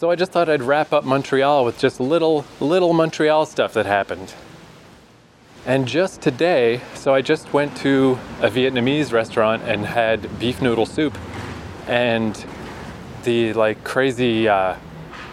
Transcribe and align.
So 0.00 0.10
I 0.10 0.16
just 0.16 0.32
thought 0.32 0.48
I'd 0.48 0.62
wrap 0.62 0.94
up 0.94 1.04
Montreal 1.04 1.62
with 1.62 1.78
just 1.78 2.00
little, 2.00 2.46
little 2.58 2.94
Montreal 2.94 3.44
stuff 3.44 3.74
that 3.74 3.84
happened. 3.84 4.32
And 5.66 5.86
just 5.86 6.22
today, 6.22 6.80
so 6.94 7.12
I 7.12 7.20
just 7.20 7.52
went 7.52 7.76
to 7.82 8.18
a 8.40 8.48
Vietnamese 8.48 9.12
restaurant 9.12 9.62
and 9.64 9.84
had 9.84 10.38
beef 10.38 10.62
noodle 10.62 10.86
soup 10.86 11.18
and 11.86 12.46
the 13.24 13.52
like 13.52 13.84
crazy, 13.84 14.48
uh, 14.48 14.76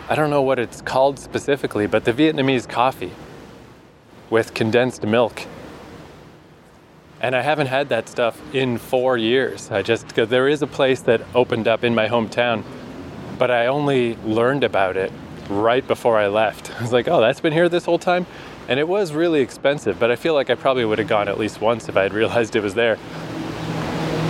I 0.09 0.15
don't 0.15 0.29
know 0.29 0.41
what 0.41 0.59
it's 0.59 0.81
called 0.81 1.17
specifically, 1.17 1.87
but 1.87 2.03
the 2.03 2.11
Vietnamese 2.11 2.67
coffee 2.67 3.13
with 4.29 4.53
condensed 4.53 5.03
milk. 5.03 5.43
And 7.21 7.37
I 7.37 7.41
haven't 7.41 7.67
had 7.67 7.87
that 7.87 8.09
stuff 8.09 8.37
in 8.53 8.79
four 8.79 9.15
years. 9.15 9.71
I 9.71 9.81
just, 9.81 10.09
because 10.09 10.27
there 10.27 10.49
is 10.49 10.61
a 10.61 10.67
place 10.67 10.99
that 11.03 11.21
opened 11.33 11.69
up 11.69 11.85
in 11.85 11.95
my 11.95 12.09
hometown, 12.09 12.65
but 13.37 13.51
I 13.51 13.67
only 13.67 14.15
learned 14.17 14.63
about 14.63 14.97
it 14.97 15.11
right 15.49 15.85
before 15.87 16.17
I 16.17 16.27
left. 16.27 16.71
I 16.77 16.81
was 16.81 16.91
like, 16.91 17.07
oh, 17.07 17.21
that's 17.21 17.39
been 17.39 17.53
here 17.53 17.69
this 17.69 17.85
whole 17.85 17.99
time? 17.99 18.25
And 18.67 18.79
it 18.79 18.87
was 18.87 19.13
really 19.13 19.41
expensive, 19.41 19.99
but 19.99 20.11
I 20.11 20.15
feel 20.15 20.33
like 20.33 20.49
I 20.49 20.55
probably 20.55 20.83
would 20.83 20.99
have 20.99 21.07
gone 21.07 21.27
at 21.27 21.37
least 21.37 21.61
once 21.61 21.87
if 21.87 21.95
I 21.95 22.03
had 22.03 22.13
realized 22.21 22.55
it 22.55 22.63
was 22.63 22.73
there. 22.73 22.97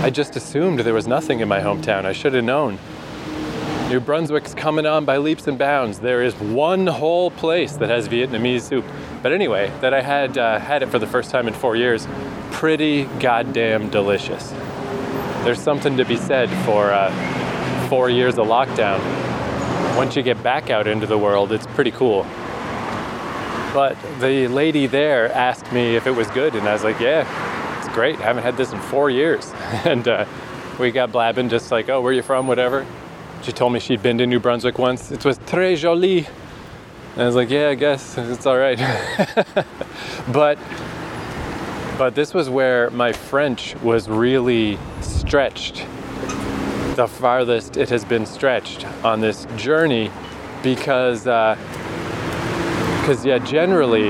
I 0.04 0.12
just 0.12 0.36
assumed 0.36 0.80
there 0.82 0.94
was 0.94 1.08
nothing 1.08 1.40
in 1.40 1.48
my 1.48 1.60
hometown. 1.60 2.06
I 2.06 2.14
should 2.14 2.34
have 2.34 2.44
known. 2.44 2.78
New 3.90 4.00
Brunswick's 4.02 4.54
coming 4.54 4.86
on 4.86 5.06
by 5.06 5.18
leaps 5.18 5.48
and 5.48 5.58
bounds. 5.58 6.00
There 6.00 6.22
is 6.22 6.36
one 6.36 6.88
whole 6.88 7.32
place 7.32 7.78
that 7.78 7.90
has 7.90 8.10
Vietnamese 8.10 8.62
soup. 8.62 8.86
But 9.24 9.32
anyway, 9.32 9.72
that 9.80 9.94
I 9.94 10.02
had 10.02 10.38
uh, 10.38 10.60
had 10.60 10.84
it 10.84 10.90
for 10.90 11.00
the 11.00 11.08
first 11.08 11.32
time 11.32 11.48
in 11.48 11.54
four 11.54 11.78
years. 11.78 12.06
Pretty 12.52 13.06
goddamn 13.20 13.90
delicious. 13.90 14.52
There's 15.44 15.62
something 15.62 15.96
to 15.96 16.04
be 16.04 16.18
said 16.18 16.50
for 16.66 16.92
uh, 16.92 17.10
four 17.88 18.10
years 18.10 18.38
of 18.38 18.48
lockdown. 18.48 19.00
Once 19.96 20.16
you 20.16 20.22
get 20.22 20.42
back 20.44 20.70
out 20.70 20.88
into 20.88 21.08
the 21.08 21.18
world, 21.18 21.52
it's 21.52 21.68
pretty 21.68 21.92
cool. 21.92 22.24
But 23.74 23.98
the 24.20 24.48
lady 24.48 24.88
there 24.88 25.32
asked 25.34 25.72
me 25.72 25.96
if 25.96 26.08
it 26.08 26.12
was 26.12 26.28
good, 26.32 26.56
and 26.56 26.68
I 26.68 26.74
was 26.74 26.84
like, 26.84 27.00
yeah, 27.00 27.80
it's 27.80 27.94
great. 27.94 28.20
I 28.20 28.24
haven't 28.24 28.44
had 28.44 28.58
this 28.58 28.74
in 28.74 28.80
four 28.80 29.10
years. 29.10 29.52
and 29.86 30.08
uh, 30.08 30.26
we 30.80 30.92
got 30.92 31.12
blabbing, 31.12 31.50
just 31.50 31.72
like, 31.72 31.90
oh, 31.90 32.02
where 32.02 32.12
are 32.12 32.16
you 32.16 32.22
from, 32.22 32.48
whatever. 32.48 32.86
She 33.44 33.52
told 33.52 33.74
me 33.74 33.80
she'd 33.80 34.04
been 34.04 34.18
to 34.18 34.28
New 34.28 34.40
Brunswick 34.40 34.78
once. 34.78 35.12
It 35.12 35.24
was 35.24 35.40
très 35.40 35.78
joli. 35.78 36.28
And 37.14 37.24
I 37.24 37.26
was 37.26 37.36
like, 37.36 37.50
yeah, 37.50 37.70
I 37.70 37.76
guess 37.76 38.18
it's 38.18 38.46
all 38.46 38.58
right. 38.58 38.78
but 40.32 40.58
but 41.98 42.14
this 42.14 42.32
was 42.32 42.48
where 42.48 42.92
my 42.92 43.12
French 43.12 43.76
was 43.78 44.08
really 44.08 44.78
stretched. 45.02 45.84
The 46.98 47.08
farthest 47.08 47.78
it 47.78 47.90
has 47.90 48.04
been 48.04 48.26
stretched 48.26 48.84
on 49.06 49.22
this 49.22 49.46
journey 49.56 50.10
because 50.64 51.28
uh, 51.28 51.56
because 53.00 53.24
yeah, 53.24 53.38
generally 53.38 54.10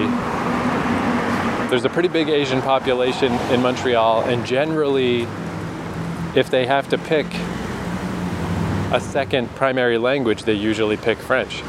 there's 1.70 1.84
a 1.84 1.90
pretty 1.90 2.08
big 2.08 2.30
Asian 2.30 2.62
population 2.62 3.34
in 3.52 3.62
Montreal, 3.62 4.22
and 4.22 4.46
generally, 4.46 5.24
if 6.34 6.50
they 6.50 6.66
have 6.66 6.88
to 6.88 6.98
pick 6.98 7.26
a 8.94 9.02
second 9.02 9.54
primary 9.56 9.98
language, 9.98 10.44
they 10.44 10.54
usually 10.54 10.96
pick 10.96 11.18
French. 11.18 11.62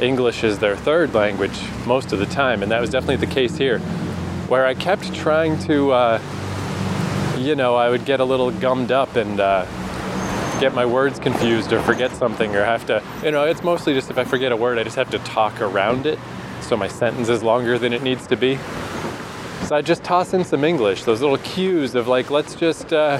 English 0.00 0.44
is 0.44 0.60
their 0.60 0.76
third 0.76 1.12
language 1.14 1.60
most 1.84 2.12
of 2.12 2.20
the 2.20 2.26
time, 2.26 2.62
and 2.62 2.70
that 2.70 2.80
was 2.80 2.90
definitely 2.90 3.16
the 3.16 3.34
case 3.34 3.56
here, 3.56 3.80
where 4.46 4.66
I 4.66 4.74
kept 4.74 5.12
trying 5.16 5.58
to, 5.64 5.90
uh, 5.90 6.20
you 7.38 7.56
know, 7.56 7.74
I 7.74 7.90
would 7.90 8.04
get 8.04 8.20
a 8.20 8.24
little 8.24 8.52
gummed 8.52 8.92
up 8.92 9.16
and 9.16 9.40
uh, 9.40 9.66
get 10.60 10.74
my 10.74 10.84
words 10.84 11.18
confused 11.18 11.72
or 11.72 11.80
forget 11.82 12.12
something 12.12 12.54
or 12.54 12.62
have 12.62 12.84
to, 12.86 13.02
you 13.24 13.30
know, 13.30 13.44
it's 13.44 13.64
mostly 13.64 13.94
just 13.94 14.10
if 14.10 14.18
I 14.18 14.24
forget 14.24 14.52
a 14.52 14.56
word, 14.56 14.78
I 14.78 14.84
just 14.84 14.96
have 14.96 15.10
to 15.10 15.18
talk 15.20 15.60
around 15.62 16.04
it 16.04 16.18
so 16.60 16.76
my 16.76 16.86
sentence 16.86 17.30
is 17.30 17.42
longer 17.42 17.78
than 17.78 17.94
it 17.94 18.02
needs 18.02 18.26
to 18.26 18.36
be. 18.36 18.56
So 19.66 19.76
I 19.76 19.82
just 19.82 20.04
toss 20.04 20.34
in 20.34 20.44
some 20.44 20.62
English, 20.62 21.04
those 21.04 21.22
little 21.22 21.38
cues 21.38 21.94
of 21.94 22.08
like, 22.08 22.30
let's 22.30 22.54
just 22.54 22.92
uh, 22.92 23.18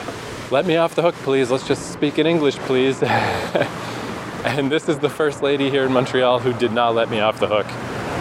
let 0.51 0.67
me 0.67 0.77
off 0.77 0.95
the 0.95 1.03
hook, 1.03 1.15
please. 1.17 1.51
Let's 1.51 1.67
just 1.67 1.93
speak 1.93 2.19
in 2.19 2.27
English, 2.27 2.57
please. 2.59 3.03
and 4.45 4.71
this 4.71 4.89
is 4.89 4.99
the 4.99 5.09
first 5.09 5.43
lady 5.43 5.71
here 5.71 5.85
in 5.85 5.93
Montreal 5.93 6.41
who 6.41 6.53
did 6.53 6.73
not 6.73 6.95
let 6.95 7.09
me 7.09 7.21
off 7.21 7.41
the 7.41 7.49
hook. 7.49 7.67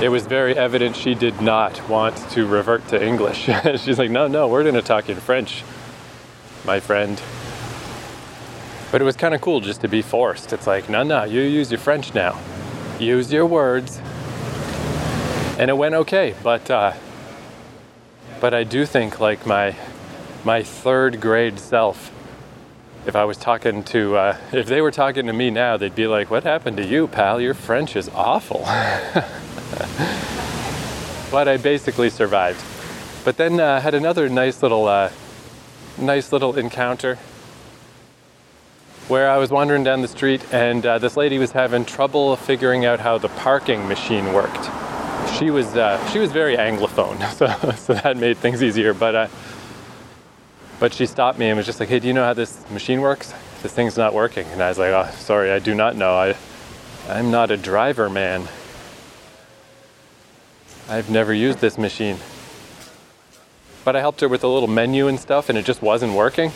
It 0.01 0.09
was 0.09 0.25
very 0.27 0.55
evident 0.55 0.95
she 0.95 1.13
did 1.13 1.41
not 1.41 1.89
want 1.89 2.15
to 2.31 2.47
revert 2.47 2.87
to 2.89 3.05
English. 3.05 3.49
She's 3.81 3.99
like, 3.99 4.11
no, 4.11 4.27
no, 4.27 4.47
we're 4.47 4.63
going 4.63 4.75
to 4.75 4.81
talk 4.81 5.09
in 5.09 5.17
French, 5.17 5.63
my 6.65 6.79
friend. 6.79 7.21
But 8.91 9.01
it 9.01 9.05
was 9.05 9.15
kind 9.15 9.33
of 9.33 9.41
cool 9.41 9.59
just 9.59 9.81
to 9.81 9.87
be 9.87 10.01
forced. 10.01 10.53
It's 10.53 10.67
like, 10.67 10.89
no, 10.89 11.03
no, 11.03 11.23
you 11.23 11.41
use 11.41 11.71
your 11.71 11.79
French 11.79 12.13
now. 12.13 12.39
Use 12.99 13.31
your 13.31 13.45
words 13.45 14.01
and 15.59 15.69
it 15.69 15.77
went 15.77 15.93
okay. 15.93 16.33
But 16.41 16.71
uh, 16.71 16.93
but 18.39 18.53
I 18.55 18.63
do 18.63 18.85
think 18.85 19.19
like 19.19 19.45
my 19.45 19.75
my 20.43 20.63
third 20.63 21.19
grade 21.21 21.59
self, 21.59 22.11
if 23.05 23.15
I 23.15 23.25
was 23.25 23.37
talking 23.37 23.83
to 23.83 24.15
uh, 24.15 24.37
if 24.53 24.65
they 24.65 24.81
were 24.81 24.91
talking 24.91 25.27
to 25.27 25.33
me 25.33 25.51
now, 25.51 25.77
they'd 25.77 25.93
be 25.93 26.07
like, 26.07 26.31
"What 26.31 26.43
happened 26.43 26.77
to 26.77 26.85
you, 26.85 27.07
pal? 27.07 27.39
Your 27.41 27.53
French 27.53 27.95
is 27.95 28.09
awful." 28.15 28.61
but 31.31 31.47
I 31.47 31.57
basically 31.57 32.09
survived. 32.09 32.63
But 33.25 33.35
then 33.35 33.59
uh, 33.59 33.81
had 33.81 33.93
another 33.93 34.29
nice 34.29 34.63
little 34.63 34.87
uh, 34.87 35.11
nice 35.97 36.31
little 36.31 36.57
encounter 36.57 37.19
where 39.09 39.29
I 39.29 39.37
was 39.37 39.51
wandering 39.51 39.83
down 39.83 40.01
the 40.01 40.07
street 40.07 40.41
and 40.53 40.85
uh, 40.85 40.97
this 40.99 41.17
lady 41.17 41.37
was 41.37 41.51
having 41.51 41.83
trouble 41.83 42.35
figuring 42.35 42.85
out 42.85 42.99
how 42.99 43.17
the 43.17 43.29
parking 43.29 43.87
machine 43.87 44.33
worked 44.33 44.69
she 45.37 45.51
was 45.51 45.75
uh, 45.75 46.05
she 46.09 46.19
was 46.19 46.31
very 46.31 46.57
anglophone, 46.57 47.17
so 47.35 47.47
so 47.71 47.93
that 47.93 48.17
made 48.17 48.37
things 48.37 48.63
easier. 48.63 48.93
But 48.93 49.15
uh, 49.15 49.27
but 50.79 50.93
she 50.93 51.05
stopped 51.05 51.37
me 51.39 51.47
and 51.47 51.57
was 51.57 51.65
just 51.65 51.79
like, 51.79 51.89
"Hey, 51.89 51.99
do 51.99 52.07
you 52.07 52.13
know 52.13 52.23
how 52.23 52.33
this 52.33 52.69
machine 52.69 53.01
works? 53.01 53.33
This 53.61 53.73
thing's 53.73 53.97
not 53.97 54.13
working." 54.13 54.47
And 54.47 54.61
I 54.61 54.69
was 54.69 54.77
like, 54.77 54.91
"Oh, 54.91 55.09
sorry, 55.17 55.51
I 55.51 55.59
do 55.59 55.75
not 55.75 55.95
know. 55.95 56.15
I 56.15 56.35
I'm 57.07 57.31
not 57.31 57.51
a 57.51 57.57
driver, 57.57 58.09
man. 58.09 58.47
I've 60.87 61.09
never 61.09 61.33
used 61.33 61.59
this 61.59 61.77
machine." 61.77 62.17
But 63.85 63.95
I 63.95 64.01
helped 64.01 64.21
her 64.21 64.27
with 64.27 64.43
a 64.43 64.47
little 64.47 64.67
menu 64.67 65.07
and 65.07 65.19
stuff, 65.19 65.49
and 65.49 65.57
it 65.57 65.65
just 65.65 65.81
wasn't 65.81 66.13
working. 66.13 66.51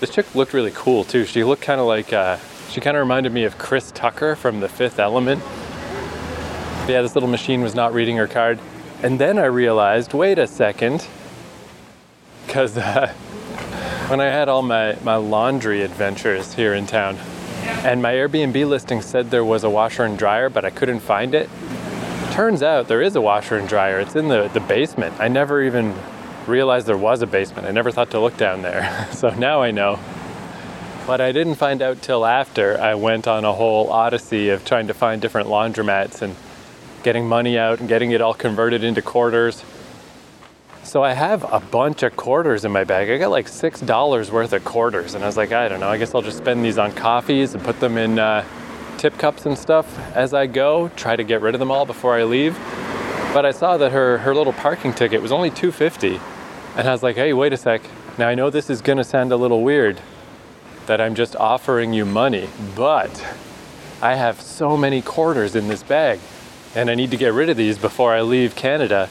This 0.00 0.10
chick 0.10 0.34
looked 0.34 0.52
really 0.52 0.72
cool 0.74 1.04
too. 1.04 1.24
She 1.24 1.44
looked 1.44 1.62
kind 1.62 1.80
of 1.80 1.86
like 1.86 2.12
uh, 2.12 2.38
she 2.70 2.80
kind 2.80 2.96
of 2.96 3.00
reminded 3.00 3.32
me 3.32 3.44
of 3.44 3.58
Chris 3.58 3.90
Tucker 3.92 4.36
from 4.36 4.60
The 4.60 4.68
Fifth 4.68 4.98
Element 4.98 5.42
yeah, 6.88 7.02
this 7.02 7.14
little 7.14 7.28
machine 7.28 7.60
was 7.60 7.74
not 7.74 7.92
reading 7.92 8.16
her 8.16 8.26
card. 8.26 8.58
And 9.02 9.18
then 9.18 9.38
I 9.38 9.44
realized, 9.44 10.14
wait 10.14 10.38
a 10.38 10.46
second, 10.46 11.06
because 12.46 12.78
uh, 12.78 13.08
when 14.08 14.20
I 14.20 14.26
had 14.26 14.48
all 14.48 14.62
my, 14.62 14.96
my 15.04 15.16
laundry 15.16 15.82
adventures 15.82 16.54
here 16.54 16.72
in 16.72 16.86
town, 16.86 17.18
and 17.84 18.00
my 18.00 18.14
Airbnb 18.14 18.66
listing 18.66 19.02
said 19.02 19.30
there 19.30 19.44
was 19.44 19.64
a 19.64 19.70
washer 19.70 20.04
and 20.04 20.18
dryer, 20.18 20.48
but 20.48 20.64
I 20.64 20.70
couldn't 20.70 21.00
find 21.00 21.34
it. 21.34 21.50
Turns 22.32 22.62
out 22.62 22.88
there 22.88 23.02
is 23.02 23.16
a 23.16 23.20
washer 23.20 23.58
and 23.58 23.68
dryer. 23.68 24.00
It's 24.00 24.16
in 24.16 24.28
the, 24.28 24.48
the 24.48 24.60
basement. 24.60 25.14
I 25.20 25.28
never 25.28 25.62
even 25.62 25.94
realized 26.48 26.86
there 26.86 26.96
was 26.96 27.22
a 27.22 27.26
basement. 27.26 27.66
I 27.66 27.70
never 27.70 27.90
thought 27.90 28.10
to 28.12 28.20
look 28.20 28.36
down 28.36 28.62
there. 28.62 29.08
so 29.12 29.30
now 29.30 29.62
I 29.62 29.70
know. 29.70 29.98
But 31.06 31.20
I 31.20 31.32
didn't 31.32 31.54
find 31.54 31.80
out 31.80 32.02
till 32.02 32.26
after 32.26 32.78
I 32.78 32.94
went 32.94 33.26
on 33.26 33.44
a 33.44 33.52
whole 33.52 33.90
odyssey 33.90 34.50
of 34.50 34.64
trying 34.64 34.88
to 34.88 34.94
find 34.94 35.22
different 35.22 35.48
laundromats 35.48 36.20
and 36.20 36.36
getting 37.02 37.26
money 37.26 37.56
out 37.58 37.80
and 37.80 37.88
getting 37.88 38.10
it 38.10 38.20
all 38.20 38.34
converted 38.34 38.84
into 38.84 39.00
quarters. 39.00 39.64
So 40.82 41.02
I 41.02 41.12
have 41.12 41.44
a 41.52 41.60
bunch 41.60 42.02
of 42.02 42.16
quarters 42.16 42.64
in 42.64 42.72
my 42.72 42.84
bag. 42.84 43.10
I 43.10 43.18
got 43.18 43.30
like 43.30 43.48
six 43.48 43.80
dollars 43.80 44.30
worth 44.30 44.52
of 44.52 44.64
quarters, 44.64 45.14
and 45.14 45.22
I 45.22 45.26
was 45.26 45.36
like, 45.36 45.52
I 45.52 45.68
don't 45.68 45.80
know. 45.80 45.88
I 45.88 45.98
guess 45.98 46.14
I'll 46.14 46.22
just 46.22 46.38
spend 46.38 46.64
these 46.64 46.78
on 46.78 46.92
coffees 46.92 47.54
and 47.54 47.62
put 47.62 47.78
them 47.78 47.98
in 47.98 48.18
uh, 48.18 48.44
tip 48.96 49.16
cups 49.18 49.46
and 49.46 49.56
stuff 49.56 49.98
as 50.16 50.34
I 50.34 50.46
go. 50.46 50.88
Try 50.96 51.14
to 51.14 51.24
get 51.24 51.40
rid 51.42 51.54
of 51.54 51.58
them 51.58 51.70
all 51.70 51.84
before 51.84 52.14
I 52.14 52.24
leave. 52.24 52.54
But 53.34 53.44
I 53.44 53.50
saw 53.50 53.76
that 53.76 53.92
her 53.92 54.18
her 54.18 54.34
little 54.34 54.54
parking 54.54 54.94
ticket 54.94 55.20
was 55.20 55.30
only 55.30 55.50
250, 55.50 56.18
and 56.78 56.88
I 56.88 56.92
was 56.92 57.02
like, 57.02 57.16
Hey, 57.16 57.32
wait 57.32 57.52
a 57.52 57.56
sec. 57.56 57.82
Now 58.16 58.28
I 58.28 58.34
know 58.34 58.48
this 58.48 58.70
is 58.70 58.80
gonna 58.80 59.04
sound 59.04 59.32
a 59.32 59.36
little 59.36 59.62
weird 59.62 60.00
that 60.86 61.00
I'm 61.00 61.14
just 61.14 61.36
offering 61.36 61.92
you 61.92 62.06
money, 62.06 62.48
but 62.74 63.26
I 64.00 64.14
have 64.14 64.40
so 64.40 64.76
many 64.76 65.02
quarters 65.02 65.56
in 65.56 65.66
this 65.66 65.82
bag 65.82 66.20
and 66.74 66.88
I 66.88 66.94
need 66.94 67.10
to 67.10 67.16
get 67.16 67.32
rid 67.32 67.50
of 67.50 67.56
these 67.56 67.76
before 67.76 68.14
I 68.14 68.20
leave 68.22 68.54
Canada. 68.54 69.10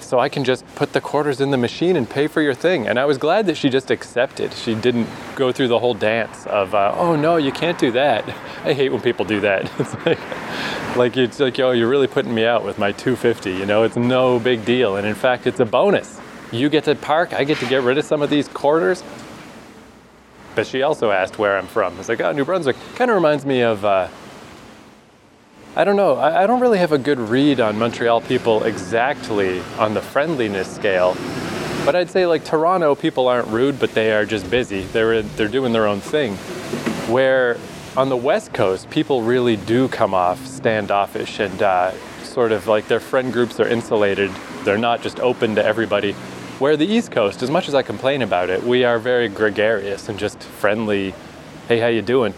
So 0.00 0.18
I 0.18 0.28
can 0.28 0.42
just 0.42 0.66
put 0.74 0.92
the 0.92 1.00
quarters 1.00 1.40
in 1.40 1.50
the 1.50 1.56
machine 1.56 1.94
and 1.96 2.08
pay 2.08 2.26
for 2.26 2.40
your 2.40 2.54
thing. 2.54 2.88
And 2.88 2.98
I 2.98 3.04
was 3.04 3.18
glad 3.18 3.46
that 3.46 3.56
she 3.56 3.68
just 3.68 3.92
accepted. 3.92 4.52
She 4.54 4.74
didn't 4.74 5.06
go 5.36 5.52
through 5.52 5.68
the 5.68 5.78
whole 5.78 5.94
dance 5.94 6.46
of, 6.46 6.74
uh, 6.74 6.94
oh 6.96 7.14
no, 7.14 7.36
you 7.36 7.52
can't 7.52 7.78
do 7.78 7.92
that. 7.92 8.28
I 8.64 8.72
hate 8.72 8.90
when 8.90 9.02
people 9.02 9.24
do 9.24 9.40
that. 9.40 9.70
It's 9.78 9.94
like, 10.06 10.96
like 10.96 11.16
it's 11.16 11.38
like, 11.38 11.58
yo, 11.58 11.70
you're 11.72 11.88
really 11.88 12.08
putting 12.08 12.34
me 12.34 12.44
out 12.44 12.64
with 12.64 12.78
my 12.78 12.90
250. 12.90 13.52
You 13.52 13.66
know, 13.66 13.84
it's 13.84 13.96
no 13.96 14.40
big 14.40 14.64
deal. 14.64 14.96
And 14.96 15.06
in 15.06 15.14
fact, 15.14 15.46
it's 15.46 15.60
a 15.60 15.66
bonus. 15.66 16.20
You 16.52 16.68
get 16.68 16.84
to 16.84 16.94
park. 16.94 17.32
I 17.32 17.44
get 17.44 17.58
to 17.58 17.66
get 17.66 17.82
rid 17.82 17.98
of 17.98 18.04
some 18.04 18.22
of 18.22 18.30
these 18.30 18.48
quarters. 18.48 19.02
But 20.54 20.66
she 20.66 20.82
also 20.82 21.10
asked 21.10 21.38
where 21.38 21.56
I'm 21.56 21.66
from. 21.66 21.98
It's 22.00 22.08
like, 22.08 22.20
oh, 22.20 22.32
New 22.32 22.44
Brunswick. 22.44 22.76
Kind 22.96 23.10
of 23.10 23.14
reminds 23.14 23.46
me 23.46 23.60
of. 23.60 23.84
Uh, 23.84 24.08
I 25.76 25.84
don't 25.84 25.96
know. 25.96 26.16
I, 26.16 26.42
I 26.42 26.46
don't 26.46 26.60
really 26.60 26.78
have 26.78 26.90
a 26.90 26.98
good 26.98 27.20
read 27.20 27.60
on 27.60 27.78
Montreal 27.78 28.20
people 28.22 28.64
exactly 28.64 29.60
on 29.78 29.94
the 29.94 30.02
friendliness 30.02 30.74
scale. 30.74 31.16
But 31.84 31.94
I'd 31.94 32.10
say 32.10 32.26
like 32.26 32.44
Toronto 32.44 32.96
people 32.96 33.28
aren't 33.28 33.48
rude, 33.48 33.78
but 33.78 33.94
they 33.94 34.12
are 34.12 34.26
just 34.26 34.50
busy. 34.50 34.82
They're 34.82 35.22
they're 35.22 35.48
doing 35.48 35.72
their 35.72 35.86
own 35.86 36.00
thing. 36.00 36.34
Where 37.06 37.56
on 37.96 38.08
the 38.08 38.16
West 38.16 38.52
Coast, 38.52 38.90
people 38.90 39.22
really 39.22 39.56
do 39.56 39.88
come 39.88 40.12
off 40.12 40.44
standoffish 40.44 41.38
and 41.38 41.62
uh, 41.62 41.92
sort 42.24 42.52
of 42.52 42.66
like 42.66 42.88
their 42.88 43.00
friend 43.00 43.32
groups 43.32 43.60
are 43.60 43.68
insulated. 43.68 44.30
They're 44.64 44.78
not 44.78 45.02
just 45.02 45.20
open 45.20 45.54
to 45.54 45.64
everybody. 45.64 46.14
Where 46.60 46.76
the 46.76 46.84
East 46.84 47.10
Coast, 47.10 47.42
as 47.42 47.50
much 47.50 47.68
as 47.68 47.74
I 47.74 47.80
complain 47.80 48.20
about 48.20 48.50
it, 48.50 48.62
we 48.62 48.84
are 48.84 48.98
very 48.98 49.30
gregarious 49.30 50.10
and 50.10 50.18
just 50.18 50.42
friendly. 50.42 51.14
Hey, 51.68 51.78
how 51.78 51.86
you 51.86 52.02
doing? 52.02 52.34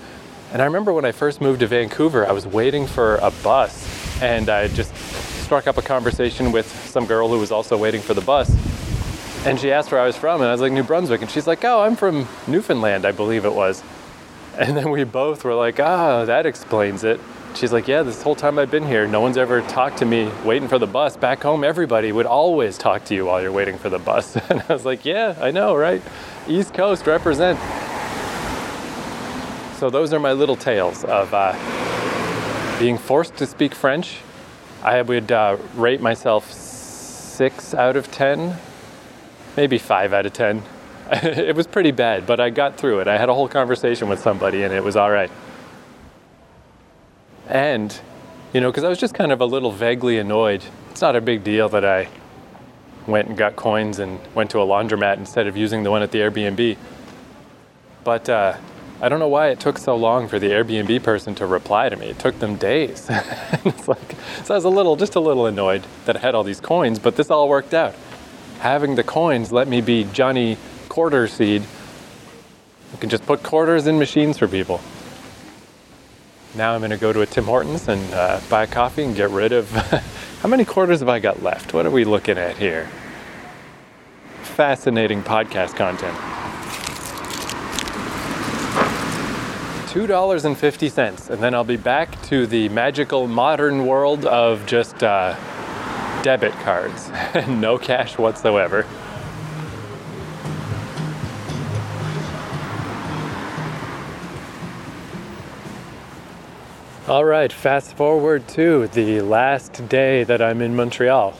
And 0.52 0.62
I 0.62 0.66
remember 0.66 0.92
when 0.92 1.04
I 1.04 1.10
first 1.10 1.40
moved 1.40 1.58
to 1.58 1.66
Vancouver, 1.66 2.24
I 2.24 2.30
was 2.30 2.46
waiting 2.46 2.86
for 2.86 3.16
a 3.16 3.32
bus 3.42 4.22
and 4.22 4.48
I 4.48 4.68
just 4.68 4.94
struck 5.42 5.66
up 5.66 5.76
a 5.76 5.82
conversation 5.82 6.52
with 6.52 6.70
some 6.86 7.04
girl 7.04 7.30
who 7.30 7.40
was 7.40 7.50
also 7.50 7.76
waiting 7.76 8.00
for 8.00 8.14
the 8.14 8.20
bus. 8.20 8.48
And 9.44 9.58
she 9.58 9.72
asked 9.72 9.90
where 9.90 10.00
I 10.00 10.06
was 10.06 10.16
from, 10.16 10.40
and 10.40 10.48
I 10.48 10.52
was 10.52 10.60
like, 10.60 10.70
New 10.70 10.84
Brunswick. 10.84 11.20
And 11.20 11.28
she's 11.28 11.48
like, 11.48 11.64
Oh, 11.64 11.80
I'm 11.80 11.96
from 11.96 12.28
Newfoundland, 12.46 13.04
I 13.04 13.10
believe 13.10 13.44
it 13.44 13.52
was. 13.52 13.82
And 14.56 14.76
then 14.76 14.90
we 14.90 15.02
both 15.02 15.42
were 15.42 15.54
like, 15.54 15.80
Ah, 15.80 16.20
oh, 16.20 16.26
that 16.26 16.46
explains 16.46 17.02
it. 17.02 17.18
She's 17.54 17.72
like, 17.72 17.86
Yeah, 17.86 18.02
this 18.02 18.22
whole 18.22 18.34
time 18.34 18.58
I've 18.58 18.70
been 18.70 18.86
here, 18.86 19.06
no 19.06 19.20
one's 19.20 19.36
ever 19.36 19.60
talked 19.62 19.98
to 19.98 20.04
me 20.04 20.30
waiting 20.44 20.68
for 20.68 20.78
the 20.78 20.86
bus. 20.86 21.16
Back 21.16 21.42
home, 21.42 21.64
everybody 21.64 22.10
would 22.10 22.26
always 22.26 22.78
talk 22.78 23.04
to 23.06 23.14
you 23.14 23.26
while 23.26 23.42
you're 23.42 23.52
waiting 23.52 23.78
for 23.78 23.90
the 23.90 23.98
bus. 23.98 24.36
And 24.50 24.62
I 24.68 24.72
was 24.72 24.84
like, 24.84 25.04
Yeah, 25.04 25.36
I 25.40 25.50
know, 25.50 25.74
right? 25.74 26.02
East 26.48 26.74
Coast 26.74 27.06
represent. 27.06 27.58
So 29.78 29.90
those 29.90 30.12
are 30.12 30.20
my 30.20 30.32
little 30.32 30.56
tales 30.56 31.04
of 31.04 31.32
uh, 31.34 32.78
being 32.78 32.98
forced 32.98 33.36
to 33.36 33.46
speak 33.46 33.74
French. 33.74 34.18
I 34.82 35.02
would 35.02 35.30
uh, 35.30 35.56
rate 35.74 36.00
myself 36.00 36.50
six 36.50 37.74
out 37.74 37.96
of 37.96 38.10
ten, 38.10 38.56
maybe 39.56 39.78
five 39.78 40.12
out 40.12 40.26
of 40.26 40.32
ten. 40.32 40.62
it 41.12 41.54
was 41.54 41.66
pretty 41.66 41.90
bad, 41.90 42.26
but 42.26 42.40
I 42.40 42.50
got 42.50 42.76
through 42.76 43.00
it. 43.00 43.08
I 43.08 43.18
had 43.18 43.28
a 43.28 43.34
whole 43.34 43.48
conversation 43.48 44.08
with 44.08 44.20
somebody, 44.20 44.62
and 44.62 44.72
it 44.72 44.82
was 44.82 44.96
all 44.96 45.10
right. 45.10 45.30
And, 47.52 47.94
you 48.54 48.62
know, 48.62 48.70
because 48.70 48.82
I 48.82 48.88
was 48.88 48.98
just 48.98 49.12
kind 49.12 49.30
of 49.30 49.42
a 49.42 49.44
little 49.44 49.72
vaguely 49.72 50.16
annoyed. 50.16 50.64
It's 50.90 51.02
not 51.02 51.16
a 51.16 51.20
big 51.20 51.44
deal 51.44 51.68
that 51.68 51.84
I 51.84 52.08
went 53.06 53.28
and 53.28 53.36
got 53.36 53.56
coins 53.56 53.98
and 53.98 54.18
went 54.34 54.48
to 54.52 54.58
a 54.60 54.64
laundromat 54.64 55.18
instead 55.18 55.46
of 55.46 55.54
using 55.54 55.82
the 55.82 55.90
one 55.90 56.00
at 56.00 56.12
the 56.12 56.18
Airbnb. 56.20 56.78
But 58.04 58.26
uh, 58.30 58.56
I 59.02 59.08
don't 59.10 59.18
know 59.18 59.28
why 59.28 59.48
it 59.48 59.60
took 59.60 59.76
so 59.76 59.94
long 59.96 60.28
for 60.28 60.38
the 60.38 60.48
Airbnb 60.48 61.02
person 61.02 61.34
to 61.34 61.46
reply 61.46 61.90
to 61.90 61.96
me. 61.96 62.06
It 62.06 62.18
took 62.18 62.38
them 62.38 62.56
days. 62.56 63.06
it's 63.10 63.86
like, 63.86 64.16
so 64.44 64.54
I 64.54 64.56
was 64.56 64.64
a 64.64 64.70
little, 64.70 64.96
just 64.96 65.14
a 65.14 65.20
little 65.20 65.44
annoyed 65.44 65.84
that 66.06 66.16
I 66.16 66.20
had 66.20 66.34
all 66.34 66.44
these 66.44 66.60
coins, 66.60 66.98
but 66.98 67.16
this 67.16 67.30
all 67.30 67.50
worked 67.50 67.74
out. 67.74 67.94
Having 68.60 68.94
the 68.94 69.04
coins 69.04 69.52
let 69.52 69.68
me 69.68 69.82
be 69.82 70.04
Johnny 70.14 70.56
Quarter 70.88 71.28
Seed. 71.28 71.60
You 72.92 72.98
can 72.98 73.10
just 73.10 73.26
put 73.26 73.42
quarters 73.42 73.86
in 73.86 73.98
machines 73.98 74.38
for 74.38 74.48
people. 74.48 74.80
Now 76.54 76.74
I'm 76.74 76.80
going 76.80 76.90
to 76.90 76.98
go 76.98 77.14
to 77.14 77.22
a 77.22 77.26
Tim 77.26 77.44
Hortons 77.44 77.88
and 77.88 78.12
uh, 78.12 78.38
buy 78.50 78.64
a 78.64 78.66
coffee 78.66 79.04
and 79.04 79.16
get 79.16 79.30
rid 79.30 79.52
of. 79.52 79.70
how 80.40 80.48
many 80.48 80.66
quarters 80.66 81.00
have 81.00 81.08
I 81.08 81.18
got 81.18 81.42
left? 81.42 81.72
What 81.72 81.86
are 81.86 81.90
we 81.90 82.04
looking 82.04 82.36
at 82.36 82.58
here? 82.58 82.90
Fascinating 84.42 85.22
podcast 85.22 85.76
content. 85.76 86.16
$2.50, 89.92 91.30
and 91.30 91.42
then 91.42 91.54
I'll 91.54 91.64
be 91.64 91.76
back 91.76 92.20
to 92.24 92.46
the 92.46 92.68
magical 92.70 93.26
modern 93.26 93.86
world 93.86 94.26
of 94.26 94.64
just 94.66 95.02
uh, 95.02 95.34
debit 96.22 96.52
cards 96.60 97.10
and 97.34 97.60
no 97.62 97.78
cash 97.78 98.18
whatsoever. 98.18 98.86
All 107.12 107.26
right, 107.26 107.52
fast 107.52 107.94
forward 107.94 108.48
to 108.48 108.86
the 108.86 109.20
last 109.20 109.86
day 109.86 110.24
that 110.24 110.40
I'm 110.40 110.62
in 110.62 110.74
Montreal. 110.74 111.34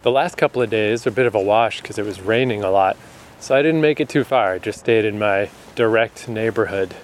The 0.00 0.10
last 0.10 0.38
couple 0.38 0.62
of 0.62 0.70
days 0.70 1.06
are 1.06 1.10
a 1.10 1.12
bit 1.12 1.26
of 1.26 1.34
a 1.34 1.42
wash 1.42 1.82
because 1.82 1.98
it 1.98 2.06
was 2.06 2.22
raining 2.22 2.64
a 2.64 2.70
lot, 2.70 2.96
so 3.38 3.54
I 3.54 3.60
didn't 3.60 3.82
make 3.82 4.00
it 4.00 4.08
too 4.08 4.24
far. 4.24 4.54
I 4.54 4.58
just 4.58 4.78
stayed 4.78 5.04
in 5.04 5.18
my 5.18 5.50
direct 5.74 6.26
neighborhood 6.26 6.94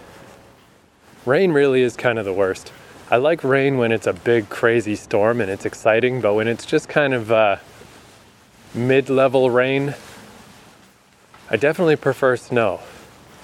rain 1.27 1.53
really 1.53 1.83
is 1.83 1.95
kind 1.95 2.19
of 2.19 2.25
the 2.25 2.33
worst. 2.33 2.73
I 3.11 3.19
like 3.19 3.45
rain 3.45 3.77
when 3.77 3.93
it's 3.93 4.07
a 4.07 4.15
big, 4.15 4.49
crazy 4.49 4.97
storm 4.97 5.39
and 5.39 5.51
it's 5.51 5.67
exciting, 5.67 6.23
but 6.23 6.33
when 6.33 6.49
it's 6.49 6.65
just 6.65 6.89
kind 6.89 7.13
of 7.13 7.31
uh, 7.31 7.57
mid 8.73 9.11
level 9.11 9.51
rain, 9.51 9.95
I 11.51 11.59
definitely 11.59 11.97
prefer 11.97 12.39
snow. 12.39 12.81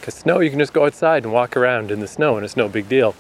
Because 0.01 0.15
snow, 0.15 0.41
you 0.41 0.49
can 0.49 0.59
just 0.59 0.73
go 0.73 0.87
outside 0.87 1.25
and 1.25 1.33
walk 1.35 1.59
around 1.59 1.91
in 1.91 2.01
the 2.01 2.09
snow 2.09 2.37
and 2.37 2.45
it's 2.47 2.57
no 2.57 2.71
big 2.71 2.89
deal. 2.89 3.15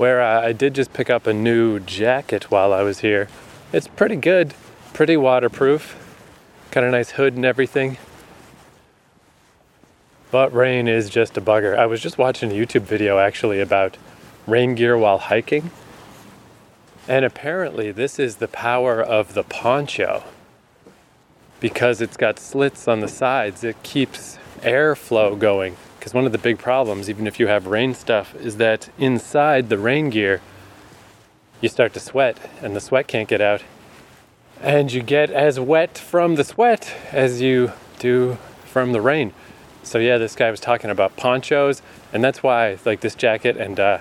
Where 0.00 0.22
I 0.22 0.54
did 0.54 0.76
just 0.76 0.94
pick 0.94 1.10
up 1.10 1.26
a 1.26 1.34
new 1.34 1.78
jacket 1.78 2.50
while 2.50 2.72
I 2.72 2.80
was 2.80 3.00
here. 3.00 3.28
It's 3.70 3.86
pretty 3.86 4.16
good, 4.16 4.54
pretty 4.94 5.14
waterproof, 5.14 5.94
got 6.70 6.84
a 6.84 6.90
nice 6.90 7.10
hood 7.10 7.34
and 7.34 7.44
everything. 7.44 7.98
But 10.30 10.54
rain 10.54 10.88
is 10.88 11.10
just 11.10 11.36
a 11.36 11.42
bugger. 11.42 11.76
I 11.76 11.84
was 11.84 12.00
just 12.00 12.16
watching 12.16 12.50
a 12.50 12.54
YouTube 12.54 12.80
video 12.80 13.18
actually 13.18 13.60
about 13.60 13.98
rain 14.46 14.74
gear 14.74 14.96
while 14.96 15.18
hiking. 15.18 15.70
And 17.06 17.26
apparently, 17.26 17.92
this 17.92 18.18
is 18.18 18.36
the 18.36 18.48
power 18.48 19.02
of 19.02 19.34
the 19.34 19.42
poncho. 19.42 20.24
Because 21.60 22.00
it's 22.00 22.16
got 22.16 22.38
slits 22.38 22.88
on 22.88 23.00
the 23.00 23.08
sides, 23.08 23.62
it 23.62 23.82
keeps 23.82 24.38
airflow 24.62 25.38
going. 25.38 25.76
Because 26.00 26.14
one 26.14 26.24
of 26.24 26.32
the 26.32 26.38
big 26.38 26.58
problems, 26.58 27.10
even 27.10 27.26
if 27.26 27.38
you 27.38 27.46
have 27.48 27.66
rain 27.66 27.92
stuff, 27.92 28.34
is 28.36 28.56
that 28.56 28.88
inside 28.96 29.68
the 29.68 29.76
rain 29.76 30.08
gear, 30.08 30.40
you 31.60 31.68
start 31.68 31.92
to 31.92 32.00
sweat, 32.00 32.38
and 32.62 32.74
the 32.74 32.80
sweat 32.80 33.06
can't 33.06 33.28
get 33.28 33.42
out. 33.42 33.62
And 34.62 34.90
you 34.90 35.02
get 35.02 35.28
as 35.30 35.60
wet 35.60 35.98
from 35.98 36.36
the 36.36 36.44
sweat 36.44 36.96
as 37.12 37.42
you 37.42 37.72
do 37.98 38.38
from 38.64 38.92
the 38.92 39.02
rain. 39.02 39.34
So 39.82 39.98
yeah, 39.98 40.16
this 40.16 40.34
guy 40.34 40.50
was 40.50 40.58
talking 40.58 40.88
about 40.88 41.18
ponchos, 41.18 41.82
and 42.14 42.24
that's 42.24 42.42
why 42.42 42.78
like 42.86 43.02
this 43.02 43.14
jacket 43.14 43.58
and 43.58 43.78
uh, 43.78 43.98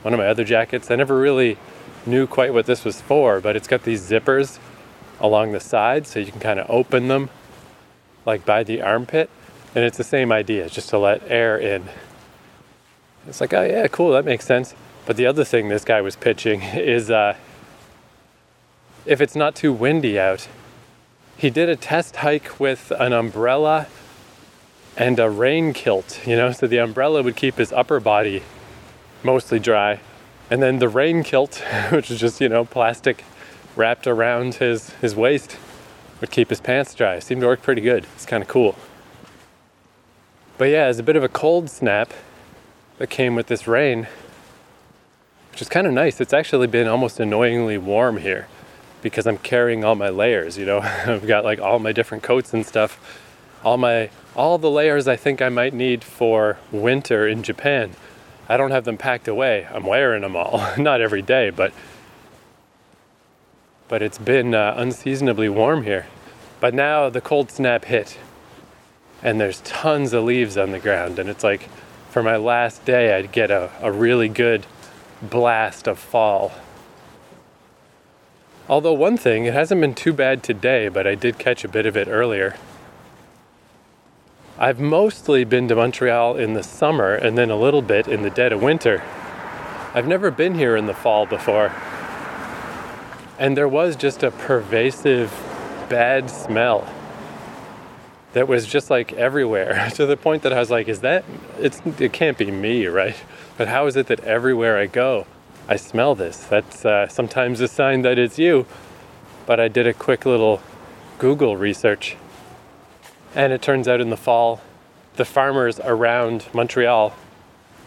one 0.00 0.14
of 0.14 0.18
my 0.18 0.28
other 0.28 0.44
jackets. 0.44 0.90
I 0.90 0.96
never 0.96 1.18
really 1.18 1.58
knew 2.06 2.26
quite 2.26 2.54
what 2.54 2.64
this 2.64 2.82
was 2.82 3.02
for, 3.02 3.42
but 3.42 3.56
it's 3.56 3.68
got 3.68 3.82
these 3.82 4.00
zippers 4.08 4.58
along 5.20 5.52
the 5.52 5.60
sides, 5.60 6.08
so 6.08 6.18
you 6.18 6.32
can 6.32 6.40
kind 6.40 6.58
of 6.58 6.70
open 6.70 7.08
them 7.08 7.28
like 8.24 8.46
by 8.46 8.62
the 8.62 8.80
armpit, 8.80 9.28
and 9.74 9.84
it's 9.84 9.96
the 9.96 10.04
same 10.04 10.32
idea, 10.32 10.68
just 10.68 10.90
to 10.90 10.98
let 10.98 11.22
air 11.30 11.58
in. 11.58 11.88
It's 13.26 13.40
like, 13.40 13.52
oh 13.54 13.62
yeah, 13.62 13.86
cool, 13.88 14.12
that 14.12 14.24
makes 14.24 14.44
sense. 14.44 14.74
But 15.06 15.16
the 15.16 15.26
other 15.26 15.44
thing 15.44 15.68
this 15.68 15.84
guy 15.84 16.00
was 16.00 16.16
pitching 16.16 16.62
is 16.74 17.10
uh, 17.10 17.36
if 19.06 19.20
it's 19.20 19.34
not 19.34 19.54
too 19.54 19.72
windy 19.72 20.18
out, 20.18 20.48
he 21.36 21.50
did 21.50 21.68
a 21.68 21.76
test 21.76 22.16
hike 22.16 22.60
with 22.60 22.92
an 22.92 23.12
umbrella 23.12 23.88
and 24.96 25.18
a 25.18 25.30
rain 25.30 25.72
kilt, 25.72 26.20
you 26.26 26.36
know, 26.36 26.52
so 26.52 26.66
the 26.66 26.78
umbrella 26.78 27.22
would 27.22 27.36
keep 27.36 27.56
his 27.56 27.72
upper 27.72 27.98
body 27.98 28.42
mostly 29.22 29.58
dry. 29.58 30.00
And 30.50 30.62
then 30.62 30.78
the 30.78 30.88
rain 30.88 31.22
kilt, 31.22 31.62
which 31.90 32.10
is 32.10 32.20
just, 32.20 32.40
you 32.40 32.48
know, 32.48 32.64
plastic 32.64 33.24
wrapped 33.74 34.06
around 34.06 34.56
his, 34.56 34.90
his 35.00 35.16
waist, 35.16 35.56
would 36.20 36.30
keep 36.30 36.50
his 36.50 36.60
pants 36.60 36.94
dry. 36.94 37.14
It 37.14 37.22
seemed 37.22 37.40
to 37.40 37.46
work 37.46 37.62
pretty 37.62 37.80
good. 37.80 38.06
It's 38.14 38.26
kind 38.26 38.42
of 38.42 38.48
cool. 38.48 38.76
But 40.58 40.66
yeah, 40.66 40.88
it's 40.88 40.98
a 40.98 41.02
bit 41.02 41.16
of 41.16 41.24
a 41.24 41.28
cold 41.28 41.70
snap 41.70 42.12
that 42.98 43.10
came 43.10 43.34
with 43.34 43.46
this 43.46 43.66
rain, 43.66 44.06
which 45.50 45.62
is 45.62 45.68
kind 45.68 45.86
of 45.86 45.92
nice. 45.92 46.20
It's 46.20 46.32
actually 46.32 46.66
been 46.66 46.86
almost 46.86 47.18
annoyingly 47.18 47.78
warm 47.78 48.18
here 48.18 48.48
because 49.02 49.26
I'm 49.26 49.38
carrying 49.38 49.84
all 49.84 49.94
my 49.94 50.08
layers, 50.08 50.56
you 50.56 50.64
know. 50.64 50.78
I've 51.06 51.26
got 51.26 51.44
like 51.44 51.60
all 51.60 51.78
my 51.78 51.92
different 51.92 52.22
coats 52.22 52.52
and 52.54 52.64
stuff, 52.64 52.98
all 53.64 53.76
my 53.76 54.10
all 54.34 54.58
the 54.58 54.70
layers 54.70 55.06
I 55.08 55.16
think 55.16 55.42
I 55.42 55.48
might 55.48 55.74
need 55.74 56.04
for 56.04 56.58
winter 56.70 57.26
in 57.26 57.42
Japan. 57.42 57.92
I 58.48 58.56
don't 58.56 58.70
have 58.70 58.84
them 58.84 58.98
packed 58.98 59.28
away. 59.28 59.66
I'm 59.72 59.84
wearing 59.84 60.22
them 60.22 60.36
all, 60.36 60.62
not 60.78 61.00
every 61.00 61.22
day, 61.22 61.50
but 61.50 61.72
but 63.88 64.00
it's 64.00 64.18
been 64.18 64.54
uh, 64.54 64.74
unseasonably 64.76 65.48
warm 65.48 65.82
here. 65.82 66.06
But 66.60 66.72
now 66.72 67.10
the 67.10 67.20
cold 67.20 67.50
snap 67.50 67.84
hit, 67.86 68.18
and 69.22 69.40
there's 69.40 69.60
tons 69.60 70.12
of 70.12 70.24
leaves 70.24 70.56
on 70.56 70.72
the 70.72 70.78
ground, 70.78 71.18
and 71.18 71.28
it's 71.28 71.44
like 71.44 71.68
for 72.12 72.22
my 72.22 72.36
last 72.36 72.84
day, 72.84 73.16
I'd 73.16 73.32
get 73.32 73.50
a, 73.50 73.70
a 73.80 73.90
really 73.90 74.28
good 74.28 74.66
blast 75.22 75.88
of 75.88 75.98
fall. 75.98 76.52
Although, 78.68 78.92
one 78.92 79.16
thing, 79.16 79.46
it 79.46 79.54
hasn't 79.54 79.80
been 79.80 79.94
too 79.94 80.12
bad 80.12 80.42
today, 80.42 80.88
but 80.88 81.06
I 81.06 81.14
did 81.14 81.38
catch 81.38 81.64
a 81.64 81.68
bit 81.68 81.86
of 81.86 81.96
it 81.96 82.08
earlier. 82.08 82.56
I've 84.58 84.78
mostly 84.78 85.44
been 85.44 85.68
to 85.68 85.74
Montreal 85.74 86.36
in 86.36 86.52
the 86.52 86.62
summer 86.62 87.14
and 87.14 87.38
then 87.38 87.50
a 87.50 87.56
little 87.56 87.80
bit 87.80 88.06
in 88.06 88.20
the 88.20 88.30
dead 88.30 88.52
of 88.52 88.62
winter. 88.62 89.02
I've 89.94 90.06
never 90.06 90.30
been 90.30 90.54
here 90.54 90.76
in 90.76 90.84
the 90.84 90.94
fall 90.94 91.24
before. 91.24 91.72
And 93.38 93.56
there 93.56 93.68
was 93.68 93.96
just 93.96 94.22
a 94.22 94.30
pervasive 94.30 95.30
bad 95.88 96.28
smell 96.28 96.86
that 98.32 98.48
was 98.48 98.66
just 98.66 98.90
like 98.90 99.12
everywhere 99.12 99.90
to 99.94 100.06
the 100.06 100.16
point 100.16 100.42
that 100.42 100.52
I 100.52 100.58
was 100.58 100.70
like, 100.70 100.88
is 100.88 101.00
that 101.00 101.24
it's 101.58 101.80
it 101.98 102.12
can't 102.12 102.38
be 102.38 102.50
me, 102.50 102.86
right? 102.86 103.16
But 103.56 103.68
how 103.68 103.86
is 103.86 103.96
it 103.96 104.06
that 104.06 104.20
everywhere 104.20 104.78
I 104.78 104.86
go, 104.86 105.26
I 105.68 105.76
smell 105.76 106.14
this? 106.14 106.38
That's 106.38 106.84
uh, 106.84 107.08
sometimes 107.08 107.60
a 107.60 107.68
sign 107.68 108.02
that 108.02 108.18
it's 108.18 108.38
you. 108.38 108.66
But 109.44 109.58
I 109.60 109.68
did 109.68 109.86
a 109.86 109.92
quick 109.92 110.24
little 110.24 110.62
Google 111.18 111.56
research, 111.56 112.16
and 113.34 113.52
it 113.52 113.60
turns 113.60 113.88
out 113.88 114.00
in 114.00 114.10
the 114.10 114.16
fall, 114.16 114.60
the 115.16 115.24
farmers 115.24 115.80
around 115.80 116.46
Montreal 116.54 117.14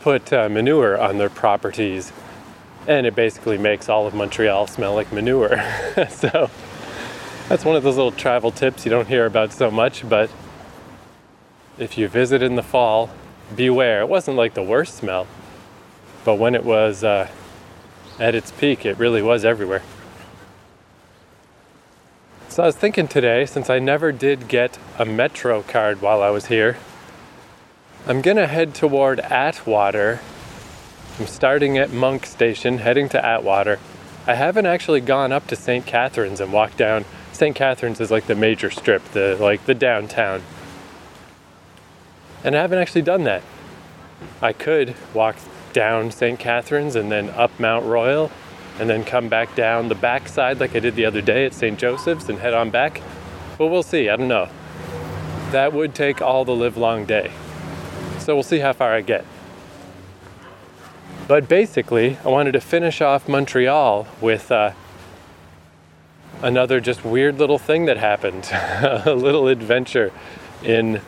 put 0.01 0.31
uh, 0.31 0.49
manure 0.49 0.99
on 0.99 1.17
their 1.17 1.29
properties, 1.29 2.11
and 2.87 3.07
it 3.07 3.15
basically 3.15 3.57
makes 3.57 3.89
all 3.89 4.05
of 4.05 4.13
Montreal 4.13 4.67
smell 4.67 4.93
like 4.93 5.11
manure. 5.11 5.63
so 6.09 6.49
that's 7.47 7.63
one 7.63 7.75
of 7.75 7.83
those 7.83 7.95
little 7.95 8.11
travel 8.11 8.51
tips 8.51 8.85
you 8.85 8.89
don't 8.89 9.07
hear 9.07 9.25
about 9.25 9.53
so 9.53 9.69
much, 9.69 10.07
but 10.07 10.31
if 11.77 11.97
you 11.97 12.07
visit 12.07 12.41
in 12.41 12.55
the 12.55 12.63
fall, 12.63 13.09
beware. 13.55 14.01
It 14.01 14.09
wasn't 14.09 14.37
like 14.37 14.53
the 14.53 14.63
worst 14.63 14.95
smell, 14.95 15.27
but 16.23 16.35
when 16.35 16.55
it 16.55 16.63
was 16.63 17.03
uh, 17.03 17.29
at 18.19 18.33
its 18.33 18.51
peak, 18.51 18.85
it 18.85 18.97
really 18.97 19.21
was 19.21 19.45
everywhere. 19.45 19.83
So 22.49 22.63
I 22.63 22.67
was 22.67 22.75
thinking 22.75 23.07
today, 23.07 23.45
since 23.45 23.69
I 23.69 23.79
never 23.79 24.11
did 24.11 24.47
get 24.47 24.79
a 24.97 25.05
Metro 25.05 25.61
card 25.61 26.01
while 26.01 26.23
I 26.23 26.29
was 26.29 26.45
here, 26.45 26.77
I'm 28.07 28.21
gonna 28.21 28.47
head 28.47 28.73
toward 28.73 29.19
Atwater. 29.19 30.21
I'm 31.19 31.27
starting 31.27 31.77
at 31.77 31.91
Monk 31.91 32.25
Station, 32.25 32.79
heading 32.79 33.09
to 33.09 33.23
Atwater. 33.23 33.79
I 34.25 34.35
haven't 34.35 34.65
actually 34.65 35.01
gone 35.01 35.31
up 35.31 35.47
to 35.47 35.55
St. 35.55 35.85
Catherine's 35.85 36.39
and 36.39 36.51
walked 36.51 36.77
down 36.77 37.05
St. 37.35 37.55
Catherine's 37.55 37.99
is 37.99 38.11
like 38.11 38.27
the 38.27 38.35
major 38.35 38.71
strip, 38.71 39.03
the 39.11 39.37
like 39.39 39.65
the 39.65 39.73
downtown. 39.73 40.41
And 42.43 42.55
I 42.55 42.61
haven't 42.61 42.79
actually 42.79 43.01
done 43.01 43.23
that. 43.23 43.43
I 44.41 44.53
could 44.53 44.95
walk 45.13 45.35
down 45.73 46.11
St. 46.11 46.39
Catherine's 46.39 46.95
and 46.95 47.11
then 47.11 47.29
up 47.31 47.59
Mount 47.59 47.85
Royal 47.85 48.31
and 48.79 48.89
then 48.89 49.03
come 49.03 49.29
back 49.29 49.55
down 49.55 49.87
the 49.87 49.95
backside 49.95 50.59
like 50.59 50.75
I 50.75 50.79
did 50.79 50.95
the 50.95 51.05
other 51.05 51.21
day 51.21 51.45
at 51.45 51.53
St. 51.53 51.77
Joseph's 51.77 52.29
and 52.29 52.39
head 52.39 52.53
on 52.53 52.69
back. 52.69 53.01
But 53.57 53.67
we'll 53.67 53.83
see, 53.83 54.09
I 54.09 54.15
don't 54.15 54.27
know. 54.27 54.49
That 55.51 55.73
would 55.73 55.95
take 55.95 56.21
all 56.21 56.45
the 56.45 56.55
live 56.55 56.77
long 56.77 57.05
day. 57.05 57.31
So 58.19 58.33
we'll 58.33 58.43
see 58.43 58.59
how 58.59 58.73
far 58.73 58.93
I 58.93 59.01
get. 59.01 59.25
But 61.27 61.47
basically, 61.47 62.17
I 62.23 62.29
wanted 62.29 62.51
to 62.51 62.61
finish 62.61 63.01
off 63.01 63.27
Montreal 63.27 64.07
with 64.21 64.51
uh, 64.51 64.71
another 66.45 66.79
just 66.79 67.03
weird 67.03 67.39
little 67.39 67.57
thing 67.57 67.85
that 67.85 67.97
happened 67.97 68.47
a 68.53 69.15
little 69.15 69.47
adventure 69.47 70.11
in 70.63 71.01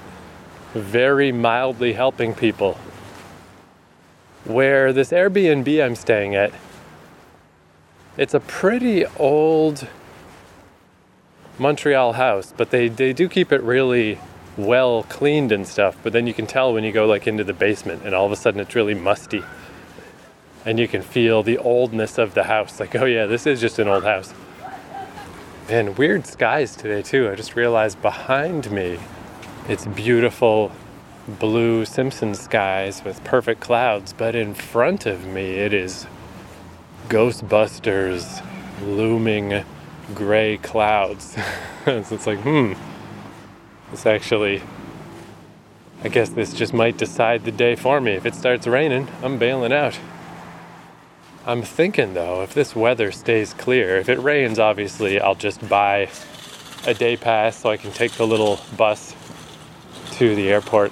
very 0.73 1.31
mildly 1.31 1.93
helping 1.93 2.33
people. 2.33 2.73
Where 4.45 4.91
this 4.91 5.11
Airbnb 5.11 5.83
I'm 5.83 5.95
staying 5.95 6.35
at, 6.35 6.51
it's 8.17 8.33
a 8.33 8.39
pretty 8.39 9.05
old 9.17 9.87
Montreal 11.59 12.13
house, 12.13 12.51
but 12.57 12.71
they, 12.71 12.87
they 12.87 13.13
do 13.13 13.29
keep 13.29 13.51
it 13.51 13.61
really 13.61 14.19
well 14.57 15.03
cleaned 15.03 15.51
and 15.51 15.67
stuff. 15.67 15.97
But 16.01 16.13
then 16.13 16.25
you 16.25 16.33
can 16.33 16.47
tell 16.47 16.73
when 16.73 16.83
you 16.83 16.91
go 16.91 17.05
like 17.05 17.27
into 17.27 17.43
the 17.43 17.53
basement 17.53 18.01
and 18.03 18.15
all 18.15 18.25
of 18.25 18.31
a 18.31 18.35
sudden 18.35 18.59
it's 18.59 18.73
really 18.73 18.95
musty. 18.95 19.43
And 20.65 20.79
you 20.79 20.87
can 20.87 21.03
feel 21.03 21.43
the 21.43 21.59
oldness 21.59 22.17
of 22.17 22.33
the 22.33 22.45
house. 22.45 22.79
Like, 22.79 22.95
oh 22.95 23.05
yeah, 23.05 23.27
this 23.27 23.45
is 23.45 23.61
just 23.61 23.77
an 23.77 23.87
old 23.87 24.03
house. 24.03 24.33
And 25.69 25.97
weird 25.97 26.25
skies 26.25 26.77
today, 26.77 27.01
too. 27.01 27.29
I 27.29 27.35
just 27.35 27.57
realized 27.57 28.01
behind 28.01 28.71
me 28.71 28.99
it's 29.67 29.85
beautiful 29.85 30.71
blue 31.27 31.83
Simpson 31.83 32.35
skies 32.35 33.03
with 33.03 33.21
perfect 33.25 33.59
clouds, 33.59 34.13
but 34.13 34.33
in 34.33 34.53
front 34.53 35.05
of 35.05 35.25
me 35.25 35.55
it 35.55 35.73
is 35.73 36.07
Ghostbusters 37.09 38.41
looming 38.81 39.65
gray 40.15 40.57
clouds. 40.57 41.35
so 41.85 41.97
it's 41.97 42.25
like, 42.25 42.39
hmm, 42.39 42.71
this 43.91 44.05
actually, 44.05 44.61
I 46.01 46.07
guess 46.07 46.29
this 46.29 46.53
just 46.53 46.73
might 46.73 46.97
decide 46.97 47.43
the 47.43 47.51
day 47.51 47.75
for 47.75 47.99
me. 47.99 48.13
If 48.13 48.25
it 48.25 48.35
starts 48.35 48.67
raining, 48.67 49.09
I'm 49.21 49.37
bailing 49.37 49.73
out. 49.73 49.99
I'm 51.47 51.61
thinking 51.61 52.13
though, 52.13 52.43
if 52.43 52.53
this 52.53 52.75
weather 52.75 53.09
stays 53.13 53.53
clear, 53.53 53.95
if 53.95 54.09
it 54.09 54.19
rains, 54.19 54.59
obviously, 54.59 55.21
I'll 55.21 55.33
just 55.33 55.65
buy 55.69 56.09
a 56.85 56.93
day 56.93 57.15
pass 57.15 57.55
so 57.55 57.69
I 57.69 57.77
can 57.77 57.93
take 57.93 58.11
the 58.11 58.27
little 58.27 58.59
bus 58.75 59.15
to 60.15 60.35
the 60.35 60.49
airport. 60.49 60.91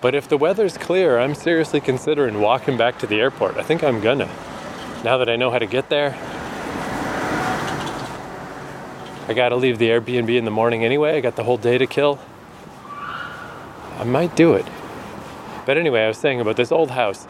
But 0.00 0.14
if 0.14 0.26
the 0.26 0.38
weather's 0.38 0.78
clear, 0.78 1.18
I'm 1.18 1.34
seriously 1.34 1.82
considering 1.82 2.40
walking 2.40 2.78
back 2.78 2.98
to 3.00 3.06
the 3.06 3.20
airport. 3.20 3.58
I 3.58 3.62
think 3.62 3.84
I'm 3.84 4.00
gonna. 4.00 4.30
Now 5.04 5.18
that 5.18 5.28
I 5.28 5.36
know 5.36 5.50
how 5.50 5.58
to 5.58 5.66
get 5.66 5.90
there, 5.90 6.14
I 9.28 9.34
gotta 9.34 9.56
leave 9.56 9.76
the 9.76 9.90
Airbnb 9.90 10.34
in 10.34 10.46
the 10.46 10.50
morning 10.50 10.82
anyway. 10.82 11.18
I 11.18 11.20
got 11.20 11.36
the 11.36 11.44
whole 11.44 11.58
day 11.58 11.76
to 11.76 11.86
kill. 11.86 12.18
I 13.98 14.04
might 14.04 14.34
do 14.34 14.54
it. 14.54 14.64
But 15.66 15.76
anyway, 15.76 16.04
I 16.04 16.08
was 16.08 16.16
saying 16.16 16.40
about 16.40 16.56
this 16.56 16.72
old 16.72 16.92
house 16.92 17.28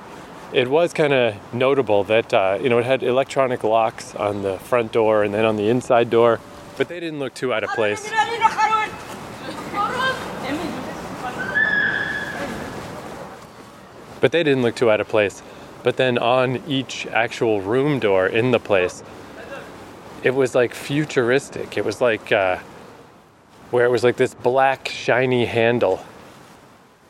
it 0.53 0.69
was 0.69 0.93
kind 0.93 1.13
of 1.13 1.37
notable 1.53 2.05
that 2.05 2.33
uh, 2.33 2.59
you 2.63 2.69
know 2.69 2.79
it 2.79 2.85
had 2.85 3.03
electronic 3.03 3.65
locks 3.65 4.15
on 4.15 4.43
the 4.43 4.59
front 4.59 4.93
door 4.93 5.23
and 5.23 5.35
then 5.35 5.45
on 5.45 5.57
the 5.57 5.69
inside 5.69 6.11
door, 6.11 6.41
but 6.77 6.89
they 6.89 7.01
didn't 7.01 7.19
look 7.19 7.35
too 7.35 7.53
out 7.53 7.65
of 7.65 7.71
place. 7.71 8.11
But 14.21 14.33
they 14.33 14.43
didn't 14.43 14.63
look 14.63 14.75
too 14.75 14.91
out 14.91 15.01
of 15.01 15.09
place. 15.09 15.43
But 15.85 15.97
then 15.97 16.19
on 16.19 16.63
each 16.67 17.07
actual 17.07 17.61
room 17.61 18.01
door 18.01 18.27
in 18.27 18.51
the 18.51 18.59
place, 18.59 19.05
it 20.25 20.35
was 20.35 20.55
like 20.55 20.75
futuristic. 20.75 21.79
It 21.79 21.85
was 21.85 22.01
like 22.01 22.33
uh, 22.33 22.59
where 23.71 23.85
it 23.85 23.91
was 23.91 24.03
like 24.03 24.17
this 24.17 24.35
black 24.35 24.89
shiny 24.89 25.45
handle 25.45 26.05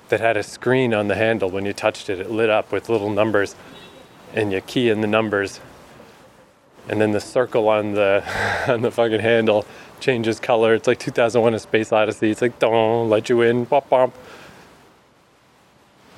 that 0.08 0.20
had 0.20 0.36
a 0.36 0.42
screen 0.42 0.94
on 0.94 1.08
the 1.08 1.14
handle. 1.14 1.50
When 1.50 1.64
you 1.64 1.72
touched 1.72 2.10
it, 2.10 2.20
it 2.20 2.30
lit 2.30 2.50
up 2.50 2.72
with 2.72 2.88
little 2.88 3.10
numbers, 3.10 3.54
and 4.34 4.52
you 4.52 4.60
key 4.60 4.88
in 4.88 5.00
the 5.00 5.06
numbers, 5.06 5.60
and 6.88 7.00
then 7.00 7.12
the 7.12 7.20
circle 7.20 7.68
on 7.68 7.92
the 7.92 8.24
on 8.68 8.82
the 8.82 8.90
fucking 8.90 9.20
handle 9.20 9.64
changes 10.00 10.40
color. 10.40 10.74
It's 10.74 10.86
like 10.86 10.98
2001: 10.98 11.54
A 11.54 11.58
Space 11.58 11.92
Odyssey. 11.92 12.30
It's 12.30 12.42
like 12.42 12.58
don't 12.58 13.08
let 13.08 13.28
you 13.28 13.42
in, 13.42 13.66
pop 13.66 13.88
pop. 13.88 14.12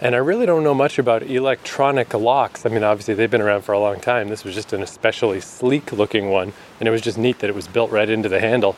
And 0.03 0.15
I 0.15 0.19
really 0.19 0.47
don't 0.47 0.65
know 0.65 0.73
much 0.73 0.99
about 0.99 1.25
electronic 1.25 2.15
locks. 2.15 2.65
I 2.65 2.71
mean, 2.71 2.83
obviously 2.83 3.13
they've 3.13 3.31
been 3.31 3.43
around 3.43 3.63
for 3.63 3.73
a 3.73 3.79
long 3.79 4.01
time. 4.01 4.31
This 4.31 4.45
was 4.45 4.55
just 4.55 4.73
an 4.73 4.83
especially 4.83 5.43
sleek 5.43 5.93
looking 5.93 6.31
one, 6.31 6.55
and 6.79 6.89
it 6.89 6.91
was 6.91 7.03
just 7.03 7.19
neat 7.19 7.41
that 7.41 7.51
it 7.51 7.57
was 7.57 7.69
built 7.69 7.91
right 7.91 8.09
into 8.09 8.29
the 8.31 8.41
handle. 8.41 8.77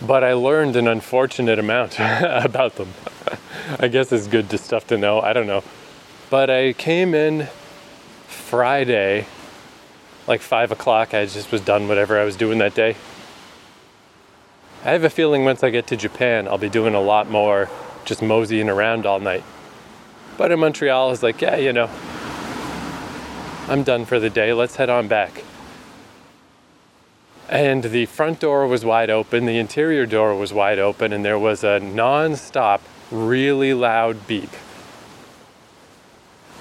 But 0.00 0.24
I 0.24 0.34
learned 0.34 0.76
an 0.76 0.88
unfortunate 0.88 1.58
amount 1.58 1.98
about 2.00 2.76
them. 2.76 2.92
I 3.78 3.88
guess 3.88 4.12
it's 4.12 4.26
good 4.26 4.50
to 4.50 4.58
stuff 4.58 4.86
to 4.88 4.98
know. 4.98 5.20
I 5.20 5.32
don't 5.32 5.46
know. 5.46 5.62
But 6.28 6.50
I 6.50 6.72
came 6.72 7.14
in 7.14 7.48
Friday, 8.26 9.26
like 10.26 10.40
five 10.40 10.70
o'clock. 10.72 11.14
I 11.14 11.24
just 11.26 11.50
was 11.50 11.60
done 11.60 11.88
whatever 11.88 12.18
I 12.18 12.24
was 12.24 12.36
doing 12.36 12.58
that 12.58 12.74
day. 12.74 12.96
I 14.84 14.90
have 14.90 15.02
a 15.02 15.10
feeling 15.10 15.44
once 15.44 15.64
I 15.64 15.70
get 15.70 15.88
to 15.88 15.96
Japan, 15.96 16.46
I'll 16.46 16.58
be 16.58 16.68
doing 16.68 16.94
a 16.94 17.00
lot 17.00 17.28
more 17.28 17.68
just 18.04 18.22
moseying 18.22 18.68
around 18.68 19.04
all 19.04 19.18
night. 19.18 19.42
But 20.36 20.52
in 20.52 20.60
Montreal, 20.60 21.10
it's 21.10 21.24
like, 21.24 21.40
yeah, 21.40 21.56
you 21.56 21.72
know, 21.72 21.90
I'm 23.68 23.82
done 23.82 24.04
for 24.04 24.20
the 24.20 24.30
day. 24.30 24.52
Let's 24.52 24.76
head 24.76 24.88
on 24.88 25.08
back. 25.08 25.42
And 27.48 27.84
the 27.84 28.06
front 28.06 28.40
door 28.40 28.66
was 28.66 28.84
wide 28.84 29.10
open, 29.10 29.46
the 29.46 29.58
interior 29.58 30.04
door 30.04 30.34
was 30.34 30.52
wide 30.52 30.78
open, 30.78 31.12
and 31.12 31.24
there 31.24 31.38
was 31.38 31.62
a 31.62 31.78
non 31.78 32.34
stop 32.36 32.82
really 33.10 33.72
loud 33.72 34.26
beep. 34.26 34.50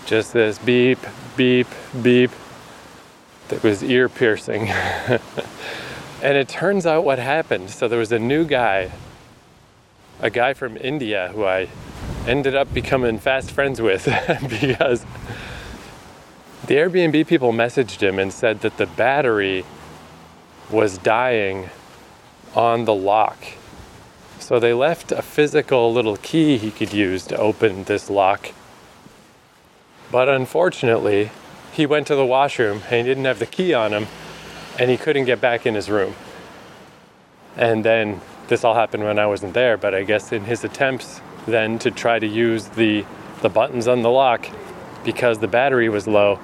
Just 0.05 0.33
this 0.33 0.59
beep, 0.59 0.99
beep, 1.35 1.67
beep 2.01 2.29
that 3.47 3.63
was 3.63 3.83
ear 3.83 4.07
piercing. 4.07 4.67
and 6.21 6.37
it 6.37 6.47
turns 6.47 6.85
out 6.85 7.03
what 7.03 7.17
happened 7.19 7.69
so 7.71 7.87
there 7.87 7.99
was 7.99 8.11
a 8.11 8.19
new 8.19 8.45
guy, 8.45 8.91
a 10.19 10.29
guy 10.29 10.53
from 10.53 10.77
India 10.77 11.31
who 11.33 11.45
I 11.45 11.67
ended 12.27 12.55
up 12.55 12.71
becoming 12.73 13.17
fast 13.17 13.51
friends 13.51 13.81
with 13.81 14.05
because 14.61 15.03
the 16.67 16.75
Airbnb 16.75 17.27
people 17.27 17.51
messaged 17.51 18.01
him 18.01 18.17
and 18.19 18.31
said 18.33 18.61
that 18.61 18.77
the 18.77 18.87
battery 18.87 19.65
was 20.69 20.97
dying 20.97 21.69
on 22.55 22.85
the 22.85 22.95
lock 22.95 23.37
so 24.45 24.59
they 24.59 24.73
left 24.73 25.11
a 25.11 25.23
physical 25.23 25.91
little 25.91 26.17
key 26.17 26.59
he 26.59 26.69
could 26.69 26.93
use 26.93 27.25
to 27.25 27.37
open 27.37 27.85
this 27.85 28.11
lock. 28.11 28.51
But 30.11 30.29
unfortunately, 30.29 31.31
he 31.73 31.87
went 31.87 32.05
to 32.07 32.15
the 32.15 32.27
washroom 32.27 32.83
and 32.91 32.93
he 32.93 33.03
didn't 33.03 33.25
have 33.25 33.39
the 33.39 33.47
key 33.47 33.73
on 33.73 33.91
him 33.91 34.05
and 34.77 34.91
he 34.91 34.97
couldn't 34.97 35.25
get 35.25 35.41
back 35.41 35.65
in 35.65 35.73
his 35.73 35.89
room. 35.89 36.13
And 37.57 37.83
then 37.83 38.21
this 38.47 38.63
all 38.63 38.75
happened 38.75 39.03
when 39.03 39.17
I 39.17 39.25
wasn't 39.25 39.55
there, 39.55 39.77
but 39.77 39.95
I 39.95 40.03
guess 40.03 40.31
in 40.31 40.43
his 40.43 40.63
attempts 40.63 41.21
then 41.47 41.79
to 41.79 41.89
try 41.89 42.19
to 42.19 42.27
use 42.27 42.67
the 42.67 43.03
the 43.41 43.49
buttons 43.49 43.87
on 43.87 44.03
the 44.03 44.11
lock 44.11 44.47
because 45.03 45.39
the 45.39 45.47
battery 45.47 45.89
was 45.89 46.07
low, 46.07 46.39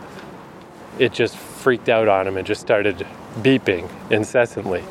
it 0.97 1.13
just 1.13 1.35
freaked 1.61 1.89
out 1.89 2.07
on 2.07 2.27
him 2.27 2.37
and 2.37 2.45
just 2.45 2.61
started 2.61 3.05
beeping 3.39 3.89
incessantly. 4.09 4.81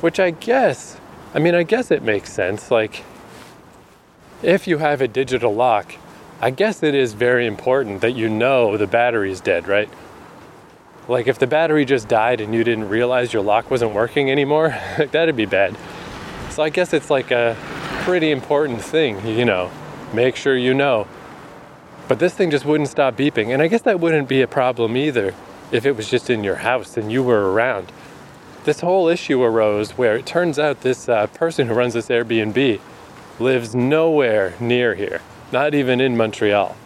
Which 0.00 0.18
I 0.18 0.30
guess, 0.30 0.98
I 1.34 1.38
mean, 1.38 1.54
I 1.54 1.62
guess 1.62 1.90
it 1.90 2.02
makes 2.02 2.32
sense. 2.32 2.70
Like, 2.70 3.04
if 4.42 4.66
you 4.66 4.78
have 4.78 5.00
a 5.00 5.08
digital 5.08 5.54
lock, 5.54 5.94
I 6.40 6.50
guess 6.50 6.82
it 6.82 6.94
is 6.94 7.12
very 7.12 7.46
important 7.46 8.00
that 8.00 8.12
you 8.12 8.28
know 8.28 8.76
the 8.76 8.86
battery's 8.86 9.40
dead, 9.40 9.68
right? 9.68 9.88
Like, 11.08 11.26
if 11.26 11.38
the 11.38 11.46
battery 11.46 11.84
just 11.84 12.08
died 12.08 12.40
and 12.40 12.54
you 12.54 12.64
didn't 12.64 12.88
realize 12.88 13.32
your 13.32 13.42
lock 13.42 13.70
wasn't 13.70 13.92
working 13.94 14.30
anymore, 14.30 14.76
that'd 15.12 15.36
be 15.36 15.46
bad. 15.46 15.76
So, 16.50 16.62
I 16.62 16.70
guess 16.70 16.92
it's 16.92 17.10
like 17.10 17.30
a 17.30 17.56
pretty 18.02 18.30
important 18.30 18.82
thing, 18.82 19.26
you 19.26 19.44
know, 19.44 19.70
make 20.12 20.36
sure 20.36 20.56
you 20.56 20.74
know. 20.74 21.06
But 22.06 22.18
this 22.18 22.34
thing 22.34 22.50
just 22.50 22.66
wouldn't 22.66 22.90
stop 22.90 23.16
beeping. 23.16 23.52
And 23.52 23.62
I 23.62 23.66
guess 23.68 23.82
that 23.82 23.98
wouldn't 23.98 24.28
be 24.28 24.42
a 24.42 24.46
problem 24.46 24.96
either 24.96 25.34
if 25.74 25.84
it 25.84 25.96
was 25.96 26.08
just 26.08 26.30
in 26.30 26.44
your 26.44 26.54
house 26.54 26.96
and 26.96 27.10
you 27.10 27.20
were 27.20 27.52
around. 27.52 27.90
This 28.62 28.80
whole 28.80 29.08
issue 29.08 29.42
arose 29.42 29.90
where 29.98 30.16
it 30.16 30.24
turns 30.24 30.56
out 30.56 30.82
this 30.82 31.08
uh, 31.08 31.26
person 31.26 31.66
who 31.66 31.74
runs 31.74 31.94
this 31.94 32.08
Airbnb 32.08 32.80
lives 33.40 33.74
nowhere 33.74 34.54
near 34.60 34.94
here, 34.94 35.20
not 35.50 35.74
even 35.74 36.00
in 36.00 36.16
Montreal. 36.16 36.76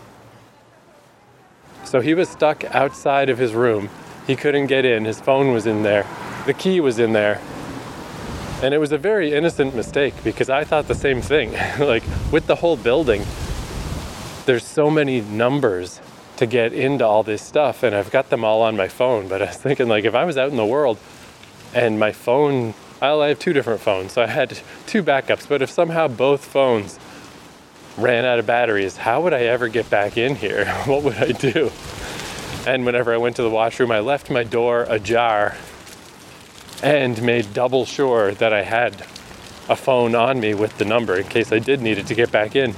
So 1.84 2.00
he 2.00 2.14
was 2.14 2.30
stuck 2.30 2.64
outside 2.74 3.28
of 3.28 3.36
his 3.36 3.52
room. 3.52 3.90
He 4.26 4.34
couldn't 4.34 4.68
get 4.68 4.86
in. 4.86 5.04
His 5.04 5.20
phone 5.20 5.52
was 5.52 5.66
in 5.66 5.82
there. 5.82 6.06
The 6.46 6.54
key 6.54 6.80
was 6.80 6.98
in 6.98 7.12
there. 7.12 7.42
And 8.62 8.72
it 8.72 8.78
was 8.78 8.92
a 8.92 8.98
very 8.98 9.34
innocent 9.34 9.74
mistake 9.74 10.14
because 10.24 10.48
I 10.48 10.64
thought 10.64 10.88
the 10.88 10.94
same 10.94 11.20
thing. 11.20 11.52
like 11.78 12.04
with 12.32 12.46
the 12.46 12.56
whole 12.56 12.78
building, 12.78 13.22
there's 14.46 14.64
so 14.64 14.90
many 14.90 15.20
numbers 15.20 16.00
to 16.38 16.46
get 16.46 16.72
into 16.72 17.06
all 17.06 17.22
this 17.22 17.42
stuff 17.42 17.82
and 17.82 17.94
I've 17.94 18.10
got 18.10 18.30
them 18.30 18.44
all 18.44 18.62
on 18.62 18.76
my 18.76 18.88
phone. 18.88 19.28
But 19.28 19.42
I 19.42 19.46
was 19.46 19.56
thinking 19.56 19.88
like 19.88 20.04
if 20.04 20.14
I 20.14 20.24
was 20.24 20.36
out 20.36 20.50
in 20.50 20.56
the 20.56 20.66
world 20.66 20.98
and 21.74 21.98
my 21.98 22.12
phone 22.12 22.74
well, 23.00 23.22
I 23.22 23.28
have 23.28 23.38
two 23.38 23.52
different 23.52 23.80
phones, 23.80 24.12
so 24.12 24.22
I 24.22 24.26
had 24.26 24.58
two 24.86 25.04
backups. 25.04 25.48
But 25.48 25.62
if 25.62 25.70
somehow 25.70 26.08
both 26.08 26.44
phones 26.44 26.98
ran 27.96 28.24
out 28.24 28.40
of 28.40 28.46
batteries, 28.46 28.96
how 28.96 29.20
would 29.22 29.32
I 29.32 29.42
ever 29.42 29.68
get 29.68 29.88
back 29.88 30.16
in 30.16 30.34
here? 30.34 30.66
what 30.86 31.04
would 31.04 31.16
I 31.16 31.30
do? 31.30 31.70
And 32.66 32.84
whenever 32.84 33.14
I 33.14 33.16
went 33.16 33.36
to 33.36 33.42
the 33.42 33.50
washroom, 33.50 33.92
I 33.92 34.00
left 34.00 34.30
my 34.30 34.42
door 34.42 34.84
ajar 34.88 35.56
and 36.82 37.20
made 37.22 37.52
double 37.54 37.84
sure 37.84 38.32
that 38.34 38.52
I 38.52 38.62
had 38.62 38.94
a 39.68 39.76
phone 39.76 40.14
on 40.14 40.40
me 40.40 40.54
with 40.54 40.76
the 40.78 40.84
number 40.84 41.16
in 41.16 41.28
case 41.28 41.52
I 41.52 41.60
did 41.60 41.80
need 41.80 41.98
it 41.98 42.06
to 42.08 42.14
get 42.14 42.32
back 42.32 42.56
in. 42.56 42.72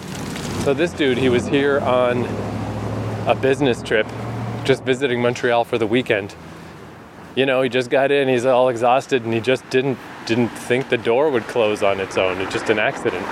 So 0.64 0.75
this 0.75 0.93
dude, 0.93 1.17
he 1.17 1.31
was 1.31 1.47
here 1.47 1.81
on 1.81 2.25
a 3.27 3.35
business 3.35 3.83
trip, 3.83 4.07
just 4.65 4.85
visiting 4.85 5.21
Montreal 5.21 5.65
for 5.65 5.79
the 5.79 5.87
weekend. 5.87 6.35
You 7.37 7.47
know, 7.47 7.62
he 7.62 7.69
just 7.69 7.91
got 7.91 8.11
in, 8.11 8.29
he's 8.29 8.45
all 8.45 8.69
exhausted, 8.69 9.25
and 9.25 9.33
he 9.33 9.41
just 9.41 9.69
didn't 9.71 9.99
didn't 10.27 10.49
think 10.49 10.89
the 10.89 10.99
door 10.99 11.31
would 11.31 11.45
close 11.45 11.83
on 11.83 12.00
its 12.00 12.17
own. 12.17 12.41
It's 12.41 12.53
just 12.53 12.71
an 12.71 12.79
accident. 12.79 13.27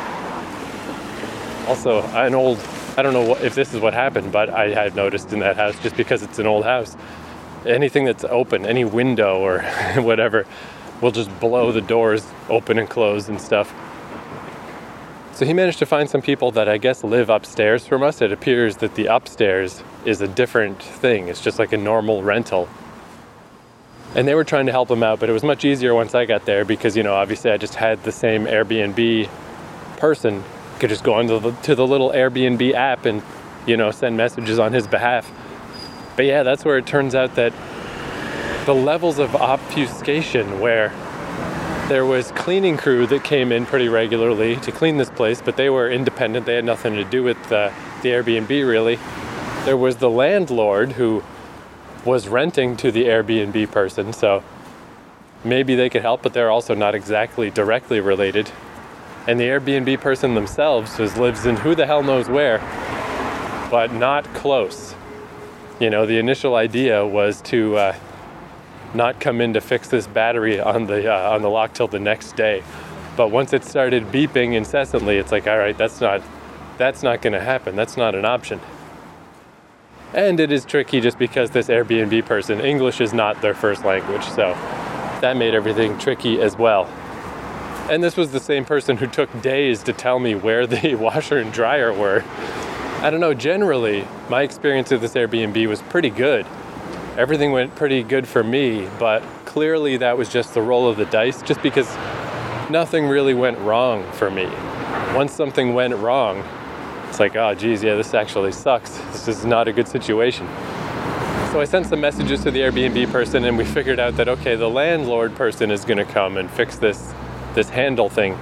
Also, 1.68 2.02
an 2.16 2.35
old 2.35 2.59
I 2.97 3.02
don't 3.02 3.12
know 3.12 3.37
if 3.37 3.54
this 3.54 3.75
is 3.75 3.80
what 3.80 3.95
happened, 3.95 4.33
but 4.33 4.50
I 4.50 4.71
had 4.71 4.97
noticed 4.97 5.33
in 5.33 5.38
that 5.38 5.57
house 5.57 5.78
just 5.80 5.97
because 5.97 6.23
it's 6.25 6.40
an 6.40 6.47
old 6.47 6.64
house, 6.64 6.97
anything 7.64 8.04
that's 8.04 8.25
open, 8.25 8.66
any 8.66 8.85
window 8.85 9.38
or 9.38 9.62
whatever, 9.96 10.46
will 11.01 11.12
just 11.12 11.31
blow 11.38 11.70
the 11.70 11.81
doors 11.81 12.27
open 12.48 12.79
and 12.79 12.90
close 12.90 13.29
and 13.29 13.40
stuff. 13.40 13.72
So 15.38 15.46
he 15.46 15.53
managed 15.53 15.79
to 15.79 15.87
find 15.87 16.11
some 16.11 16.20
people 16.20 16.51
that 16.51 16.68
I 16.68 16.79
guess 16.79 17.05
live 17.05 17.31
upstairs 17.31 17.87
from 17.87 18.03
us. 18.03 18.20
It 18.20 18.33
appears 18.33 18.79
that 18.79 18.96
the 18.96 19.07
upstairs 19.07 19.85
is 20.05 20.20
a 20.20 20.27
different 20.27 20.83
thing. 20.83 21.29
It's 21.29 21.40
just 21.40 21.61
like 21.61 21.72
a 21.72 21.77
normal 21.77 22.24
rental. 22.24 22.68
And 24.16 24.27
they 24.27 24.35
were 24.35 24.42
trying 24.42 24.66
to 24.66 24.72
help 24.72 24.90
him 24.90 25.05
out, 25.05 25.20
but 25.20 25.29
it 25.29 25.33
was 25.33 25.44
much 25.44 25.64
easier 25.64 25.94
once 25.94 26.12
I 26.12 26.24
got 26.24 26.44
there 26.44 26.64
because, 26.64 26.96
you 26.96 27.05
know, 27.05 27.14
obviously 27.14 27.53
I 27.53 27.57
just 27.57 27.77
had 27.77 28.03
the 28.03 28.11
same 28.11 28.46
Airbnb 28.46 29.29
person. 29.98 30.42
Could 30.81 30.90
just 30.90 31.05
go 31.05 31.14
onto 31.14 31.38
the, 31.38 31.53
to 31.53 31.77
the 31.77 31.87
little 31.87 32.11
Airbnb 32.11 32.74
app 32.74 33.05
and, 33.07 33.22
you 33.64 33.77
know, 33.77 33.92
send 33.92 34.16
messages 34.16 34.59
on 34.59 34.72
his 34.72 34.88
behalf. 34.88 35.31
But 36.16 36.24
yeah, 36.24 36.42
that's 36.42 36.64
where 36.64 36.79
it 36.79 36.87
turns 36.88 37.14
out 37.14 37.37
that 37.37 37.53
the 38.66 38.74
levels 38.74 39.20
of 39.20 39.37
obfuscation 39.37 40.59
where 40.59 40.92
there 41.88 42.05
was 42.05 42.31
cleaning 42.33 42.77
crew 42.77 43.07
that 43.07 43.24
came 43.24 43.51
in 43.51 43.64
pretty 43.64 43.88
regularly 43.88 44.57
to 44.57 44.70
clean 44.70 44.98
this 44.98 45.09
place, 45.09 45.40
but 45.40 45.57
they 45.57 45.70
were 45.70 45.90
independent. 45.90 46.44
They 46.44 46.55
had 46.55 46.64
nothing 46.64 46.94
to 46.94 47.05
do 47.05 47.22
with 47.22 47.42
the, 47.48 47.72
the 48.03 48.11
Airbnb 48.11 48.48
really. 48.48 48.98
There 49.64 49.77
was 49.77 49.96
the 49.96 50.11
landlord 50.11 50.92
who 50.92 51.22
was 52.05 52.29
renting 52.29 52.77
to 52.77 52.92
the 52.92 53.05
Airbnb 53.05 53.70
person, 53.70 54.12
so 54.12 54.44
maybe 55.44 55.74
they 55.74 55.88
could 55.88 56.03
help, 56.03 56.22
but 56.22 56.35
they're 56.35 56.51
also 56.51 56.74
not 56.74 56.94
exactly 56.94 57.51
directly 57.51 58.01
related. 58.01 58.51
And 59.27 59.40
the 59.40 59.44
Airbnb 59.44 60.01
person 60.03 60.35
themselves 60.35 60.96
just 60.98 61.16
lives 61.16 61.46
in 61.46 61.57
who 61.57 61.74
the 61.74 61.87
hell 61.87 62.03
knows 62.03 62.29
where, 62.29 62.59
but 63.70 63.94
not 63.94 64.24
close. 64.35 64.94
You 65.81 65.88
know, 65.88 66.05
the 66.05 66.18
initial 66.18 66.55
idea 66.55 67.07
was 67.07 67.40
to 67.42 67.77
uh, 67.77 67.96
not 68.94 69.20
come 69.20 69.40
in 69.40 69.53
to 69.55 69.61
fix 69.61 69.88
this 69.88 70.07
battery 70.07 70.61
on 70.61 70.87
the 70.87 71.12
uh, 71.12 71.31
on 71.31 71.42
the 71.42 71.51
lock 71.51 71.74
till 71.74 71.88
the 71.88 71.98
next 71.98 72.37
day. 72.37 72.62
But 73.16 73.31
once 73.31 73.53
it 73.53 73.64
started 73.64 74.05
beeping 74.12 74.55
incessantly, 74.55 75.16
it's 75.16 75.33
like, 75.33 75.46
all 75.46 75.59
right, 75.59 75.77
that's 75.77 76.01
not 76.01 76.22
that's 76.79 77.03
not 77.03 77.20
going 77.20 77.33
to 77.33 77.40
happen. 77.40 77.77
That's 77.77 77.96
not 77.96 78.14
an 78.14 78.24
option. 78.24 78.61
And 80.14 80.40
it 80.40 80.51
is 80.51 80.64
tricky 80.64 81.01
just 81.01 81.18
because 81.18 81.51
this 81.51 81.66
Airbnb 81.66 82.24
person, 82.24 82.61
English 82.61 83.01
is 83.01 83.12
not 83.12 83.42
their 83.42 83.55
first 83.55 83.85
language, 83.85 84.24
so 84.24 84.55
that 85.20 85.37
made 85.37 85.55
everything 85.55 85.98
tricky 85.98 86.40
as 86.40 86.57
well. 86.57 86.87
And 87.90 88.03
this 88.03 88.16
was 88.16 88.33
the 88.33 88.40
same 88.40 88.64
person 88.64 88.96
who 88.96 89.07
took 89.07 89.42
days 89.42 89.83
to 89.83 89.92
tell 89.92 90.18
me 90.18 90.35
where 90.35 90.66
the 90.66 90.94
washer 91.01 91.38
and 91.38 91.53
dryer 91.53 91.92
were. 91.92 92.24
I 93.01 93.11
don't 93.11 93.20
know, 93.20 93.35
generally, 93.35 94.07
my 94.29 94.42
experience 94.42 94.90
with 94.90 95.03
this 95.03 95.14
Airbnb 95.14 95.66
was 95.68 95.83
pretty 95.83 96.11
good 96.11 96.46
everything 97.18 97.50
went 97.50 97.74
pretty 97.74 98.04
good 98.04 98.28
for 98.28 98.44
me, 98.44 98.88
but 98.96 99.20
clearly 99.44 99.96
that 99.96 100.16
was 100.16 100.28
just 100.28 100.54
the 100.54 100.62
roll 100.62 100.88
of 100.88 100.96
the 100.96 101.04
dice, 101.07 101.42
just 101.42 101.61
because 101.62 101.92
nothing 102.70 103.09
really 103.09 103.35
went 103.35 103.59
wrong 103.59 104.09
for 104.12 104.31
me. 104.31 104.48
Once 105.16 105.33
something 105.33 105.74
went 105.74 105.94
wrong, 105.96 106.44
it's 107.09 107.18
like, 107.18 107.35
oh, 107.35 107.54
geez, 107.57 107.83
yeah, 107.83 107.96
this 107.96 108.14
actually 108.14 108.52
sucks. 108.52 108.98
This 109.11 109.26
is 109.26 109.44
not 109.44 109.66
a 109.66 109.72
good 109.72 109.88
situation. 109.88 110.46
So 111.50 111.61
I 111.61 111.64
sent 111.64 111.87
some 111.87 112.00
messages 112.00 112.44
to 112.44 112.52
the 112.52 112.61
Airbnb 112.61 113.11
person, 113.11 113.44
and 113.44 113.59
we 113.59 113.64
figured 113.64 113.98
out 113.98 114.16
that 114.16 114.28
okay, 114.28 114.54
the 114.54 114.68
landlord 114.70 115.35
person 115.35 115.72
is 115.72 115.85
going 115.85 115.98
to 115.98 116.04
come 116.04 116.37
and 116.37 116.48
fix 116.48 116.76
this 116.76 117.12
this 117.54 117.70
handle 117.70 118.09
thing. 118.09 118.38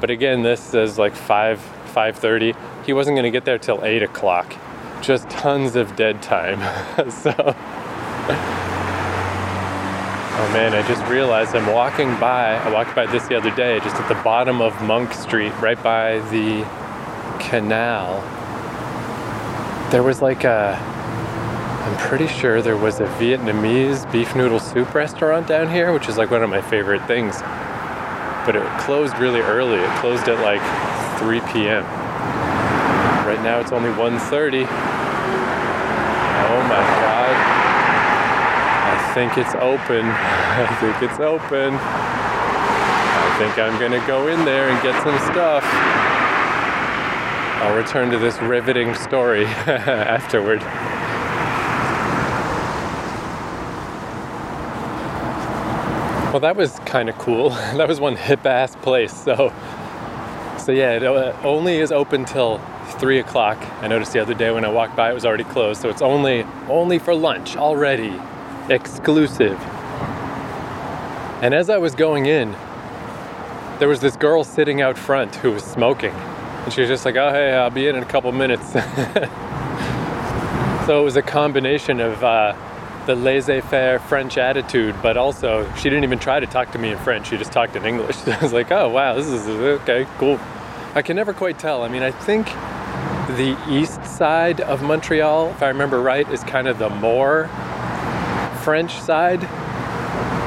But 0.00 0.10
again, 0.10 0.42
this 0.42 0.72
is 0.72 0.96
like 0.96 1.14
five 1.14 1.60
five 1.86 2.16
thirty. 2.16 2.54
He 2.86 2.92
wasn't 2.92 3.16
going 3.16 3.24
to 3.24 3.32
get 3.32 3.44
there 3.44 3.58
till 3.58 3.84
eight 3.84 4.04
o'clock. 4.04 4.54
Just 5.02 5.28
tons 5.28 5.74
of 5.74 5.96
dead 5.96 6.22
time. 6.22 6.60
so 7.10 7.54
Oh 8.28 8.34
man, 10.52 10.74
I 10.74 10.86
just 10.88 11.04
realized 11.06 11.54
I'm 11.54 11.72
walking 11.72 12.08
by, 12.18 12.56
I 12.56 12.72
walked 12.72 12.94
by 12.94 13.06
this 13.06 13.26
the 13.28 13.36
other 13.36 13.54
day, 13.54 13.78
just 13.80 13.96
at 13.96 14.08
the 14.08 14.20
bottom 14.22 14.60
of 14.60 14.80
Monk 14.82 15.12
Street, 15.12 15.52
right 15.60 15.80
by 15.82 16.18
the 16.30 16.64
canal. 17.38 18.22
There 19.90 20.02
was 20.02 20.20
like 20.20 20.44
a, 20.44 20.76
I'm 20.76 22.08
pretty 22.08 22.26
sure 22.26 22.60
there 22.60 22.76
was 22.76 23.00
a 23.00 23.06
Vietnamese 23.18 24.10
beef 24.10 24.34
noodle 24.34 24.60
soup 24.60 24.94
restaurant 24.94 25.46
down 25.46 25.70
here, 25.70 25.92
which 25.92 26.08
is 26.08 26.16
like 26.16 26.30
one 26.30 26.42
of 26.42 26.50
my 26.50 26.60
favorite 26.60 27.06
things. 27.06 27.40
But 28.44 28.56
it 28.56 28.66
closed 28.80 29.16
really 29.18 29.40
early. 29.40 29.78
It 29.78 29.90
closed 29.98 30.28
at 30.28 30.40
like 30.40 30.62
3 31.20 31.40
p.m. 31.52 31.84
Right 33.26 33.42
now 33.42 33.60
it's 33.60 33.72
only 33.72 33.90
1:30. 33.90 34.66
Oh 36.48 36.62
my 36.68 36.80
god 37.00 37.15
think 39.16 39.38
it's 39.38 39.54
open. 39.54 40.04
I 40.04 40.66
think 40.78 41.10
it's 41.10 41.18
open. 41.20 41.72
I 41.72 43.36
think 43.38 43.58
I'm 43.58 43.80
gonna 43.80 44.06
go 44.06 44.28
in 44.28 44.44
there 44.44 44.68
and 44.68 44.82
get 44.82 44.92
some 45.02 45.18
stuff. 45.32 45.64
I'll 47.62 47.74
return 47.74 48.10
to 48.10 48.18
this 48.18 48.38
riveting 48.42 48.94
story 48.94 49.46
afterward. 49.66 50.60
Well, 56.30 56.40
that 56.40 56.54
was 56.54 56.78
kind 56.80 57.08
of 57.08 57.16
cool. 57.16 57.48
That 57.78 57.88
was 57.88 57.98
one 57.98 58.16
hip 58.16 58.44
ass 58.44 58.76
place. 58.76 59.14
So, 59.14 59.50
so 60.58 60.72
yeah, 60.72 60.92
it 60.92 61.04
uh, 61.04 61.34
only 61.42 61.78
is 61.78 61.90
open 61.90 62.26
till 62.26 62.60
three 62.98 63.20
o'clock. 63.20 63.56
I 63.80 63.88
noticed 63.88 64.12
the 64.12 64.20
other 64.20 64.34
day 64.34 64.50
when 64.50 64.66
I 64.66 64.68
walked 64.68 64.94
by 64.94 65.10
it 65.10 65.14
was 65.14 65.24
already 65.24 65.44
closed, 65.44 65.80
so 65.80 65.88
it's 65.88 66.02
only 66.02 66.44
only 66.68 66.98
for 66.98 67.14
lunch 67.14 67.56
already. 67.56 68.20
Exclusive. 68.68 69.58
And 71.42 71.54
as 71.54 71.70
I 71.70 71.78
was 71.78 71.94
going 71.94 72.26
in, 72.26 72.56
there 73.78 73.88
was 73.88 74.00
this 74.00 74.16
girl 74.16 74.42
sitting 74.42 74.80
out 74.80 74.98
front 74.98 75.36
who 75.36 75.52
was 75.52 75.62
smoking. 75.62 76.10
And 76.10 76.72
she 76.72 76.80
was 76.80 76.88
just 76.88 77.04
like, 77.04 77.14
oh, 77.16 77.30
hey, 77.30 77.52
I'll 77.52 77.70
be 77.70 77.86
in 77.86 77.94
in 77.94 78.02
a 78.02 78.06
couple 78.06 78.32
minutes. 78.32 78.72
so 80.86 81.00
it 81.00 81.04
was 81.04 81.16
a 81.16 81.22
combination 81.22 82.00
of 82.00 82.24
uh, 82.24 82.56
the 83.06 83.14
laissez 83.14 83.60
faire 83.60 84.00
French 84.00 84.36
attitude, 84.36 84.96
but 85.00 85.16
also 85.16 85.72
she 85.74 85.84
didn't 85.84 86.02
even 86.02 86.18
try 86.18 86.40
to 86.40 86.46
talk 86.46 86.72
to 86.72 86.78
me 86.78 86.90
in 86.90 86.98
French. 86.98 87.28
She 87.28 87.36
just 87.36 87.52
talked 87.52 87.76
in 87.76 87.84
English. 87.84 88.16
I 88.26 88.40
was 88.40 88.52
like, 88.52 88.72
oh, 88.72 88.88
wow, 88.88 89.14
this 89.14 89.28
is 89.28 89.46
okay, 89.46 90.08
cool. 90.18 90.40
I 90.96 91.02
can 91.02 91.14
never 91.14 91.32
quite 91.32 91.58
tell. 91.58 91.84
I 91.84 91.88
mean, 91.88 92.02
I 92.02 92.10
think 92.10 92.46
the 93.36 93.56
east 93.68 94.04
side 94.04 94.60
of 94.62 94.82
Montreal, 94.82 95.50
if 95.50 95.62
I 95.62 95.68
remember 95.68 96.00
right, 96.00 96.28
is 96.30 96.42
kind 96.42 96.66
of 96.66 96.78
the 96.78 96.88
more 96.88 97.48
French 98.66 98.98
side, 98.98 99.42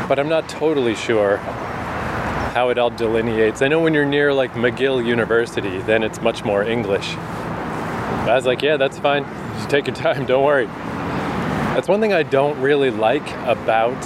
but 0.09 0.19
I'm 0.19 0.27
not 0.27 0.49
totally 0.49 0.93
sure 0.93 1.37
how 1.37 2.67
it 2.67 2.77
all 2.77 2.89
delineates. 2.89 3.61
I 3.61 3.69
know 3.69 3.79
when 3.79 3.93
you're 3.93 4.03
near 4.03 4.33
like 4.33 4.55
McGill 4.55 5.05
University, 5.05 5.79
then 5.83 6.03
it's 6.03 6.19
much 6.21 6.43
more 6.43 6.61
English. 6.61 7.13
But 7.15 8.29
I 8.29 8.35
was 8.35 8.45
like, 8.45 8.61
yeah, 8.61 8.75
that's 8.75 8.99
fine. 8.99 9.23
Just 9.53 9.69
take 9.69 9.87
your 9.87 9.95
time, 10.07 10.25
don't 10.25 10.43
worry. 10.43 10.65
That's 10.65 11.87
one 11.87 12.01
thing 12.01 12.11
I 12.11 12.23
don't 12.23 12.59
really 12.59 12.91
like 12.91 13.25
about 13.47 13.97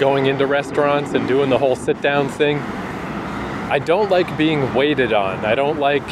going 0.00 0.24
into 0.24 0.46
restaurants 0.46 1.12
and 1.12 1.28
doing 1.28 1.50
the 1.50 1.58
whole 1.58 1.76
sit 1.76 2.00
down 2.00 2.30
thing. 2.30 2.56
I 2.56 3.80
don't 3.84 4.10
like 4.10 4.34
being 4.38 4.72
waited 4.72 5.12
on. 5.12 5.44
I 5.44 5.54
don't 5.54 5.78
like 5.78 6.08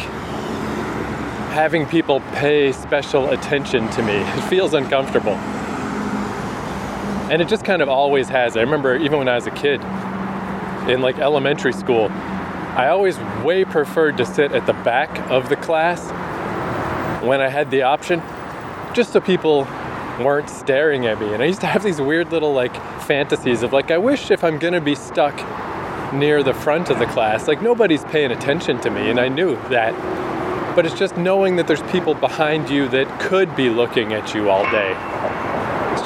having 1.57 1.87
people 1.87 2.21
pay 2.35 2.71
special 2.71 3.31
attention 3.31 3.89
to 3.93 4.03
me. 4.03 4.13
It 4.37 4.43
feels 4.51 4.75
uncomfortable. 4.75 5.39
And 7.31 7.43
it 7.43 7.49
just 7.49 7.65
kind 7.65 7.83
of 7.83 7.89
always 7.91 8.29
has. 8.29 8.57
I 8.57 8.61
remember 8.61 8.97
even 8.97 9.19
when 9.19 9.29
I 9.29 9.35
was 9.35 9.47
a 9.47 9.51
kid 9.51 9.83
in 10.89 11.03
like 11.03 11.19
elementary 11.19 11.75
school, 11.75 12.09
I 12.11 12.89
always 12.89 13.19
way 13.45 13.65
preferred 13.67 14.17
to 14.17 14.25
sit 14.25 14.53
at 14.53 14.65
the 14.65 14.73
back 14.73 15.11
of 15.31 15.51
the 15.51 15.57
class 15.57 16.01
when 17.23 17.41
I 17.41 17.49
had 17.49 17.71
the 17.71 17.83
option, 17.83 18.23
just 18.95 19.13
so 19.13 19.21
people 19.21 19.67
weren't 20.21 20.49
staring 20.49 21.07
at 21.07 21.21
me. 21.21 21.35
And 21.35 21.43
I 21.43 21.47
used 21.47 21.61
to 21.61 21.67
have 21.67 21.83
these 21.83 22.01
weird 22.01 22.33
little 22.33 22.55
like 22.55 22.75
fantasies 23.03 23.63
of 23.63 23.75
like, 23.75 23.91
I 23.91 23.99
wish 23.99 24.31
if 24.31 24.43
I'm 24.43 24.59
gonna 24.59 24.81
be 24.81 24.95
stuck 24.95 25.35
near 26.15 26.43
the 26.43 26.55
front 26.55 26.89
of 26.89 26.99
the 26.99 27.07
class, 27.07 27.47
like 27.47 27.61
nobody's 27.61 28.05
paying 28.05 28.31
attention 28.31 28.81
to 28.81 28.91
me, 28.91 29.11
and 29.11 29.21
I 29.21 29.29
knew 29.29 29.57
that. 29.69 29.93
But 30.75 30.87
it's 30.87 30.99
just 30.99 31.19
knowing 31.19 31.57
that 31.57 31.67
there's 31.67 31.83
people 31.91 32.15
behind 32.15 32.71
you 32.71 32.89
that 32.89 33.21
could 33.21 33.55
be 33.55 33.69
looking 33.69 34.15
at 34.15 34.35
you 34.35 34.49
all 34.49 34.63
day 34.71 34.95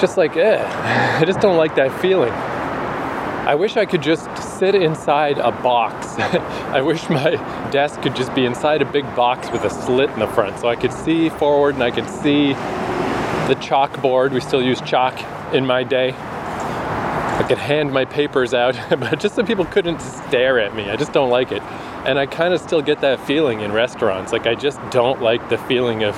just 0.02 0.16
like, 0.16 0.36
eh, 0.36 1.18
I 1.20 1.24
just 1.24 1.38
don't 1.38 1.56
like 1.56 1.76
that 1.76 1.98
feeling. 2.00 2.32
I 2.32 3.54
wish 3.54 3.76
I 3.76 3.86
could 3.86 4.02
just 4.02 4.28
sit 4.58 4.74
inside 4.74 5.38
a 5.38 5.52
box. 5.52 6.18
I 6.18 6.80
wish 6.80 7.08
my 7.08 7.36
desk 7.70 8.02
could 8.02 8.16
just 8.16 8.34
be 8.34 8.44
inside 8.44 8.82
a 8.82 8.84
big 8.84 9.04
box 9.14 9.50
with 9.52 9.62
a 9.62 9.70
slit 9.70 10.10
in 10.10 10.18
the 10.18 10.26
front 10.26 10.58
so 10.58 10.68
I 10.68 10.74
could 10.74 10.92
see 10.92 11.28
forward 11.28 11.74
and 11.74 11.84
I 11.84 11.92
could 11.92 12.10
see 12.10 12.52
the 12.52 13.54
chalkboard. 13.60 14.32
We 14.32 14.40
still 14.40 14.60
use 14.60 14.80
chalk 14.80 15.14
in 15.54 15.64
my 15.66 15.84
day. 15.84 16.12
I 16.12 17.44
could 17.46 17.58
hand 17.58 17.92
my 17.92 18.04
papers 18.04 18.54
out, 18.54 18.76
but 18.90 19.20
just 19.20 19.36
so 19.36 19.44
people 19.44 19.66
couldn't 19.66 20.00
stare 20.00 20.58
at 20.58 20.74
me. 20.74 20.90
I 20.90 20.96
just 20.96 21.12
don't 21.12 21.30
like 21.30 21.52
it. 21.52 21.62
And 22.04 22.18
I 22.18 22.26
kind 22.26 22.52
of 22.52 22.60
still 22.60 22.82
get 22.82 23.00
that 23.02 23.24
feeling 23.24 23.60
in 23.60 23.70
restaurants. 23.70 24.32
Like, 24.32 24.48
I 24.48 24.56
just 24.56 24.80
don't 24.90 25.22
like 25.22 25.48
the 25.48 25.58
feeling 25.58 26.02
of 26.02 26.16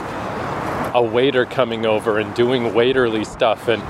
a 0.95 1.03
waiter 1.03 1.45
coming 1.45 1.85
over 1.85 2.21
and 2.21 2.33
doing 2.35 2.71
waiterly 2.71 3.27
stuff 3.27 3.67
and 3.69 3.83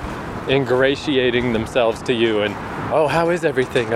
ingratiating 0.50 1.52
themselves 1.52 2.02
to 2.02 2.14
you 2.14 2.42
and 2.42 2.54
oh 2.92 3.06
how 3.06 3.28
is 3.28 3.44
everything? 3.44 3.92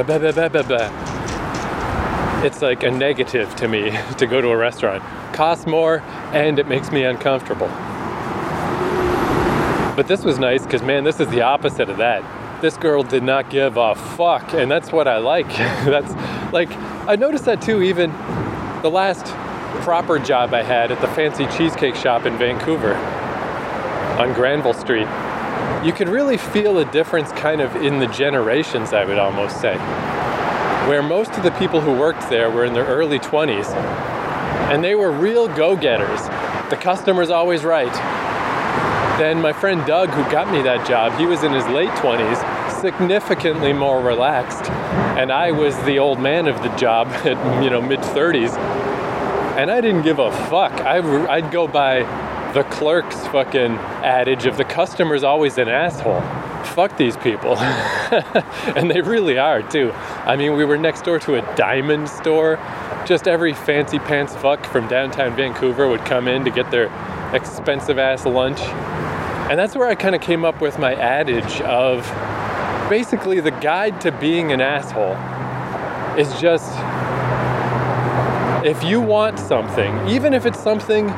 It's 2.44 2.62
like 2.62 2.83
a 2.83 2.90
negative 2.90 3.55
to 3.57 3.66
me 3.66 3.90
to 4.18 4.27
go 4.27 4.40
to 4.40 4.49
a 4.49 4.57
restaurant. 4.57 5.03
Costs 5.35 5.66
more 5.66 6.01
and 6.33 6.59
it 6.59 6.68
makes 6.68 6.92
me 6.92 7.05
uncomfortable. 7.05 7.68
But 9.97 10.07
this 10.07 10.23
was 10.23 10.38
nice 10.38 10.64
because 10.64 10.83
man 10.83 11.05
this 11.05 11.18
is 11.18 11.29
the 11.29 11.40
opposite 11.40 11.88
of 11.88 11.97
that. 11.97 12.23
This 12.61 12.77
girl 12.77 13.03
did 13.03 13.23
not 13.23 13.49
give 13.49 13.79
a 13.79 13.94
fuck 13.94 14.53
and 14.53 14.71
that's 14.71 14.92
what 14.92 15.09
i 15.09 15.16
like. 15.16 15.49
That's 15.85 16.12
like 16.53 16.71
i 17.09 17.16
noticed 17.16 17.47
that 17.47 17.62
too 17.62 17.83
even 17.83 18.11
the 18.83 18.90
last 18.90 19.35
proper 19.88 20.18
job 20.18 20.53
I 20.53 20.62
had 20.62 20.92
at 20.92 21.01
the 21.01 21.09
fancy 21.09 21.46
cheesecake 21.46 21.94
shop 21.94 22.27
in 22.27 22.37
Vancouver 22.37 22.94
on 24.20 24.35
Granville 24.35 24.74
Street, 24.74 25.09
you 25.83 25.94
can 25.94 26.11
really 26.11 26.37
feel 26.37 26.77
a 26.77 26.85
difference 26.92 27.33
kind 27.33 27.62
of 27.62 27.74
in 27.77 27.98
the 27.98 28.07
generations, 28.09 28.92
I 28.92 29.07
would 29.07 29.18
almost 29.18 29.62
say. 29.62 29.79
Where 30.87 31.03
most 31.03 31.31
of 31.38 31.42
the 31.42 31.53
people 31.53 31.81
who 31.81 31.98
worked 31.98 32.29
there 32.29 32.51
were 32.51 32.66
in 32.66 32.74
their 32.74 32.85
early 32.85 33.18
20s, 33.18 33.64
and 34.70 34.85
they 34.85 34.94
were 34.94 35.11
real 35.11 35.48
go 35.48 35.74
getters. 35.74 36.20
The 36.68 36.77
customer's 36.77 37.31
always 37.31 37.64
right. 37.64 37.94
Then 39.18 39.40
my 39.40 39.55
friend 39.55 39.87
Doug, 39.87 40.11
who 40.11 40.22
got 40.31 40.53
me 40.53 40.61
that 40.64 40.87
job, 40.87 41.18
he 41.18 41.24
was 41.24 41.44
in 41.44 41.55
his 41.55 41.66
late 41.68 41.88
20s, 41.92 42.83
significantly 42.83 43.72
more 43.72 44.03
relaxed, 44.03 44.70
and 45.18 45.33
I 45.33 45.51
was 45.51 45.74
the 45.85 45.98
old 45.98 46.20
man 46.20 46.46
of 46.46 46.62
the 46.62 46.68
job 46.77 47.07
at 47.24 47.64
you 47.64 47.70
know 47.70 47.81
mid 47.81 48.01
30s 48.01 48.88
and 49.59 49.73
I 49.73 49.81
didn't 49.81 50.03
give 50.03 50.21
a 50.21 50.31
fuck. 50.49 50.73
I, 50.83 50.99
I'd 51.27 51.51
go 51.51 51.66
by 51.66 52.05
the 52.55 52.62
clerk's 52.71 53.27
fucking 53.27 53.73
adage 54.05 54.47
of 54.47 54.57
the 54.57 54.64
customer's 54.64 55.25
always 55.25 55.59
an 55.59 55.68
asshole. 55.68 56.21
Fuck 56.77 56.97
these 56.97 57.16
people. 57.16 57.59
and 58.77 58.88
they 58.88 59.01
really 59.01 59.37
are 59.37 59.62
too. 59.62 59.90
I 59.92 60.37
mean, 60.37 60.55
we 60.55 60.64
were 60.64 60.79
next 60.79 61.03
door 61.03 61.18
to 61.18 61.35
a 61.35 61.57
diamond 61.57 62.09
store. 62.09 62.57
Just 63.05 63.27
every 63.27 63.53
fancy 63.53 63.99
pants 63.99 64.37
fuck 64.37 64.64
from 64.64 64.87
downtown 64.87 65.35
Vancouver 65.35 65.88
would 65.88 66.05
come 66.05 66.29
in 66.29 66.44
to 66.44 66.51
get 66.53 66.71
their 66.71 66.87
expensive 67.35 67.99
ass 67.99 68.27
lunch. 68.27 68.61
And 69.51 69.59
that's 69.59 69.75
where 69.75 69.88
I 69.88 69.97
kind 69.97 70.14
of 70.14 70.21
came 70.21 70.44
up 70.44 70.61
with 70.61 70.79
my 70.79 70.94
adage 70.94 71.61
of 71.62 72.07
basically 72.88 73.40
the 73.40 73.51
guide 73.51 74.01
to 74.03 74.12
being 74.12 74.53
an 74.53 74.61
asshole 74.61 75.16
is 76.16 76.40
just 76.40 76.73
if 78.64 78.83
you 78.83 79.01
want 79.01 79.38
something, 79.38 80.09
even 80.09 80.35
if 80.35 80.44
it's 80.44 80.59
something 80.59 81.09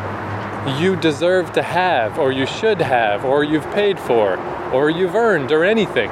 you 0.78 0.94
deserve 0.96 1.52
to 1.52 1.62
have, 1.62 2.18
or 2.18 2.32
you 2.32 2.44
should 2.44 2.80
have, 2.80 3.24
or 3.24 3.44
you've 3.44 3.68
paid 3.70 3.98
for, 3.98 4.36
or 4.72 4.90
you've 4.90 5.14
earned, 5.14 5.50
or 5.50 5.64
anything, 5.64 6.10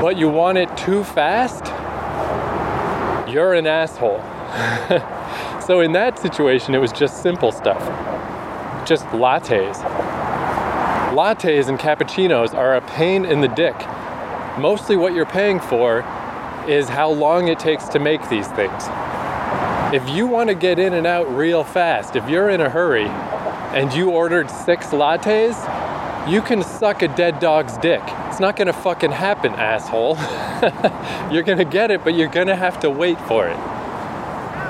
but 0.00 0.16
you 0.16 0.28
want 0.28 0.56
it 0.56 0.74
too 0.76 1.04
fast, 1.04 1.66
you're 3.30 3.52
an 3.52 3.66
asshole. 3.66 4.20
so 5.66 5.80
in 5.80 5.92
that 5.92 6.18
situation, 6.18 6.74
it 6.74 6.78
was 6.78 6.92
just 6.92 7.22
simple 7.22 7.52
stuff. 7.52 7.80
Just 8.88 9.04
lattes. 9.08 9.76
Lattes 11.12 11.68
and 11.68 11.78
cappuccinos 11.78 12.54
are 12.54 12.76
a 12.76 12.80
pain 12.80 13.26
in 13.26 13.42
the 13.42 13.48
dick. 13.48 13.76
Mostly 14.58 14.96
what 14.96 15.12
you're 15.12 15.26
paying 15.26 15.60
for 15.60 16.00
is 16.66 16.88
how 16.88 17.10
long 17.10 17.48
it 17.48 17.58
takes 17.58 17.88
to 17.88 17.98
make 17.98 18.26
these 18.30 18.48
things 18.48 18.88
if 19.92 20.08
you 20.08 20.26
want 20.26 20.48
to 20.48 20.54
get 20.54 20.78
in 20.78 20.94
and 20.94 21.06
out 21.06 21.28
real 21.34 21.64
fast, 21.64 22.14
if 22.14 22.28
you're 22.28 22.48
in 22.48 22.60
a 22.60 22.70
hurry 22.70 23.06
and 23.06 23.92
you 23.92 24.10
ordered 24.10 24.48
six 24.48 24.86
lattes, 24.88 25.58
you 26.30 26.40
can 26.40 26.62
suck 26.62 27.02
a 27.02 27.08
dead 27.08 27.40
dog's 27.40 27.76
dick. 27.78 28.02
It's 28.28 28.38
not 28.38 28.56
gonna 28.56 28.72
fucking 28.72 29.10
happen, 29.10 29.52
asshole. 29.54 30.16
you're 31.32 31.42
gonna 31.42 31.64
get 31.64 31.90
it, 31.90 32.04
but 32.04 32.14
you're 32.14 32.28
gonna 32.28 32.54
have 32.54 32.78
to 32.80 32.90
wait 32.90 33.20
for 33.22 33.48
it. 33.48 33.56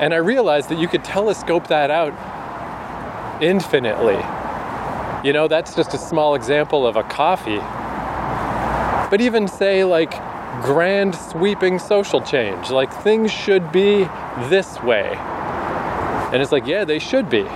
And 0.00 0.14
I 0.14 0.18
realized 0.18 0.70
that 0.70 0.78
you 0.78 0.88
could 0.88 1.04
telescope 1.04 1.66
that 1.66 1.90
out 1.90 2.14
infinitely. 3.42 4.22
You 5.22 5.34
know, 5.34 5.48
that's 5.48 5.74
just 5.74 5.92
a 5.92 5.98
small 5.98 6.34
example 6.34 6.86
of 6.86 6.96
a 6.96 7.02
coffee. 7.02 7.60
But 9.10 9.20
even 9.20 9.48
say, 9.48 9.84
like, 9.84 10.14
grand 10.62 11.14
sweeping 11.14 11.78
social 11.78 12.20
change. 12.20 12.70
Like 12.70 12.92
things 13.02 13.30
should 13.30 13.72
be 13.72 14.04
this 14.48 14.80
way. 14.82 15.16
And 16.32 16.40
it's 16.40 16.52
like, 16.52 16.66
yeah, 16.66 16.84
they 16.84 16.98
should 16.98 17.28
be. 17.28 17.46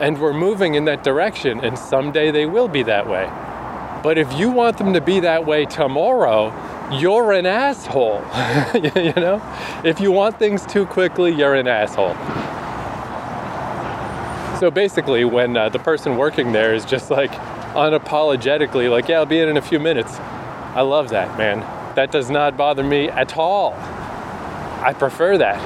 And 0.00 0.20
we're 0.20 0.32
moving 0.32 0.74
in 0.74 0.86
that 0.86 1.04
direction, 1.04 1.60
and 1.60 1.78
someday 1.78 2.30
they 2.30 2.46
will 2.46 2.68
be 2.68 2.82
that 2.84 3.06
way. 3.06 3.30
But 4.02 4.18
if 4.18 4.32
you 4.32 4.50
want 4.50 4.78
them 4.78 4.94
to 4.94 5.00
be 5.00 5.20
that 5.20 5.44
way 5.46 5.66
tomorrow, 5.66 6.52
you're 6.90 7.32
an 7.32 7.46
asshole. 7.46 8.22
you 8.74 9.12
know? 9.14 9.40
If 9.84 10.00
you 10.00 10.10
want 10.10 10.38
things 10.38 10.64
too 10.66 10.86
quickly, 10.86 11.32
you're 11.32 11.54
an 11.54 11.68
asshole. 11.68 12.16
So 14.58 14.70
basically, 14.70 15.24
when 15.24 15.56
uh, 15.56 15.68
the 15.68 15.78
person 15.78 16.16
working 16.16 16.52
there 16.52 16.74
is 16.74 16.84
just 16.84 17.10
like 17.10 17.30
unapologetically, 17.74 18.90
like, 18.90 19.08
yeah, 19.08 19.18
I'll 19.18 19.26
be 19.26 19.38
in 19.38 19.48
in 19.48 19.56
a 19.56 19.62
few 19.62 19.78
minutes, 19.78 20.16
I 20.16 20.80
love 20.80 21.10
that, 21.10 21.36
man. 21.38 21.79
That 22.00 22.10
does 22.12 22.30
not 22.30 22.56
bother 22.56 22.82
me 22.82 23.10
at 23.10 23.36
all. 23.36 23.74
I 23.74 24.94
prefer 24.98 25.36
that. 25.36 25.60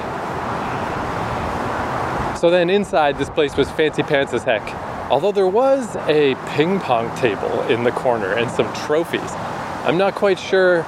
So 2.37 2.49
then 2.49 2.69
inside, 2.69 3.17
this 3.17 3.29
place 3.29 3.55
was 3.55 3.71
fancy 3.71 4.03
pants 4.03 4.33
as 4.33 4.43
heck. 4.43 4.61
Although 5.09 5.31
there 5.31 5.47
was 5.47 5.95
a 6.09 6.35
ping 6.49 6.81
pong 6.81 7.15
table 7.15 7.61
in 7.69 7.85
the 7.85 7.91
corner 7.93 8.33
and 8.33 8.51
some 8.51 8.67
trophies. 8.73 9.31
I'm 9.85 9.97
not 9.97 10.13
quite 10.13 10.37
sure 10.37 10.83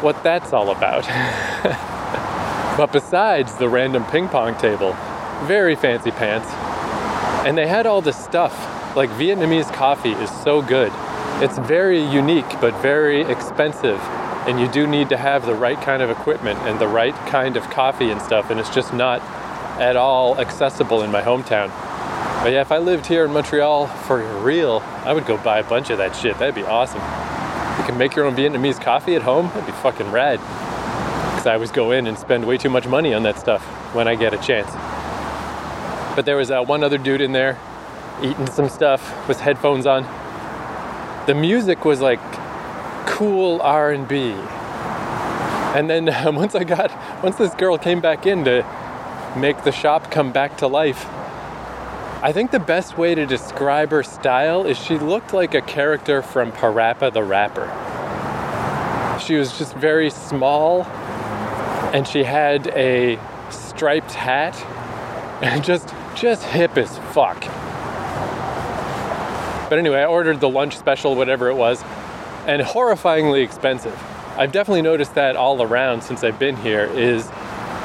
what 0.00 0.22
that's 0.22 0.54
all 0.54 0.70
about. 0.70 1.04
but 2.78 2.90
besides 2.90 3.56
the 3.56 3.68
random 3.68 4.06
ping 4.06 4.26
pong 4.28 4.56
table, 4.56 4.96
very 5.42 5.76
fancy 5.76 6.12
pants. 6.12 6.48
And 7.46 7.58
they 7.58 7.66
had 7.66 7.84
all 7.84 8.00
this 8.00 8.16
stuff. 8.16 8.56
Like 8.96 9.10
Vietnamese 9.10 9.70
coffee 9.70 10.12
is 10.12 10.30
so 10.42 10.62
good. 10.62 10.90
It's 11.42 11.58
very 11.58 12.00
unique 12.02 12.48
but 12.58 12.72
very 12.80 13.20
expensive. 13.20 14.00
And 14.48 14.58
you 14.58 14.66
do 14.66 14.86
need 14.86 15.10
to 15.10 15.16
have 15.18 15.44
the 15.44 15.54
right 15.54 15.78
kind 15.82 16.02
of 16.02 16.08
equipment 16.08 16.58
and 16.60 16.80
the 16.80 16.88
right 16.88 17.14
kind 17.26 17.56
of 17.56 17.62
coffee 17.70 18.10
and 18.10 18.20
stuff. 18.22 18.50
And 18.50 18.58
it's 18.58 18.74
just 18.74 18.94
not 18.94 19.20
at 19.78 19.94
all 19.94 20.40
accessible 20.40 21.02
in 21.02 21.12
my 21.12 21.20
hometown. 21.20 21.68
But 22.42 22.52
yeah, 22.52 22.62
if 22.62 22.72
I 22.72 22.78
lived 22.78 23.06
here 23.06 23.24
in 23.26 23.32
Montreal 23.32 23.86
for 23.86 24.22
real, 24.40 24.82
I 25.04 25.12
would 25.12 25.26
go 25.26 25.36
buy 25.36 25.58
a 25.58 25.68
bunch 25.68 25.90
of 25.90 25.98
that 25.98 26.16
shit. 26.16 26.38
That'd 26.38 26.54
be 26.54 26.62
awesome. 26.62 27.02
You 27.78 27.84
can 27.84 27.98
make 27.98 28.16
your 28.16 28.24
own 28.24 28.34
Vietnamese 28.34 28.80
coffee 28.80 29.16
at 29.16 29.22
home. 29.22 29.48
That'd 29.48 29.66
be 29.66 29.72
fucking 29.72 30.10
rad. 30.10 30.38
Because 30.38 31.46
I 31.46 31.54
always 31.54 31.70
go 31.70 31.90
in 31.90 32.06
and 32.06 32.18
spend 32.18 32.46
way 32.46 32.56
too 32.56 32.70
much 32.70 32.86
money 32.86 33.12
on 33.12 33.22
that 33.24 33.38
stuff 33.38 33.62
when 33.94 34.08
I 34.08 34.14
get 34.14 34.32
a 34.32 34.38
chance. 34.38 34.70
But 36.16 36.24
there 36.24 36.36
was 36.36 36.50
uh, 36.50 36.64
one 36.64 36.82
other 36.82 36.96
dude 36.96 37.20
in 37.20 37.32
there 37.32 37.58
eating 38.22 38.46
some 38.50 38.68
stuff 38.68 39.28
with 39.28 39.38
headphones 39.40 39.86
on. 39.86 40.04
The 41.26 41.34
music 41.34 41.84
was 41.84 42.00
like 42.00 42.20
cool 43.08 43.60
R&B. 43.62 44.32
And 45.74 45.88
then 45.88 46.08
um, 46.08 46.36
once 46.44 46.54
I 46.54 46.62
got, 46.64 46.92
once 47.22 47.36
this 47.36 47.54
girl 47.54 47.78
came 47.78 48.00
back 48.00 48.26
in 48.26 48.44
to 48.44 48.64
make 49.36 49.64
the 49.64 49.72
shop 49.72 50.10
come 50.10 50.30
back 50.30 50.58
to 50.58 50.66
life, 50.66 51.06
I 52.20 52.32
think 52.32 52.50
the 52.50 52.60
best 52.60 52.98
way 52.98 53.14
to 53.14 53.26
describe 53.26 53.90
her 53.90 54.02
style 54.02 54.66
is 54.66 54.76
she 54.76 54.98
looked 54.98 55.32
like 55.32 55.54
a 55.54 55.60
character 55.62 56.20
from 56.20 56.52
PaRappa 56.52 57.12
the 57.12 57.22
Rapper. 57.22 57.66
She 59.20 59.34
was 59.36 59.56
just 59.56 59.74
very 59.74 60.10
small 60.10 60.84
and 61.92 62.06
she 62.06 62.24
had 62.24 62.66
a 62.68 63.18
striped 63.50 64.12
hat 64.12 64.56
and 65.42 65.64
just 65.64 65.94
just 66.14 66.42
hip 66.44 66.76
as 66.76 66.98
fuck. 67.12 67.40
But 69.70 69.78
anyway, 69.78 70.00
I 70.00 70.06
ordered 70.06 70.40
the 70.40 70.48
lunch 70.48 70.76
special, 70.76 71.14
whatever 71.14 71.48
it 71.48 71.54
was, 71.54 71.84
and 72.48 72.62
horrifyingly 72.62 73.44
expensive. 73.44 73.96
I've 74.36 74.50
definitely 74.50 74.82
noticed 74.82 75.14
that 75.14 75.36
all 75.36 75.62
around 75.62 76.02
since 76.02 76.24
I've 76.24 76.38
been 76.38 76.56
here 76.56 76.84
is 76.84 77.30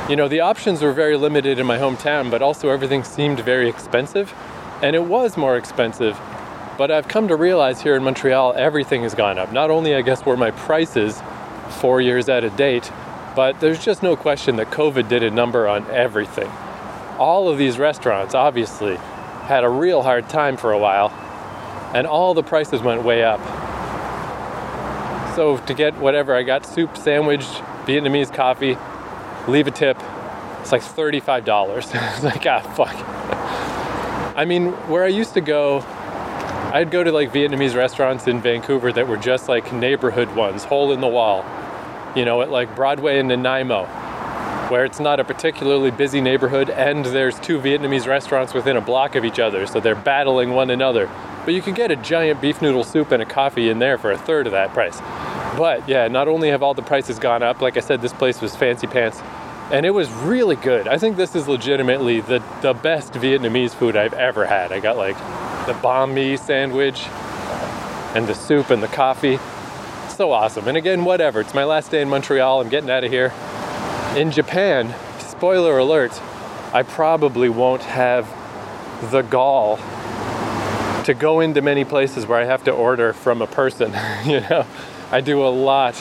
you 0.10 0.18
know, 0.18 0.28
the 0.28 0.42
options 0.42 0.82
were 0.82 0.92
very 0.92 1.16
limited 1.16 1.60
in 1.60 1.66
my 1.66 1.78
hometown, 1.78 2.30
but 2.30 2.42
also 2.42 2.70
everything 2.70 3.06
seemed 3.06 3.40
very 3.40 3.70
expensive. 3.70 4.34
And 4.82 4.98
it 4.98 5.06
was 5.06 5.38
more 5.38 5.56
expensive. 5.56 6.20
But 6.78 6.92
I've 6.92 7.08
come 7.08 7.30
to 7.30 7.38
realize 7.38 7.82
here 7.82 7.96
in 7.96 8.04
Montreal, 8.04 8.54
everything 8.58 9.04
has 9.04 9.16
gone 9.16 9.38
up. 9.38 9.54
Not 9.54 9.72
only, 9.72 9.96
I 9.96 10.02
guess, 10.02 10.26
were 10.26 10.36
my 10.36 10.52
prices 10.52 11.22
four 11.80 12.02
years 12.02 12.28
out 12.28 12.44
of 12.44 12.58
date, 12.58 12.92
but 13.34 13.62
there's 13.62 13.84
just 13.84 14.04
no 14.04 14.18
question 14.18 14.58
that 14.58 14.72
COVID 14.72 15.08
did 15.08 15.24
a 15.24 15.32
number 15.32 15.70
on 15.70 15.90
everything. 15.90 16.52
All 17.18 17.48
of 17.48 17.58
these 17.58 17.78
restaurants, 17.78 18.36
obviously, 18.36 18.98
had 18.98 19.64
a 19.64 19.70
real 19.70 20.02
hard 20.02 20.28
time 20.28 20.58
for 20.58 20.74
a 20.74 20.78
while, 20.78 21.12
and 21.96 22.06
all 22.06 22.34
the 22.34 22.44
prices 22.44 22.82
went 22.82 23.04
way 23.04 23.24
up. 23.24 23.40
So, 25.36 25.58
to 25.58 25.74
get 25.74 25.98
whatever, 25.98 26.36
I 26.36 26.44
got 26.44 26.66
soup, 26.66 26.96
sandwich, 26.96 27.42
Vietnamese 27.86 28.34
coffee, 28.34 28.78
leave 29.48 29.68
a 29.68 29.72
tip. 29.72 29.98
It's 30.62 30.72
like 30.72 30.82
$35. 30.82 31.78
it's 31.78 32.24
like, 32.24 32.46
ah, 32.46 32.62
fuck. 32.76 32.96
I 34.38 34.46
mean, 34.46 34.72
where 34.90 35.04
I 35.04 35.08
used 35.08 35.34
to 35.34 35.42
go, 35.42 35.80
I'd 36.74 36.90
go 36.92 37.04
to 37.04 37.12
like 37.12 37.32
Vietnamese 37.32 37.76
restaurants 37.76 38.28
in 38.28 38.42
Vancouver 38.42 38.92
that 38.94 39.08
were 39.08 39.18
just 39.18 39.50
like 39.50 39.74
neighborhood 39.74 40.36
ones, 40.36 40.64
hole 40.64 40.92
in 40.92 41.02
the 41.02 41.08
wall, 41.08 41.46
you 42.16 42.26
know, 42.26 42.42
at 42.42 42.50
like 42.50 42.76
Broadway 42.76 43.20
and 43.20 43.28
Nanaimo, 43.28 43.86
where 44.70 44.86
it's 44.86 45.00
not 45.00 45.20
a 45.20 45.24
particularly 45.24 45.92
busy 45.92 46.22
neighborhood 46.22 46.70
and 46.70 47.06
there's 47.06 47.40
two 47.40 47.60
Vietnamese 47.60 48.08
restaurants 48.08 48.54
within 48.54 48.78
a 48.78 48.82
block 48.82 49.16
of 49.16 49.26
each 49.26 49.40
other, 49.40 49.68
so 49.68 49.80
they're 49.80 49.96
battling 49.96 50.52
one 50.52 50.70
another. 50.70 51.10
But 51.46 51.54
you 51.54 51.62
can 51.62 51.74
get 51.74 51.92
a 51.92 51.96
giant 51.96 52.42
beef 52.42 52.62
noodle 52.62 52.84
soup 52.84 53.12
and 53.12 53.22
a 53.22 53.26
coffee 53.26 53.70
in 53.70 53.80
there 53.80 53.98
for 53.98 54.12
a 54.12 54.18
third 54.18 54.46
of 54.48 54.54
that 54.54 54.74
price. 54.74 55.00
But 55.58 55.88
yeah, 55.88 56.08
not 56.08 56.28
only 56.28 56.50
have 56.50 56.64
all 56.64 56.74
the 56.74 56.82
prices 56.82 57.20
gone 57.20 57.44
up, 57.44 57.62
like 57.62 57.78
I 57.78 57.82
said, 57.82 58.02
this 58.02 58.14
place 58.14 58.42
was 58.42 58.56
fancy 58.56 58.88
pants, 58.88 59.22
and 59.72 59.86
it 59.86 59.92
was 59.92 60.10
really 60.12 60.56
good. 60.56 60.88
I 60.88 60.98
think 60.98 61.18
this 61.18 61.36
is 61.36 61.48
legitimately 61.48 62.22
the, 62.22 62.42
the 62.62 62.74
best 62.74 63.14
Vietnamese 63.14 63.72
food 63.72 63.96
I've 63.96 64.14
ever 64.14 64.46
had. 64.46 64.72
I 64.72 64.80
got 64.80 64.98
like 64.98 65.18
the 65.68 65.74
banh 65.74 66.14
mi 66.14 66.38
sandwich 66.38 67.06
and 68.16 68.28
the 68.28 68.36
soup 68.36 68.70
and 68.70 68.82
the 68.82 68.88
coffee. 68.88 69.40
So 70.10 70.32
awesome. 70.32 70.68
And 70.68 70.78
again, 70.78 71.06
whatever. 71.06 71.42
It's 71.42 71.54
my 71.54 71.64
last 71.64 71.92
day 71.92 72.02
in 72.02 72.10
Montreal. 72.10 72.62
I'm 72.62 72.70
getting 72.70 72.90
out 72.90 73.04
of 73.04 73.12
here. 73.12 73.34
In 74.16 74.30
Japan, 74.30 74.94
spoiler 75.18 75.80
alert, 75.80 76.22
I 76.72 76.84
probably 76.84 77.50
won't 77.50 77.82
have 77.82 78.30
the 79.10 79.24
gall 79.24 79.78
to 81.06 81.16
go 81.18 81.40
into 81.40 81.64
many 81.64 81.84
places 81.84 82.28
where 82.28 82.40
I 82.40 82.44
have 82.44 82.64
to 82.66 82.72
order 82.72 83.14
from 83.14 83.42
a 83.42 83.48
person, 83.48 83.92
you 84.26 84.42
know. 84.42 84.68
I 85.12 85.22
do 85.22 85.44
a 85.44 85.50
lot 85.50 86.00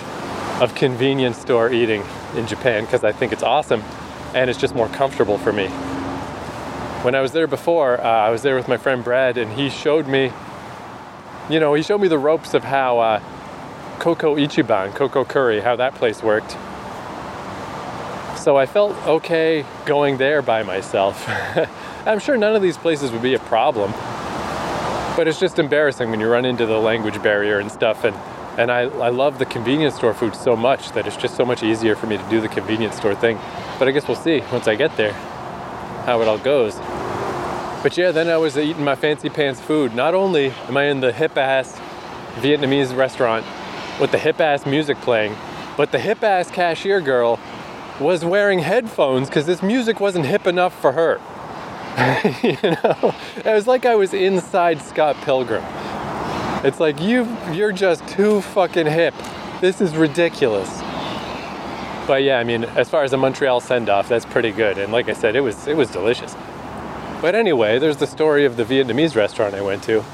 of 0.60 0.74
convenience 0.74 1.38
store 1.38 1.72
eating 1.72 2.04
in 2.36 2.46
Japan 2.46 2.84
because 2.84 3.02
I 3.02 3.12
think 3.12 3.32
it's 3.32 3.42
awesome 3.42 3.82
and 4.34 4.50
it's 4.50 4.60
just 4.60 4.74
more 4.74 4.88
comfortable 4.88 5.38
for 5.38 5.52
me. 5.54 5.68
When 7.04 7.14
I 7.14 7.22
was 7.22 7.32
there 7.32 7.46
before, 7.46 7.98
uh, 7.98 8.04
I 8.04 8.28
was 8.28 8.42
there 8.42 8.56
with 8.56 8.68
my 8.68 8.76
friend 8.76 9.02
Brad 9.02 9.38
and 9.38 9.50
he 9.50 9.70
showed 9.70 10.06
me, 10.06 10.30
you 11.48 11.60
know, 11.60 11.72
he 11.72 11.82
showed 11.82 12.02
me 12.02 12.08
the 12.08 12.18
ropes 12.18 12.52
of 12.52 12.62
how 12.62 12.98
uh, 12.98 13.20
CoCo 14.00 14.38
Ichiban, 14.38 14.92
CoCo 14.92 15.26
Curry, 15.26 15.60
how 15.60 15.76
that 15.76 15.94
place 15.94 16.22
worked. 16.22 16.58
So 18.42 18.56
I 18.56 18.66
felt 18.66 18.96
okay 19.06 19.64
going 19.86 20.16
there 20.16 20.42
by 20.42 20.64
myself. 20.64 21.24
I'm 22.06 22.18
sure 22.18 22.36
none 22.36 22.56
of 22.56 22.60
these 22.60 22.76
places 22.76 23.12
would 23.12 23.22
be 23.22 23.34
a 23.34 23.38
problem, 23.38 23.92
but 25.16 25.28
it's 25.28 25.38
just 25.38 25.60
embarrassing 25.60 26.10
when 26.10 26.18
you 26.18 26.28
run 26.28 26.44
into 26.44 26.66
the 26.66 26.76
language 26.76 27.22
barrier 27.22 27.60
and 27.60 27.70
stuff 27.70 28.02
and 28.02 28.16
and 28.58 28.72
I, 28.72 28.80
I 28.80 29.10
love 29.10 29.38
the 29.38 29.46
convenience 29.46 29.94
store 29.94 30.12
food 30.12 30.34
so 30.34 30.56
much 30.56 30.90
that 30.90 31.06
it's 31.06 31.16
just 31.16 31.36
so 31.36 31.44
much 31.44 31.62
easier 31.62 31.94
for 31.94 32.08
me 32.08 32.16
to 32.16 32.28
do 32.28 32.40
the 32.40 32.48
convenience 32.48 32.96
store 32.96 33.14
thing. 33.14 33.38
But 33.78 33.86
I 33.86 33.92
guess 33.92 34.08
we'll 34.08 34.16
see 34.16 34.40
once 34.50 34.66
I 34.66 34.74
get 34.74 34.96
there 34.96 35.12
how 36.04 36.20
it 36.20 36.26
all 36.26 36.36
goes. 36.36 36.74
But 37.84 37.96
yeah, 37.96 38.10
then 38.10 38.28
I 38.28 38.38
was 38.38 38.58
eating 38.58 38.82
my 38.82 38.96
fancy 38.96 39.30
pants 39.30 39.60
food. 39.60 39.94
Not 39.94 40.14
only 40.14 40.50
am 40.66 40.76
I 40.76 40.86
in 40.86 40.98
the 40.98 41.12
hip 41.12 41.38
ass 41.38 41.80
Vietnamese 42.40 42.94
restaurant 42.94 43.46
with 44.00 44.10
the 44.10 44.18
hip 44.18 44.40
ass 44.40 44.66
music 44.66 44.96
playing, 44.98 45.36
but 45.76 45.92
the 45.92 45.98
hip 46.00 46.24
ass 46.24 46.50
cashier 46.50 47.00
girl 47.00 47.38
was 48.02 48.24
wearing 48.24 48.58
headphones 48.58 49.28
because 49.28 49.46
this 49.46 49.62
music 49.62 50.00
wasn't 50.00 50.26
hip 50.26 50.46
enough 50.46 50.78
for 50.80 50.92
her. 50.92 51.20
you 52.42 52.56
know, 52.62 53.14
it 53.36 53.54
was 53.54 53.66
like 53.66 53.84
I 53.86 53.94
was 53.94 54.14
inside 54.14 54.80
Scott 54.80 55.16
Pilgrim. 55.22 55.64
It's 56.64 56.80
like 56.80 57.00
you 57.00 57.36
you're 57.52 57.72
just 57.72 58.06
too 58.08 58.40
fucking 58.40 58.86
hip. 58.86 59.14
This 59.60 59.80
is 59.80 59.96
ridiculous. 59.96 60.68
But 62.06 62.22
yeah, 62.22 62.38
I 62.38 62.44
mean, 62.44 62.64
as 62.64 62.88
far 62.88 63.04
as 63.04 63.12
a 63.12 63.16
Montreal 63.16 63.60
send-off, 63.60 64.08
that's 64.08 64.24
pretty 64.24 64.50
good. 64.50 64.78
And 64.78 64.92
like 64.92 65.08
I 65.08 65.12
said, 65.12 65.36
it 65.36 65.40
was 65.40 65.66
it 65.66 65.76
was 65.76 65.90
delicious. 65.90 66.34
But 67.20 67.34
anyway, 67.34 67.78
there's 67.78 67.98
the 67.98 68.06
story 68.06 68.44
of 68.44 68.56
the 68.56 68.64
Vietnamese 68.64 69.14
restaurant 69.14 69.54
I 69.54 69.60
went 69.60 69.82
to. 69.84 70.04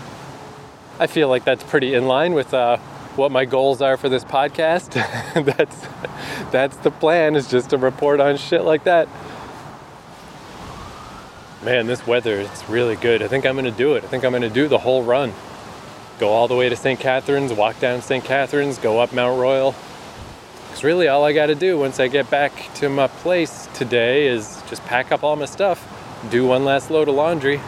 I 0.99 1.07
feel 1.07 1.29
like 1.29 1.45
that's 1.45 1.65
pretty 1.65 1.95
in 1.95 2.07
line 2.07 2.35
with 2.35 2.53
uh, 2.53 2.77
what 3.19 3.31
my 3.31 3.45
goals 3.45 3.83
are 3.83 3.97
for 3.97 4.09
this 4.09 4.25
podcast. 4.25 4.95
that's 5.57 5.87
that's 6.51 6.77
the 6.79 6.91
plan 6.91 7.37
is 7.37 7.51
just 7.51 7.71
to 7.71 7.77
report 7.77 8.21
on 8.21 8.37
shit 8.39 8.63
like 8.63 8.85
that. 8.85 9.09
Man, 11.63 11.87
this 11.87 12.07
weather 12.07 12.41
it's 12.41 12.69
really 12.69 12.97
good. 12.97 13.23
I 13.23 13.29
think 13.29 13.45
I'm 13.45 13.57
gonna 13.57 13.71
do 13.71 13.95
it. 13.95 14.05
I 14.05 14.07
think 14.07 14.25
I'm 14.25 14.33
gonna 14.33 14.49
do 14.49 14.69
the 14.69 14.79
whole 14.79 15.03
run 15.03 15.35
go 16.19 16.31
all 16.31 16.49
the 16.49 16.57
way 16.57 16.69
to 16.69 16.77
St. 16.77 16.99
Catherine's, 16.99 17.53
walk 17.53 17.79
down 17.81 18.03
St. 18.03 18.25
Catherine's, 18.25 18.79
go 18.79 19.01
up 19.01 19.13
Mount 19.13 19.41
Royal. 19.41 19.75
Because 20.67 20.85
really, 20.85 21.09
all 21.09 21.25
I 21.25 21.33
got 21.33 21.47
to 21.47 21.55
do 21.55 21.79
once 21.79 22.01
I 22.01 22.09
get 22.09 22.29
back 22.29 22.53
to 22.77 22.89
my 22.89 23.07
place 23.07 23.69
today 23.75 24.27
is 24.27 24.63
just 24.69 24.85
pack 24.85 25.13
up 25.13 25.23
all 25.23 25.37
my 25.37 25.45
stuff, 25.45 25.87
do 26.31 26.47
one 26.47 26.65
last 26.65 26.91
load 26.91 27.09
of 27.09 27.15
laundry. 27.15 27.61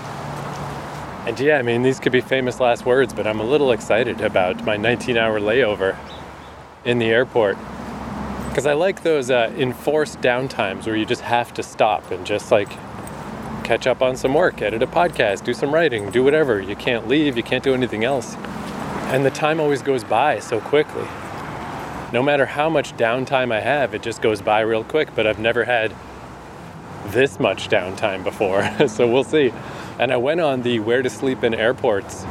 And 1.27 1.39
yeah, 1.39 1.59
I 1.59 1.63
mean, 1.63 1.83
these 1.83 2.01
could 2.01 2.13
be 2.13 2.23
famous 2.23 2.61
last 2.61 2.87
words, 2.87 3.13
but 3.13 3.27
I'm 3.27 3.41
a 3.41 3.45
little 3.45 3.73
excited 3.73 4.21
about 4.21 4.65
my 4.65 4.77
19 4.77 5.17
hour 5.17 5.39
layover 5.39 5.97
in 6.85 6.99
the 6.99 7.07
airport. 7.07 7.59
Because 8.49 8.67
I 8.67 8.73
like 8.73 9.03
those 9.03 9.31
uh, 9.31 9.53
enforced 9.57 10.21
downtimes 10.21 10.87
where 10.87 10.97
you 10.97 11.05
just 11.05 11.23
have 11.23 11.53
to 11.55 11.63
stop 11.63 12.11
and 12.11 12.27
just 12.27 12.51
like 12.51 12.71
catch 13.65 13.87
up 13.87 14.03
on 14.03 14.17
some 14.17 14.35
work, 14.35 14.63
edit 14.63 14.83
a 14.83 14.87
podcast, 14.87 15.45
do 15.45 15.55
some 15.55 15.73
writing, 15.73 16.11
do 16.11 16.25
whatever. 16.25 16.61
You 16.61 16.75
can't 16.75 17.07
leave, 17.07 17.37
you 17.37 17.43
can't 17.43 17.63
do 17.63 17.75
anything 17.75 18.03
else. 18.03 18.35
And 19.13 19.25
the 19.25 19.31
time 19.31 19.61
always 19.61 19.83
goes 19.83 20.03
by 20.03 20.41
so 20.41 20.59
quickly. 20.61 21.07
No 22.13 22.23
matter 22.23 22.47
how 22.47 22.69
much 22.69 22.97
downtime 22.97 23.53
I 23.53 23.61
have, 23.61 23.95
it 23.95 24.03
just 24.03 24.23
goes 24.23 24.43
by 24.43 24.61
real 24.61 24.83
quick, 24.83 25.15
but 25.15 25.27
I've 25.27 25.39
never 25.39 25.65
had 25.65 25.95
this 27.09 27.39
much 27.39 27.69
downtime 27.69 28.25
before, 28.25 28.69
so 28.89 29.07
we'll 29.07 29.23
see. 29.23 29.53
And 30.01 30.15
I 30.15 30.17
went 30.17 30.41
on 30.41 30.63
the 30.63 30.79
Where 30.79 31.03
to 31.03 31.11
Sleep 31.11 31.45
in 31.45 31.53
Airports 31.53 32.25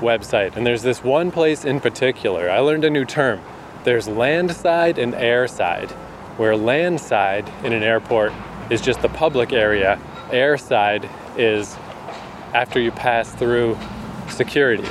website, 0.00 0.56
and 0.56 0.66
there's 0.66 0.80
this 0.80 1.04
one 1.04 1.30
place 1.30 1.66
in 1.66 1.78
particular. 1.78 2.48
I 2.48 2.60
learned 2.60 2.86
a 2.86 2.90
new 2.90 3.04
term. 3.04 3.42
There's 3.84 4.08
land 4.08 4.50
side 4.50 4.96
and 4.96 5.14
air 5.14 5.46
side, 5.46 5.90
where 6.38 6.56
land 6.56 7.02
side 7.02 7.46
in 7.64 7.74
an 7.74 7.82
airport 7.82 8.32
is 8.70 8.80
just 8.80 9.02
the 9.02 9.10
public 9.10 9.52
area, 9.52 10.00
air 10.32 10.56
side 10.56 11.06
is 11.36 11.76
after 12.54 12.80
you 12.80 12.92
pass 12.92 13.30
through 13.30 13.76
security. 14.30 14.88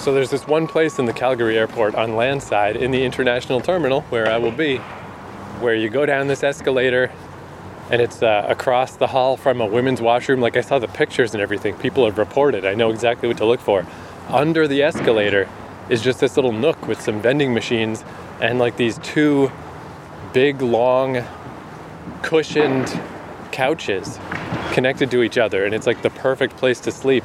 So 0.00 0.12
there's 0.12 0.30
this 0.30 0.46
one 0.46 0.66
place 0.66 0.98
in 0.98 1.06
the 1.06 1.14
Calgary 1.14 1.56
airport 1.56 1.94
on 1.94 2.14
land 2.14 2.42
side 2.42 2.76
in 2.76 2.90
the 2.90 3.02
international 3.02 3.62
terminal 3.62 4.02
where 4.10 4.30
I 4.30 4.36
will 4.36 4.52
be, 4.52 4.76
where 5.60 5.74
you 5.74 5.88
go 5.88 6.04
down 6.04 6.26
this 6.26 6.42
escalator 6.42 7.10
and 7.92 8.00
it's 8.00 8.22
uh, 8.22 8.46
across 8.48 8.96
the 8.96 9.06
hall 9.06 9.36
from 9.36 9.60
a 9.60 9.66
women's 9.66 10.00
washroom. 10.00 10.40
Like 10.40 10.56
I 10.56 10.62
saw 10.62 10.78
the 10.78 10.88
pictures 10.88 11.34
and 11.34 11.42
everything, 11.42 11.76
people 11.76 12.06
have 12.06 12.16
reported. 12.16 12.64
I 12.64 12.72
know 12.72 12.90
exactly 12.90 13.28
what 13.28 13.36
to 13.36 13.44
look 13.44 13.60
for. 13.60 13.86
Under 14.28 14.66
the 14.66 14.82
escalator 14.82 15.46
is 15.90 16.00
just 16.00 16.18
this 16.18 16.36
little 16.36 16.52
nook 16.52 16.88
with 16.88 17.02
some 17.02 17.20
vending 17.20 17.52
machines 17.52 18.02
and 18.40 18.58
like 18.58 18.78
these 18.78 18.96
two 18.98 19.52
big, 20.32 20.62
long, 20.62 21.22
cushioned 22.22 22.98
couches 23.50 24.18
connected 24.72 25.10
to 25.10 25.22
each 25.22 25.36
other. 25.36 25.66
And 25.66 25.74
it's 25.74 25.86
like 25.86 26.00
the 26.00 26.10
perfect 26.10 26.56
place 26.56 26.80
to 26.80 26.90
sleep. 26.90 27.24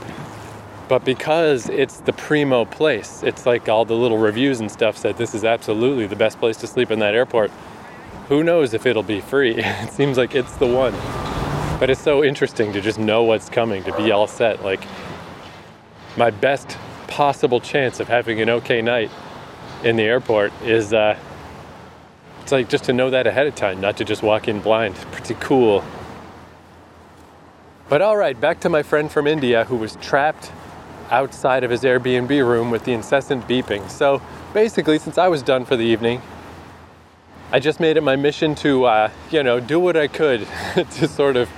But 0.90 1.06
because 1.06 1.70
it's 1.70 2.02
the 2.02 2.12
primo 2.12 2.66
place, 2.66 3.24
it's 3.24 3.46
like 3.46 3.70
all 3.70 3.86
the 3.86 3.96
little 3.96 4.18
reviews 4.18 4.60
and 4.60 4.70
stuff 4.70 4.98
said 4.98 5.18
this 5.18 5.34
is 5.34 5.46
absolutely 5.46 6.08
the 6.08 6.18
best 6.18 6.40
place 6.40 6.58
to 6.58 6.68
sleep 6.68 6.92
in 6.92 7.00
that 7.00 7.16
airport. 7.16 7.52
Who 8.28 8.44
knows 8.44 8.74
if 8.74 8.86
it'll 8.86 9.04
be 9.04 9.22
free? 9.22 9.56
It 9.64 9.92
seems 9.92 10.18
like 10.18 10.36
it's 10.36 10.56
the 10.58 10.68
one. 10.68 10.94
But 11.80 11.90
it's 11.90 12.02
so 12.02 12.24
interesting 12.24 12.74
to 12.74 12.82
just 12.82 13.00
know 13.00 13.24
what's 13.24 13.50
coming, 13.50 13.84
to 13.84 13.96
be 13.96 14.12
all 14.12 14.28
set. 14.28 14.64
Like, 14.64 14.84
my 16.18 16.32
best 16.32 16.78
possible 17.08 17.62
chance 17.62 18.00
of 18.00 18.08
having 18.08 18.42
an 18.42 18.50
okay 18.50 18.82
night 18.82 19.12
in 19.84 19.96
the 19.96 20.04
airport 20.04 20.52
is 20.64 20.94
uh, 20.94 21.18
it's 22.42 22.52
like 22.52 22.68
just 22.68 22.86
to 22.86 22.94
know 22.94 23.10
that 23.12 23.28
ahead 23.28 23.48
of 23.48 23.56
time, 23.56 23.80
not 23.80 23.98
to 23.98 24.04
just 24.04 24.24
walk 24.24 24.48
in 24.48 24.60
blind. 24.60 24.96
Pretty 25.12 25.36
cool. 25.36 25.84
But 27.88 28.02
all 28.02 28.18
right, 28.18 28.40
back 28.40 28.60
to 28.62 28.70
my 28.70 28.84
friend 28.84 29.10
from 29.10 29.28
India 29.28 29.64
who 29.66 29.78
was 29.78 29.96
trapped 29.98 30.52
outside 31.10 31.64
of 31.64 31.72
his 31.72 31.84
Airbnb 31.84 32.30
room 32.46 32.72
with 32.72 32.84
the 32.84 32.92
incessant 32.92 33.48
beeping. 33.48 33.90
So 33.90 34.22
basically, 34.54 35.00
since 35.00 35.18
I 35.18 35.30
was 35.30 35.42
done 35.42 35.64
for 35.64 35.78
the 35.78 35.86
evening, 35.86 36.22
I 37.50 37.60
just 37.60 37.80
made 37.80 37.96
it 37.96 38.02
my 38.02 38.18
mission 38.18 38.56
to, 38.56 38.84
uh, 38.84 39.12
you 39.32 39.42
know, 39.42 39.62
do 39.62 39.80
what 39.80 39.96
I 39.96 40.08
could 40.08 40.46
to 40.76 41.08
sort 41.08 41.38
of 41.38 41.50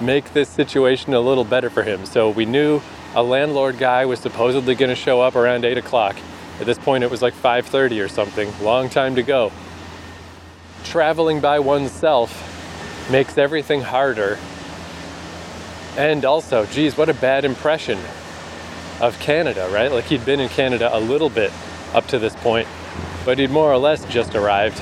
make 0.00 0.32
this 0.32 0.48
situation 0.48 1.12
a 1.12 1.20
little 1.20 1.44
better 1.44 1.68
for 1.68 1.82
him. 1.82 2.06
So 2.06 2.30
we 2.30 2.46
knew 2.46 2.80
a 3.14 3.22
landlord 3.22 3.76
guy 3.76 4.06
was 4.06 4.18
supposedly 4.18 4.74
going 4.74 4.88
to 4.88 4.94
show 4.94 5.20
up 5.20 5.36
around 5.36 5.66
eight 5.66 5.76
o'clock. 5.76 6.16
At 6.58 6.64
this 6.64 6.78
point, 6.78 7.04
it 7.04 7.10
was 7.10 7.20
like 7.20 7.34
5:30 7.34 8.02
or 8.02 8.08
something. 8.08 8.50
Long 8.62 8.88
time 8.88 9.14
to 9.16 9.22
go. 9.22 9.52
Traveling 10.84 11.40
by 11.40 11.58
oneself 11.58 12.30
makes 13.10 13.36
everything 13.36 13.82
harder. 13.82 14.38
And 15.98 16.24
also, 16.24 16.64
geez, 16.64 16.96
what 16.96 17.10
a 17.10 17.14
bad 17.14 17.44
impression 17.44 17.98
of 19.02 19.18
Canada, 19.20 19.68
right? 19.70 19.92
Like 19.92 20.04
he'd 20.04 20.24
been 20.24 20.40
in 20.40 20.48
Canada 20.48 20.88
a 20.96 21.00
little 21.00 21.28
bit 21.28 21.52
up 21.92 22.06
to 22.06 22.18
this 22.18 22.34
point, 22.36 22.68
but 23.26 23.38
he'd 23.38 23.50
more 23.50 23.70
or 23.70 23.78
less 23.78 24.04
just 24.06 24.34
arrived. 24.34 24.80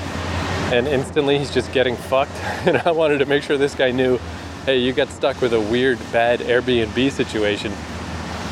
And 0.71 0.87
instantly 0.87 1.37
he's 1.37 1.53
just 1.53 1.71
getting 1.71 1.95
fucked. 1.95 2.31
And 2.67 2.77
I 2.77 2.91
wanted 2.91 3.19
to 3.19 3.25
make 3.25 3.43
sure 3.43 3.57
this 3.57 3.75
guy 3.75 3.91
knew 3.91 4.19
hey, 4.65 4.77
you 4.77 4.93
got 4.93 5.09
stuck 5.09 5.41
with 5.41 5.53
a 5.53 5.59
weird, 5.59 5.97
bad 6.11 6.41
Airbnb 6.41 7.11
situation. 7.11 7.71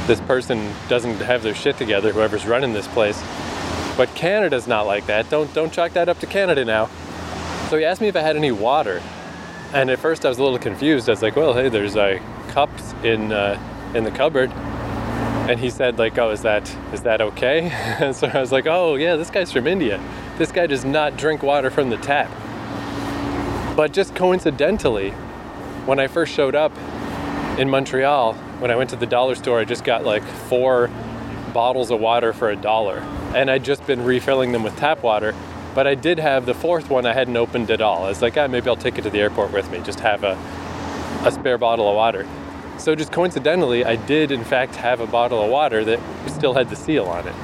This 0.08 0.20
person 0.22 0.74
doesn't 0.88 1.18
have 1.18 1.44
their 1.44 1.54
shit 1.54 1.78
together, 1.78 2.12
whoever's 2.12 2.48
running 2.48 2.74
this 2.74 2.88
place. 2.88 3.22
But 3.98 4.10
Canada's 4.16 4.68
not 4.68 4.88
like 4.88 5.06
that. 5.08 5.30
Don't, 5.30 5.54
don't 5.54 5.72
chalk 5.72 5.94
that 5.94 6.10
up 6.10 6.18
to 6.20 6.26
Canada 6.26 6.66
now. 6.66 6.90
So 7.70 7.78
he 7.78 7.86
asked 7.86 8.02
me 8.02 8.08
if 8.08 8.16
I 8.16 8.22
had 8.22 8.36
any 8.36 8.52
water. 8.52 9.04
And 9.74 9.90
at 9.92 10.00
first 10.00 10.26
I 10.26 10.30
was 10.30 10.40
a 10.40 10.44
little 10.44 10.58
confused. 10.58 11.08
I 11.10 11.12
was 11.12 11.22
like, 11.22 11.36
well, 11.36 11.54
hey, 11.54 11.70
there's 11.70 11.96
uh, 11.96 12.20
cups 12.48 12.94
in, 13.04 13.32
uh, 13.32 13.60
in 13.94 14.04
the 14.04 14.12
cupboard 14.12 14.52
and 15.50 15.62
he 15.62 15.70
said 15.70 15.98
like 15.98 16.18
oh 16.18 16.32
is 16.32 16.42
that 16.42 16.70
is 16.92 17.04
that 17.04 17.22
okay 17.22 17.70
and 18.02 18.14
so 18.18 18.28
i 18.28 18.40
was 18.40 18.52
like 18.52 18.68
oh 18.68 18.96
yeah 18.96 19.16
this 19.16 19.30
guy's 19.30 19.50
from 19.52 19.66
india 19.66 19.98
this 20.38 20.52
guy 20.52 20.68
does 20.68 20.86
not 20.86 21.18
drink 21.18 21.42
water 21.44 21.70
from 21.70 21.90
the 21.90 21.98
tap. 21.98 22.30
But 23.76 23.94
just 23.94 24.16
coincidentally 24.16 25.12
when 25.86 26.00
i 26.00 26.08
first 26.08 26.34
showed 26.34 26.56
up 26.56 26.72
in 27.58 27.70
montreal 27.70 28.34
when 28.60 28.70
i 28.72 28.76
went 28.76 28.90
to 28.90 28.96
the 28.96 29.06
dollar 29.06 29.36
store 29.36 29.60
i 29.60 29.64
just 29.64 29.86
got 29.86 30.04
like 30.04 30.24
four 30.24 30.90
bottles 31.54 31.92
of 31.92 32.00
water 32.00 32.34
for 32.34 32.50
a 32.50 32.56
dollar. 32.56 32.98
And 33.36 33.50
i'd 33.50 33.64
just 33.64 33.86
been 33.88 34.04
refilling 34.04 34.52
them 34.52 34.64
with 34.64 34.76
tap 34.78 35.04
water 35.04 35.34
but 35.76 35.88
i 35.88 35.96
did 35.96 36.20
have 36.20 36.46
the 36.46 36.54
fourth 36.54 36.90
one 36.90 37.06
i 37.06 37.14
hadn't 37.14 37.38
opened 37.38 37.72
at 37.72 37.82
all. 37.82 38.06
I 38.06 38.10
was 38.10 38.22
like 38.22 38.38
ah, 38.38 38.48
maybe 38.48 38.68
i'll 38.70 38.76
take 38.76 38.98
it 38.98 39.04
to 39.04 39.10
the 39.10 39.20
airport 39.20 39.52
with 39.52 39.72
me. 39.72 39.80
Just 39.82 40.00
have 40.02 40.24
a, 40.24 40.34
a 41.26 41.32
spare 41.32 41.58
bottle 41.58 41.88
of 41.88 41.96
water. 41.96 42.28
So 42.78 42.94
just 42.94 43.12
coincidentally, 43.12 43.84
I 43.84 43.96
did 43.96 44.32
in 44.32 44.44
fact 44.44 44.76
have 44.76 45.00
a 45.00 45.08
bottle 45.08 45.42
of 45.44 45.50
water 45.50 45.84
that 45.86 46.00
still 46.30 46.54
had 46.54 46.70
the 46.70 46.76
seal 46.76 47.06
on 47.06 47.28
it. 47.28 47.36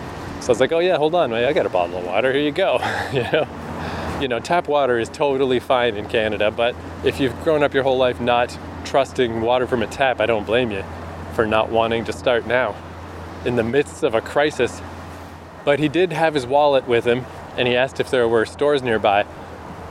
So 0.43 0.49
I 0.49 0.51
was 0.51 0.59
like, 0.59 0.73
oh 0.73 0.79
yeah, 0.79 0.97
hold 0.97 1.15
on, 1.15 1.31
I 1.31 1.53
got 1.53 1.65
a 1.65 1.69
bottle 1.69 1.99
of 1.99 2.05
water. 2.05 2.33
Here 2.33 2.41
you 2.41 2.51
go. 2.51 2.73
you 3.13 3.23
know, 3.23 4.19
you 4.19 4.27
know, 4.27 4.41
tap 4.41 4.67
water 4.67 4.99
is 4.99 5.07
totally 5.07 5.61
fine 5.61 5.95
in 5.95 6.05
Canada, 6.09 6.51
but 6.51 6.75
if 7.05 7.21
you've 7.21 7.43
grown 7.45 7.63
up 7.63 7.73
your 7.73 7.83
whole 7.83 7.97
life 7.97 8.19
not 8.19 8.57
trusting 8.83 9.39
water 9.39 9.65
from 9.65 9.81
a 9.83 9.87
tap, 9.87 10.19
I 10.19 10.25
don't 10.25 10.45
blame 10.45 10.69
you 10.69 10.83
for 11.33 11.45
not 11.45 11.69
wanting 11.69 12.03
to 12.03 12.11
start 12.11 12.45
now 12.45 12.75
in 13.45 13.55
the 13.55 13.63
midst 13.63 14.03
of 14.03 14.15
a 14.15 14.19
crisis. 14.19 14.81
But 15.63 15.79
he 15.79 15.87
did 15.87 16.11
have 16.11 16.33
his 16.33 16.45
wallet 16.45 16.89
with 16.89 17.05
him, 17.05 17.25
and 17.55 17.65
he 17.65 17.77
asked 17.77 18.01
if 18.01 18.11
there 18.11 18.27
were 18.27 18.45
stores 18.45 18.83
nearby. 18.83 19.25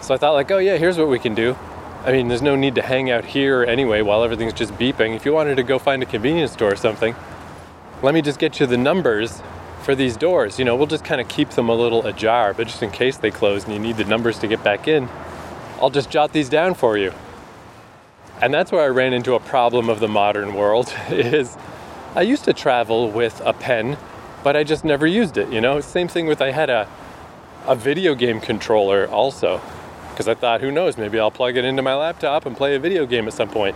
So 0.03 0.12
I 0.12 0.19
thought, 0.19 0.33
like, 0.33 0.51
oh 0.51 0.59
yeah, 0.59 0.77
here's 0.77 0.99
what 0.99 1.09
we 1.09 1.19
can 1.19 1.35
do. 1.35 1.57
I 2.05 2.12
mean, 2.12 2.29
there's 2.29 2.43
no 2.43 2.57
need 2.57 2.75
to 2.75 2.83
hang 2.83 3.11
out 3.11 3.25
here 3.25 3.65
anyway 3.65 4.03
while 4.03 4.23
everything's 4.23 4.53
just 4.53 4.75
beeping. 4.75 5.17
If 5.17 5.25
you 5.25 5.33
wanted 5.33 5.55
to 5.55 5.62
go 5.62 5.79
find 5.79 6.03
a 6.03 6.07
convenience 6.07 6.53
store 6.53 6.73
or 6.73 6.77
something, 6.77 7.17
let 8.03 8.12
me 8.12 8.21
just 8.21 8.38
get 8.38 8.61
you 8.61 8.67
the 8.67 8.77
numbers 8.77 9.41
for 9.83 9.95
these 9.95 10.16
doors. 10.16 10.59
You 10.59 10.64
know, 10.64 10.77
we'll 10.77 10.87
just 10.87 11.05
kind 11.05 11.21
of 11.21 11.29
keep 11.29 11.51
them 11.51 11.68
a 11.68 11.75
little 11.75 12.07
ajar, 12.07 12.55
but 12.55 12.66
just 12.66 12.83
in 12.83 12.90
case 12.90 13.16
they 13.16 13.31
close 13.31 13.64
and 13.64 13.73
you 13.73 13.79
need 13.79 13.97
the 13.97 14.05
numbers 14.05 14.38
to 14.40 14.47
get 14.47 14.62
back 14.64 14.88
in, 14.88 15.09
I'll 15.81 15.90
just 15.90 16.11
jot 16.11 16.33
these 16.33 16.49
down 16.49 16.75
for 16.75 16.97
you. 16.97 17.12
And 18.40 18.53
that's 18.53 18.73
where 18.73 18.83
I 18.83 18.88
ran 18.88 19.12
into 19.12 19.35
a 19.35 19.40
problem 19.40 19.88
of 19.88 20.01
the 20.01 20.09
modern 20.09 20.55
world 20.55 20.95
is 21.11 21.57
I 22.14 22.23
used 22.23 22.45
to 22.45 22.53
travel 22.53 23.11
with 23.11 23.40
a 23.45 23.53
pen, 23.53 23.97
but 24.42 24.57
I 24.57 24.64
just 24.64 24.85
never 24.85 25.07
used 25.07 25.37
it, 25.37 25.49
you 25.53 25.61
know? 25.61 25.81
Same 25.81 26.09
thing 26.09 26.27
with 26.27 26.40
I 26.40 26.51
had 26.51 26.71
a 26.71 26.88
a 27.66 27.77
video 27.77 28.14
game 28.14 28.40
controller 28.40 29.09
also 29.09 29.61
because 30.11 30.29
I 30.29 30.35
thought, 30.35 30.61
who 30.61 30.71
knows, 30.71 30.99
maybe 30.99 31.18
I'll 31.18 31.31
plug 31.31 31.57
it 31.57 31.64
into 31.64 31.81
my 31.81 31.95
laptop 31.95 32.45
and 32.45 32.57
play 32.57 32.75
a 32.75 32.79
video 32.79 33.07
game 33.07 33.27
at 33.27 33.33
some 33.33 33.49
point. 33.49 33.75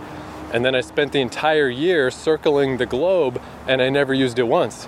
And 0.53 0.63
then 0.63 0.75
I 0.75 0.81
spent 0.81 1.11
the 1.11 1.19
entire 1.19 1.67
year 1.67 2.11
circling 2.11 2.77
the 2.77 2.85
globe 2.85 3.41
and 3.67 3.81
I 3.81 3.89
never 3.89 4.13
used 4.13 4.37
it 4.37 4.43
once. 4.43 4.87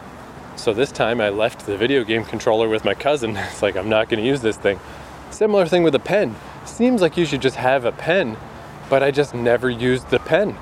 So 0.59 0.73
this 0.73 0.91
time 0.91 1.21
I 1.21 1.29
left 1.29 1.65
the 1.65 1.77
video 1.77 2.03
game 2.03 2.25
controller 2.25 2.67
with 2.67 2.83
my 2.83 2.93
cousin. 2.93 3.37
It's 3.49 3.61
like, 3.61 3.77
I'm 3.77 3.87
not 3.87 4.09
going 4.09 4.21
to 4.21 4.27
use 4.27 4.41
this 4.41 4.57
thing. 4.57 4.77
Similar 5.31 5.65
thing 5.65 5.83
with 5.83 5.95
a 5.95 5.99
pen. 5.99 6.35
Seems 6.65 7.01
like 7.01 7.15
you 7.15 7.25
should 7.25 7.41
just 7.41 7.55
have 7.55 7.85
a 7.85 7.93
pen, 7.93 8.35
but 8.89 9.01
I 9.01 9.09
just 9.09 9.33
never 9.33 9.69
used 9.69 10.09
the 10.09 10.19
pen. 10.19 10.57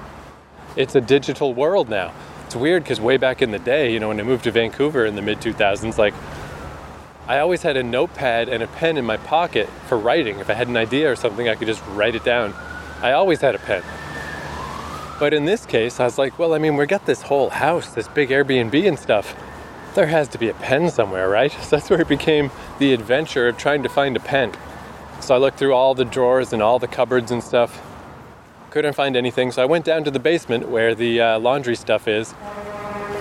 It's 0.75 0.93
a 0.93 1.01
digital 1.01 1.55
world 1.55 1.89
now. 1.89 2.13
It's 2.45 2.55
weird 2.55 2.83
because 2.83 3.01
way 3.01 3.17
back 3.17 3.41
in 3.41 3.49
the 3.49 3.57
day, 3.57 3.91
you 3.91 3.99
know, 3.99 4.09
when 4.09 4.19
I 4.19 4.23
moved 4.23 4.43
to 4.43 4.51
Vancouver 4.51 5.03
in 5.03 5.15
the 5.15 5.23
mid 5.23 5.39
2000s, 5.39 5.97
like 5.97 6.13
I 7.27 7.39
always 7.39 7.63
had 7.63 7.75
a 7.75 7.81
notepad 7.81 8.49
and 8.49 8.61
a 8.61 8.67
pen 8.67 8.97
in 8.97 9.05
my 9.05 9.17
pocket 9.17 9.67
for 9.87 9.97
writing. 9.97 10.37
If 10.39 10.51
I 10.51 10.53
had 10.53 10.67
an 10.67 10.77
idea 10.77 11.11
or 11.11 11.15
something, 11.15 11.49
I 11.49 11.55
could 11.55 11.67
just 11.67 11.83
write 11.87 12.13
it 12.13 12.23
down. 12.23 12.53
I 13.01 13.13
always 13.13 13.41
had 13.41 13.55
a 13.55 13.59
pen. 13.59 13.81
But 15.19 15.33
in 15.33 15.45
this 15.45 15.65
case, 15.65 15.99
I 15.99 16.03
was 16.03 16.19
like, 16.19 16.37
well, 16.37 16.53
I 16.53 16.59
mean, 16.59 16.75
we 16.75 16.85
got 16.85 17.07
this 17.07 17.23
whole 17.23 17.49
house, 17.49 17.89
this 17.95 18.07
big 18.07 18.29
Airbnb 18.29 18.87
and 18.87 18.99
stuff. 18.99 19.35
There 19.95 20.07
has 20.07 20.27
to 20.29 20.37
be 20.37 20.49
a 20.49 20.53
pen 20.53 20.89
somewhere, 20.89 21.29
right? 21.29 21.51
So 21.51 21.69
that's 21.71 21.89
where 21.89 22.01
it 22.01 22.07
became 22.07 22.51
the 22.79 22.93
adventure 22.93 23.47
of 23.47 23.57
trying 23.57 23.83
to 23.83 23.89
find 23.89 24.15
a 24.15 24.19
pen. 24.19 24.53
So 25.19 25.33
I 25.33 25.39
looked 25.39 25.57
through 25.57 25.73
all 25.73 25.95
the 25.95 26.05
drawers 26.05 26.53
and 26.53 26.61
all 26.61 26.79
the 26.79 26.87
cupboards 26.87 27.31
and 27.31 27.43
stuff. 27.43 27.81
Couldn't 28.69 28.93
find 28.93 29.15
anything, 29.15 29.51
so 29.51 29.61
I 29.61 29.65
went 29.65 29.85
down 29.85 30.03
to 30.03 30.11
the 30.11 30.19
basement 30.19 30.69
where 30.69 30.93
the 30.93 31.21
uh, 31.21 31.39
laundry 31.39 31.75
stuff 31.75 32.07
is. 32.07 32.35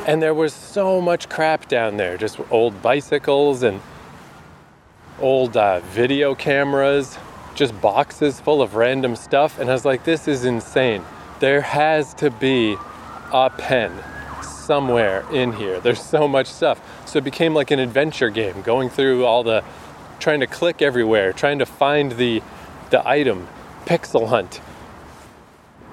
And 0.06 0.22
there 0.22 0.34
was 0.34 0.52
so 0.52 1.00
much 1.00 1.28
crap 1.28 1.68
down 1.68 1.96
there 1.96 2.16
just 2.16 2.38
old 2.50 2.80
bicycles 2.82 3.62
and 3.62 3.80
old 5.20 5.56
uh, 5.56 5.80
video 5.80 6.34
cameras, 6.34 7.18
just 7.54 7.80
boxes 7.80 8.38
full 8.38 8.60
of 8.60 8.74
random 8.74 9.16
stuff. 9.16 9.58
And 9.58 9.70
I 9.70 9.72
was 9.72 9.84
like, 9.84 10.04
this 10.04 10.28
is 10.28 10.44
insane. 10.44 11.02
There 11.40 11.60
has 11.60 12.14
to 12.14 12.30
be 12.30 12.76
a 13.32 13.50
pen 13.50 13.92
somewhere 14.66 15.24
in 15.32 15.52
here. 15.52 15.80
There's 15.80 16.02
so 16.02 16.26
much 16.28 16.48
stuff. 16.48 16.80
So 17.06 17.18
it 17.18 17.24
became 17.24 17.54
like 17.54 17.70
an 17.70 17.78
adventure 17.78 18.30
game, 18.30 18.62
going 18.62 18.88
through 18.90 19.24
all 19.24 19.44
the, 19.44 19.64
trying 20.18 20.40
to 20.40 20.46
click 20.46 20.82
everywhere, 20.82 21.32
trying 21.32 21.58
to 21.60 21.66
find 21.66 22.12
the, 22.12 22.42
the 22.90 23.06
item, 23.08 23.48
pixel 23.86 24.28
hunt, 24.28 24.60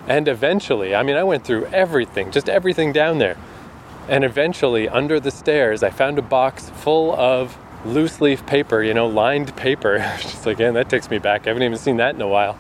And 0.08 0.28
eventually, 0.28 0.96
I 0.96 1.04
mean, 1.04 1.16
I 1.16 1.24
went 1.24 1.46
through 1.46 1.66
everything, 1.68 2.32
just 2.32 2.50
everything 2.50 2.92
down 2.92 3.20
there. 3.20 3.38
And 4.10 4.26
eventually, 4.26 4.90
under 4.90 5.20
the 5.20 5.32
stairs, 5.32 5.82
I 5.82 5.90
found 5.90 6.20
a 6.20 6.22
box 6.22 6.70
full 6.70 7.14
of 7.14 7.58
loose 7.86 8.20
leaf 8.20 8.46
paper, 8.46 8.84
you 8.84 8.94
know, 8.94 9.08
lined 9.08 9.56
paper. 9.56 10.00
Just 10.20 10.46
like, 10.46 10.60
man, 10.60 10.74
that 10.74 10.90
takes 10.90 11.10
me 11.10 11.20
back. 11.20 11.46
I 11.46 11.50
haven't 11.50 11.64
even 11.64 11.78
seen 11.78 11.98
that 11.98 12.16
in 12.16 12.22
a 12.22 12.28
while. 12.28 12.58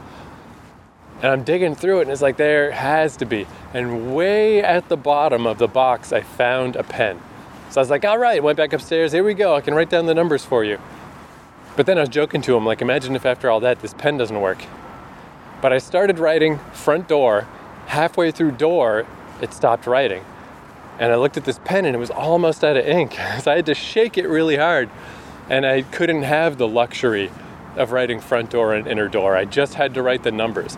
And 1.24 1.32
I'm 1.32 1.43
digging 1.43 1.74
through 1.74 1.99
it, 1.99 2.01
and 2.01 2.11
it's 2.11 2.21
like, 2.21 2.36
there 2.36 2.69
has 2.71 3.15
to 3.17 3.26
be. 3.26 3.47
And 3.74 4.13
way 4.13 4.61
at 4.61 4.89
the 4.89 4.97
bottom 4.97 5.47
of 5.47 5.57
the 5.57 5.69
box, 5.69 6.11
I 6.11 6.19
found 6.19 6.76
a 6.76 6.84
pen. 6.84 7.21
So 7.69 7.80
I 7.80 7.82
was 7.82 7.89
like, 7.89 8.03
all 8.03 8.17
right, 8.17 8.43
went 8.43 8.57
back 8.57 8.74
upstairs. 8.74 9.13
Here 9.13 9.24
we 9.24 9.34
go. 9.34 9.55
I 9.55 9.61
can 9.61 9.74
write 9.74 9.89
down 9.89 10.05
the 10.05 10.13
numbers 10.13 10.43
for 10.43 10.65
you. 10.65 10.80
But 11.78 11.86
then 11.86 11.97
I 11.97 12.01
was 12.01 12.09
joking 12.09 12.41
to 12.41 12.57
him, 12.57 12.65
like, 12.65 12.82
imagine 12.82 13.15
if 13.15 13.26
after 13.26 13.49
all 13.49 13.61
that, 13.61 13.80
this 13.80 13.93
pen 13.93 14.17
doesn't 14.17 14.41
work. 14.41 14.65
But 15.61 15.71
I 15.71 15.78
started 15.78 16.19
writing 16.19 16.59
front 16.74 17.07
door. 17.07 17.47
Halfway 17.86 18.32
through 18.32 18.51
door, 18.51 19.07
it 19.41 19.53
stopped 19.53 19.88
writing. 19.88 20.26
And 20.99 21.13
I 21.13 21.15
looked 21.15 21.38
at 21.38 21.45
this 21.45 21.59
pen 21.63 21.86
and 21.86 21.95
it 21.95 21.99
was 21.99 22.11
almost 22.11 22.65
out 22.65 22.76
of 22.76 22.86
ink. 22.86 23.13
so 23.41 23.49
I 23.49 23.55
had 23.55 23.65
to 23.67 23.74
shake 23.74 24.17
it 24.17 24.28
really 24.28 24.57
hard. 24.57 24.89
And 25.49 25.65
I 25.65 25.84
couldn't 25.84 26.24
have 26.24 26.57
the 26.57 26.67
luxury 26.67 27.32
of 27.78 27.93
writing 27.93 28.19
front 28.19 28.49
door 28.49 28.74
and 28.74 28.86
inner 28.88 29.07
door. 29.07 29.38
I 29.38 29.45
just 29.45 29.76
had 29.76 29.93
to 29.93 30.03
write 30.03 30.24
the 30.24 30.32
numbers. 30.32 30.78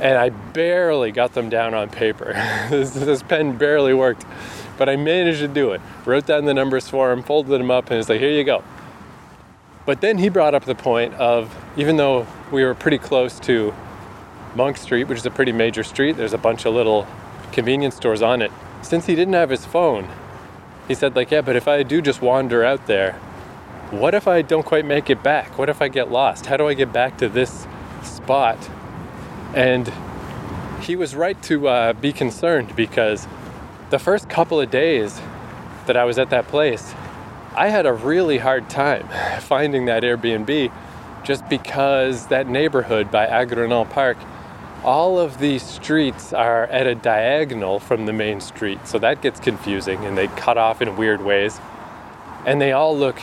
And 0.00 0.16
I 0.16 0.30
barely 0.30 1.12
got 1.12 1.34
them 1.34 1.50
down 1.50 1.74
on 1.74 1.90
paper. 1.90 2.32
this, 2.70 2.92
this, 2.92 3.22
pen 3.22 3.56
barely 3.56 3.94
worked. 3.94 4.24
But 4.78 4.88
I 4.88 4.96
managed 4.96 5.40
to 5.40 5.48
do 5.48 5.72
it. 5.72 5.80
Wrote 6.06 6.26
down 6.26 6.46
the 6.46 6.54
numbers 6.54 6.88
for 6.88 7.12
him, 7.12 7.22
folded 7.22 7.60
them 7.60 7.70
up, 7.70 7.90
and 7.90 7.98
it's 7.98 8.08
like, 8.08 8.20
here 8.20 8.30
you 8.30 8.44
go. 8.44 8.64
But 9.84 10.00
then 10.00 10.18
he 10.18 10.28
brought 10.28 10.54
up 10.54 10.64
the 10.64 10.74
point 10.74 11.14
of 11.14 11.54
even 11.76 11.96
though 11.96 12.26
we 12.50 12.64
were 12.64 12.74
pretty 12.74 12.98
close 12.98 13.38
to 13.40 13.74
Monk 14.54 14.78
Street, 14.78 15.04
which 15.04 15.18
is 15.18 15.26
a 15.26 15.30
pretty 15.30 15.52
major 15.52 15.82
street, 15.82 16.16
there's 16.16 16.32
a 16.32 16.38
bunch 16.38 16.64
of 16.64 16.74
little 16.74 17.06
convenience 17.52 17.96
stores 17.96 18.22
on 18.22 18.40
it 18.40 18.50
since 18.82 19.06
he 19.06 19.14
didn't 19.14 19.34
have 19.34 19.50
his 19.50 19.64
phone, 19.64 20.08
he 20.88 20.94
said, 20.94 21.14
like, 21.14 21.30
yeah, 21.30 21.40
but 21.40 21.56
if 21.56 21.68
I 21.68 21.82
do 21.82 22.02
just 22.02 22.22
wander 22.22 22.64
out 22.64 22.86
there, 22.86 23.12
what 23.90 24.14
if 24.14 24.26
I 24.26 24.42
don't 24.42 24.64
quite 24.64 24.84
make 24.84 25.10
it 25.10 25.22
back? 25.22 25.58
What 25.58 25.68
if 25.68 25.82
I 25.82 25.88
get 25.88 26.10
lost? 26.10 26.46
How 26.46 26.56
do 26.56 26.68
I 26.68 26.74
get 26.74 26.92
back 26.92 27.18
to 27.18 27.28
this 27.28 27.66
spot? 28.02 28.58
And 29.54 29.92
he 30.82 30.96
was 30.96 31.14
right 31.14 31.40
to 31.44 31.68
uh, 31.68 31.92
be 31.94 32.12
concerned 32.12 32.74
because 32.76 33.26
the 33.90 33.98
first 33.98 34.28
couple 34.28 34.60
of 34.60 34.70
days 34.70 35.20
that 35.86 35.96
I 35.96 36.04
was 36.04 36.18
at 36.18 36.30
that 36.30 36.48
place, 36.48 36.94
I 37.54 37.68
had 37.68 37.86
a 37.86 37.92
really 37.92 38.38
hard 38.38 38.70
time 38.70 39.08
finding 39.40 39.86
that 39.86 40.02
Airbnb 40.02 40.72
just 41.24 41.48
because 41.48 42.28
that 42.28 42.48
neighborhood 42.48 43.10
by 43.10 43.26
Angrignon 43.26 43.90
Park 43.90 44.16
all 44.82 45.18
of 45.18 45.38
these 45.38 45.62
streets 45.62 46.32
are 46.32 46.64
at 46.64 46.86
a 46.86 46.94
diagonal 46.94 47.78
from 47.78 48.06
the 48.06 48.12
main 48.12 48.40
street, 48.40 48.86
so 48.86 48.98
that 48.98 49.20
gets 49.20 49.38
confusing 49.38 50.04
and 50.06 50.16
they 50.16 50.26
cut 50.28 50.56
off 50.56 50.80
in 50.80 50.96
weird 50.96 51.22
ways. 51.22 51.60
And 52.46 52.60
they 52.60 52.72
all 52.72 52.96
look 52.96 53.20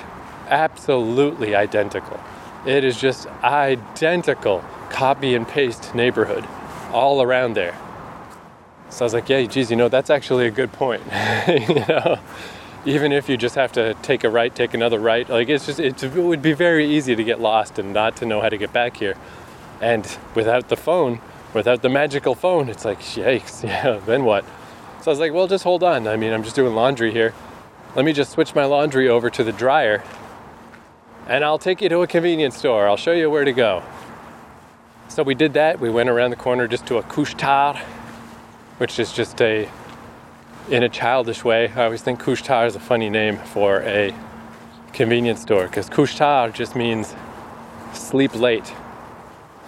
absolutely 0.50 1.56
identical. 1.56 2.20
It 2.66 2.84
is 2.84 3.00
just 3.00 3.28
identical 3.44 4.64
copy 4.90 5.36
and 5.36 5.48
paste 5.48 5.94
neighborhood 5.94 6.46
all 6.92 7.22
around 7.22 7.54
there. 7.54 7.78
So 8.90 9.04
I 9.04 9.06
was 9.06 9.14
like, 9.14 9.30
yeah, 9.30 9.44
geez, 9.44 9.70
you 9.70 9.78
know, 9.78 9.90
that's 9.90 10.10
actually 10.10 10.48
a 10.48 10.52
good 10.52 10.72
point. 10.72 11.04
you 11.48 11.86
know, 11.88 12.20
even 12.86 13.12
if 13.12 13.28
you 13.28 13.38
just 13.38 13.56
have 13.56 13.72
to 13.74 13.94
take 13.96 14.24
a 14.24 14.30
right, 14.30 14.54
take 14.54 14.74
another 14.74 15.00
right, 15.00 15.28
like 15.30 15.50
it's 15.50 15.66
just, 15.66 15.80
it 15.80 16.02
would 16.16 16.42
be 16.42 16.54
very 16.54 16.88
easy 16.90 17.16
to 17.16 17.24
get 17.24 17.40
lost 17.40 17.80
and 17.80 17.94
not 17.94 18.16
to 18.18 18.26
know 18.26 18.42
how 18.42 18.50
to 18.50 18.58
get 18.58 18.72
back 18.72 18.98
here. 18.98 19.16
And 19.82 20.18
without 20.36 20.70
the 20.70 20.78
phone, 20.78 21.20
without 21.54 21.82
the 21.82 21.90
magical 21.90 22.34
phone, 22.34 22.70
it's 22.70 22.86
like, 22.86 23.00
yikes, 23.00 23.64
yeah, 23.68 24.00
then 24.06 24.24
what? 24.24 24.46
So 25.02 25.12
I 25.12 25.14
was 25.14 25.20
like, 25.20 25.34
well, 25.34 25.48
just 25.48 25.64
hold 25.64 25.84
on. 25.84 26.08
I 26.08 26.16
mean, 26.16 26.34
I'm 26.34 26.44
just 26.44 26.56
doing 26.56 26.74
laundry 26.74 27.12
here. 27.12 27.34
Let 27.96 28.06
me 28.06 28.14
just 28.14 28.32
switch 28.32 28.56
my 28.56 28.66
laundry 28.66 29.10
over 29.10 29.30
to 29.30 29.44
the 29.44 29.52
dryer 29.52 30.04
and 31.28 31.44
I'll 31.44 31.60
take 31.60 31.82
you 31.82 31.90
to 31.90 32.02
a 32.02 32.08
convenience 32.08 32.58
store. 32.58 32.88
I'll 32.88 32.98
show 32.98 33.12
you 33.12 33.30
where 33.30 33.44
to 33.44 33.52
go. 33.52 33.84
So 35.10 35.24
we 35.24 35.36
did 35.36 35.54
that. 35.54 35.80
We 35.80 35.90
went 35.90 36.10
around 36.10 36.30
the 36.30 36.36
corner 36.36 36.68
just 36.68 36.86
to 36.88 36.98
a 36.98 37.04
couche-tard, 37.04 37.78
which 38.78 39.00
is 39.00 39.12
just 39.12 39.42
a, 39.42 39.70
in 40.70 40.84
a 40.84 40.90
childish 40.90 41.44
way, 41.44 41.72
I 41.76 41.86
always 41.86 42.02
think 42.02 42.20
couche-tard 42.20 42.68
is 42.68 42.76
a 42.76 42.80
funny 42.80 43.10
name 43.10 43.38
for 43.38 43.82
a 43.82 44.14
convenience 44.94 45.42
store 45.42 45.68
because 45.68 45.90
couche-tard 45.90 46.54
just 46.54 46.76
means 46.76 47.16
sleep 47.94 48.36
late 48.36 48.74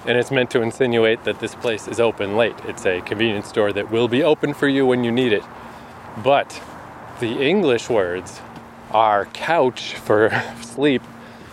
and 0.06 0.18
it's 0.18 0.32
meant 0.32 0.50
to 0.52 0.62
insinuate 0.62 1.24
that 1.26 1.40
this 1.40 1.56
place 1.56 1.88
is 1.88 2.00
open 2.00 2.38
late. 2.38 2.56
It's 2.66 2.86
a 2.86 3.02
convenience 3.02 3.48
store 3.48 3.74
that 3.74 3.92
will 3.92 4.08
be 4.08 4.24
open 4.24 4.54
for 4.54 4.68
you 4.68 4.86
when 4.86 5.04
you 5.04 5.12
need 5.12 5.34
it. 5.34 5.44
But 6.24 6.62
the 7.20 7.42
English 7.42 7.90
words 7.90 8.40
are 8.92 9.26
couch 9.26 9.96
for 9.96 10.32
sleep, 10.62 11.04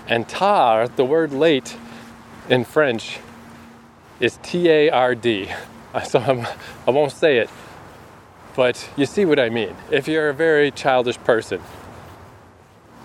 and 0.06 0.28
tar, 0.28 0.86
the 0.88 1.04
word 1.04 1.32
late 1.32 1.76
in 2.48 2.64
French, 2.64 3.18
is 4.20 4.38
T 4.42 4.68
A 4.68 4.90
R 4.90 5.14
D. 5.14 5.48
So 6.04 6.18
I'm, 6.18 6.46
I 6.86 6.90
won't 6.90 7.12
say 7.12 7.38
it, 7.38 7.48
but 8.54 8.86
you 8.98 9.06
see 9.06 9.24
what 9.24 9.40
I 9.40 9.48
mean. 9.48 9.74
If 9.90 10.08
you're 10.08 10.28
a 10.28 10.34
very 10.34 10.70
childish 10.70 11.16
person, 11.16 11.62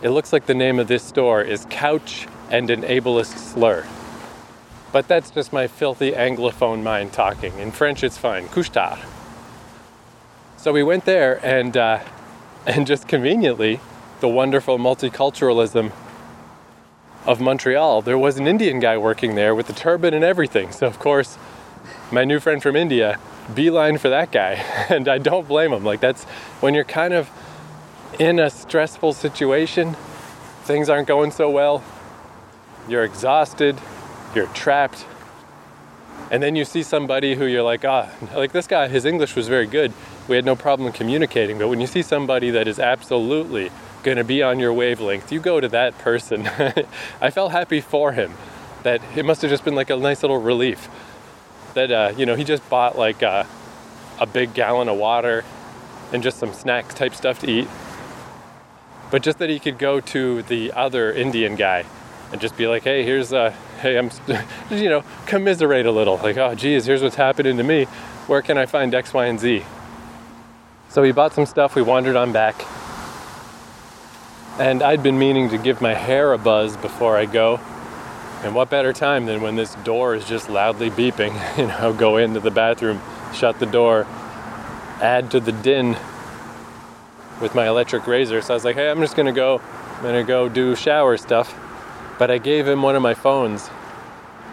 it 0.01 0.09
looks 0.09 0.34
like 0.34 0.45
the 0.45 0.53
name 0.53 0.78
of 0.78 0.89
this 0.89 1.01
store 1.01 1.41
is 1.41 1.66
Couch 1.70 2.28
and 2.49 2.70
an 2.70 2.82
Ableist 2.82 3.38
Slur. 3.38 3.86
But 4.91 5.07
that's 5.07 5.32
just 5.32 5.53
my 5.53 5.68
filthy 5.68 6.12
Anglophone 6.12 6.84
mind 6.84 7.14
talking. 7.14 7.57
In 7.59 7.72
French, 7.72 8.03
it's 8.03 8.18
fine. 8.18 8.49
Couche-tard. 8.49 8.99
So 10.57 10.74
we 10.74 10.84
went 10.84 11.05
there, 11.05 11.39
and 11.45 11.78
uh, 11.78 11.99
and 12.66 12.86
just 12.86 13.07
conveniently, 13.07 13.80
the 14.20 14.28
wonderful 14.28 14.78
multiculturalism 14.78 15.91
of 17.26 17.39
Montreal, 17.39 18.01
there 18.01 18.17
was 18.17 18.38
an 18.38 18.47
Indian 18.47 18.80
guy 18.80 18.97
working 18.97 19.36
there 19.36 19.53
with 19.53 19.67
the 19.67 19.74
turban 19.74 20.13
and 20.13 20.24
everything. 20.24 20.72
So 20.72 20.88
of 20.88 20.99
course, 20.99 21.38
my 22.11 22.24
new 22.24 22.39
friend 22.39 22.61
from 22.61 22.76
India, 22.76 23.19
beeline 23.53 23.97
for 23.97 24.09
that 24.09 24.32
guy, 24.32 24.53
and 24.89 25.07
I 25.07 25.17
don't 25.17 25.47
blame 25.47 25.72
him. 25.72 25.84
Like 25.84 25.99
that's 25.99 26.24
when 26.61 26.74
you're 26.74 26.84
kind 26.84 27.13
of 27.13 27.30
in 28.19 28.39
a 28.39 28.49
stressful 28.49 29.13
situation, 29.13 29.95
things 30.63 30.89
aren't 30.89 31.07
going 31.07 31.32
so 31.32 31.49
well, 31.49 31.84
you're 32.88 33.03
exhausted, 33.03 33.78
you're 34.36 34.47
trapped. 34.47 35.05
And 36.30 36.41
then 36.41 36.55
you 36.55 36.63
see 36.63 36.82
somebody 36.82 37.36
who 37.36 37.45
you're 37.45 37.63
like, 37.63 37.84
ah, 37.84 38.09
like 38.34 38.53
this 38.53 38.65
guy, 38.65 38.88
his 38.88 39.03
English 39.05 39.36
was 39.36 39.49
very 39.49 39.67
good. 39.67 39.91
We 40.30 40.38
had 40.38 40.45
no 40.45 40.55
problem 40.55 40.91
communicating. 40.93 41.57
But 41.57 41.67
when 41.67 41.82
you 41.82 41.88
see 41.88 42.01
somebody 42.01 42.51
that 42.51 42.69
is 42.69 42.80
absolutely 42.80 43.69
going 44.04 44.18
to 44.18 44.24
be 44.24 44.43
on 44.43 44.60
your 44.60 44.74
wavelength, 44.74 45.32
you 45.32 45.39
go 45.39 45.60
to 45.60 45.68
that 45.70 45.97
person. 45.99 46.47
I 47.22 47.30
felt 47.30 47.52
happy 47.52 47.82
for 47.82 48.12
him 48.12 48.34
that 48.84 49.02
it 49.16 49.26
must 49.26 49.41
have 49.41 49.52
just 49.52 49.64
been 49.64 49.76
like 49.76 49.89
a 49.89 49.97
nice 49.97 50.24
little 50.24 50.39
relief 50.39 50.89
that, 51.74 51.91
uh, 51.91 52.14
you 52.18 52.26
know, 52.26 52.36
he 52.36 52.43
just 52.43 52.68
bought 52.70 52.97
like 52.97 53.22
a, 53.22 53.47
a 54.20 54.26
big 54.26 54.54
gallon 54.54 54.89
of 54.89 54.97
water 54.97 55.43
and 56.12 56.22
just 56.22 56.38
some 56.38 56.54
snacks 56.54 56.93
type 56.93 57.14
stuff 57.16 57.39
to 57.39 57.49
eat. 57.49 57.68
But 59.10 59.24
just 59.24 59.39
that 59.39 59.49
he 59.49 59.60
could 59.60 59.78
go 59.78 59.99
to 59.99 60.41
the 60.43 60.72
other 60.74 61.12
Indian 61.12 61.56
guy 61.56 61.86
and 62.32 62.39
just 62.39 62.58
be 62.58 62.68
like, 62.68 62.84
hey, 62.84 63.04
here's 63.04 63.34
a 63.34 63.52
hey, 63.82 63.97
I'm, 63.97 64.10
you 64.72 64.89
know, 64.89 65.04
commiserate 65.26 65.86
a 65.86 65.91
little. 65.91 66.18
Like, 66.18 66.38
oh, 66.38 66.56
geez, 66.56 66.86
here's 66.86 67.02
what's 67.02 67.16
happening 67.16 67.58
to 67.58 67.64
me. 67.64 67.86
Where 68.28 68.41
can 68.41 68.58
I 68.58 68.66
find 68.66 68.93
X, 68.93 69.14
Y, 69.14 69.26
and 69.26 69.39
Z? 69.39 69.66
So 70.89 71.02
we 71.02 71.12
bought 71.12 71.34
some 71.34 71.45
stuff. 71.45 71.76
We 71.76 71.82
wandered 71.82 72.16
on 72.16 72.32
back. 72.32 72.66
And 74.60 74.84
I'd 74.84 75.02
been 75.02 75.18
meaning 75.18 75.49
to 75.49 75.58
give 75.58 75.82
my 75.82 75.93
hair 75.93 76.34
a 76.34 76.38
buzz 76.38 76.78
before 76.78 77.18
I 77.18 77.26
go. 77.26 77.60
And 78.43 78.54
what 78.54 78.70
better 78.70 78.91
time 78.91 79.26
than 79.26 79.41
when 79.41 79.56
this 79.56 79.76
door 79.76 80.16
is 80.16 80.26
just 80.26 80.49
loudly 80.49 80.89
beeping? 80.89 81.32
You 81.58 81.68
know, 81.68 81.93
go 81.93 82.18
into 82.18 82.39
the 82.39 82.52
bathroom, 82.52 83.02
shut 83.34 83.60
the 83.60 83.66
door, 83.66 84.06
add 84.99 85.32
to 85.32 85.39
the 85.39 85.52
din 85.52 85.95
with 87.39 87.56
my 87.56 87.68
electric 87.68 88.08
razor. 88.08 88.41
So 88.41 88.54
I 88.54 88.56
was 88.56 88.66
like, 88.66 88.76
hey, 88.76 88.89
I'm 88.89 88.99
just 88.99 89.16
gonna 89.16 89.32
go, 89.32 89.62
I'm 89.97 90.04
gonna 90.04 90.24
go 90.24 90.49
do 90.49 90.76
shower 90.76 91.18
stuff. 91.18 91.56
But 92.20 92.30
I 92.30 92.38
gave 92.38 92.68
him 92.68 92.82
one 92.82 92.95
of 92.95 93.02
my 93.02 93.14
phones. 93.14 93.70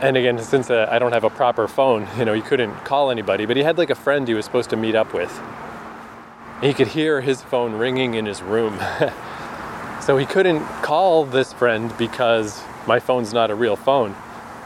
And 0.00 0.16
again, 0.16 0.38
since 0.38 0.70
uh, 0.70 0.88
I 0.90 0.98
don't 0.98 1.12
have 1.12 1.24
a 1.24 1.30
proper 1.30 1.66
phone, 1.66 2.06
you 2.16 2.24
know, 2.24 2.32
he 2.32 2.40
couldn't 2.40 2.72
call 2.84 3.10
anybody, 3.10 3.46
but 3.46 3.56
he 3.56 3.62
had 3.62 3.78
like 3.78 3.90
a 3.90 3.94
friend 3.96 4.28
he 4.28 4.34
was 4.34 4.44
supposed 4.44 4.70
to 4.70 4.76
meet 4.76 4.94
up 4.94 5.12
with. 5.12 5.32
he 6.60 6.72
could 6.72 6.88
hear 6.88 7.20
his 7.20 7.42
phone 7.42 7.74
ringing 7.74 8.14
in 8.14 8.26
his 8.26 8.42
room. 8.42 8.78
so 10.08 10.16
he 10.16 10.24
couldn't 10.24 10.64
call 10.80 11.26
this 11.26 11.52
friend 11.52 11.94
because 11.98 12.62
my 12.86 12.98
phone's 12.98 13.34
not 13.34 13.50
a 13.50 13.54
real 13.54 13.76
phone. 13.76 14.16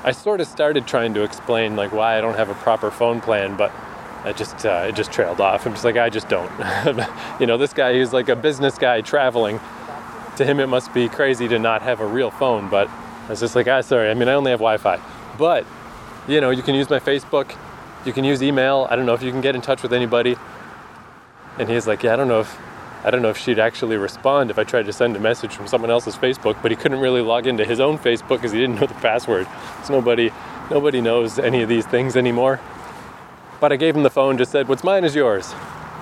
I 0.05 0.13
sort 0.13 0.41
of 0.41 0.47
started 0.47 0.87
trying 0.87 1.15
to 1.15 1.25
explain 1.25 1.75
like 1.75 1.91
why 1.91 2.17
I 2.17 2.21
don't 2.21 2.37
have 2.37 2.49
a 2.49 2.55
proper 2.55 2.93
phone 2.93 3.21
plan, 3.21 3.57
but 3.57 3.73
I 4.23 4.35
just 4.35 4.65
uh, 4.65 4.87
it 4.89 4.95
just 4.95 5.11
trailed 5.11 5.41
off. 5.41 5.67
I'm 5.67 5.73
just 5.73 5.85
like 5.85 5.97
I 5.97 6.11
just 6.11 6.29
don't. 6.29 6.49
you 7.41 7.47
know, 7.49 7.59
this 7.59 7.73
guy 7.73 7.93
he's 7.93 8.13
like 8.13 8.29
a 8.29 8.37
business 8.37 8.79
guy 8.79 9.01
traveling 9.01 9.59
to 10.37 10.45
him 10.45 10.61
it 10.61 10.69
must 10.69 10.95
be 10.95 11.09
crazy 11.09 11.49
to 11.49 11.59
not 11.59 11.83
have 11.83 11.99
a 11.99 12.07
real 12.07 12.31
phone, 12.31 12.71
but 12.71 12.89
I 12.89 13.31
was 13.31 13.41
just 13.41 13.57
like, 13.57 13.67
ah, 13.67 13.81
sorry, 13.81 14.13
I 14.13 14.15
mean, 14.15 14.29
I 14.29 14.35
only 14.35 14.53
have 14.53 14.61
Wi 14.61 14.77
Fi. 14.77 15.01
But, 15.39 15.67
you 16.29 16.41
know, 16.41 16.51
you 16.51 16.63
can 16.63 16.77
use 16.77 16.89
my 16.89 17.01
Facebook, 17.01 17.57
you 18.07 18.13
can 18.13 18.23
use 18.23 18.45
email. 18.45 18.87
I 18.89 18.95
don't 18.95 19.07
know 19.07 19.15
if 19.15 19.25
you 19.25 19.33
can 19.33 19.41
get 19.41 19.57
in 19.57 19.61
touch 19.61 19.83
with 19.83 19.93
anybody. 19.93 20.37
And 21.59 21.69
he's 21.69 21.89
like, 21.89 22.05
yeah, 22.05 22.13
I 22.13 22.17
don't 22.17 22.29
know 22.29 22.43
if 22.43 22.59
I 23.05 23.11
don't 23.11 23.23
know 23.23 23.31
if 23.31 23.39
she'd 23.39 23.59
actually 23.59 23.97
respond 23.97 24.51
if 24.51 24.59
I 24.59 24.65
tried 24.65 24.87
to 24.87 24.93
send 24.93 25.17
a 25.17 25.21
message 25.21 25.55
from 25.55 25.67
someone 25.67 25.91
else's 25.91 26.15
Facebook, 26.15 26.57
but 26.63 26.71
he 26.71 26.77
couldn't 26.77 27.01
really 27.01 27.21
log 27.21 27.49
into 27.49 27.65
his 27.65 27.81
own 27.81 27.99
Facebook 27.99 28.37
because 28.37 28.53
he 28.53 28.61
didn't 28.61 28.81
know 28.81 28.87
the 28.87 28.95
password. 28.95 29.49
So 29.85 29.95
nobody 29.95 30.31
nobody 30.71 31.01
knows 31.01 31.39
any 31.39 31.63
of 31.63 31.69
these 31.69 31.85
things 31.87 32.17
anymore. 32.17 32.61
But 33.61 33.73
I 33.73 33.77
gave 33.77 33.97
him 33.97 34.03
the 34.03 34.11
phone, 34.11 34.39
just 34.39 34.53
said, 34.53 34.69
What's 34.69 34.85
mine 34.85 35.05
is 35.05 35.15
yours. 35.15 35.53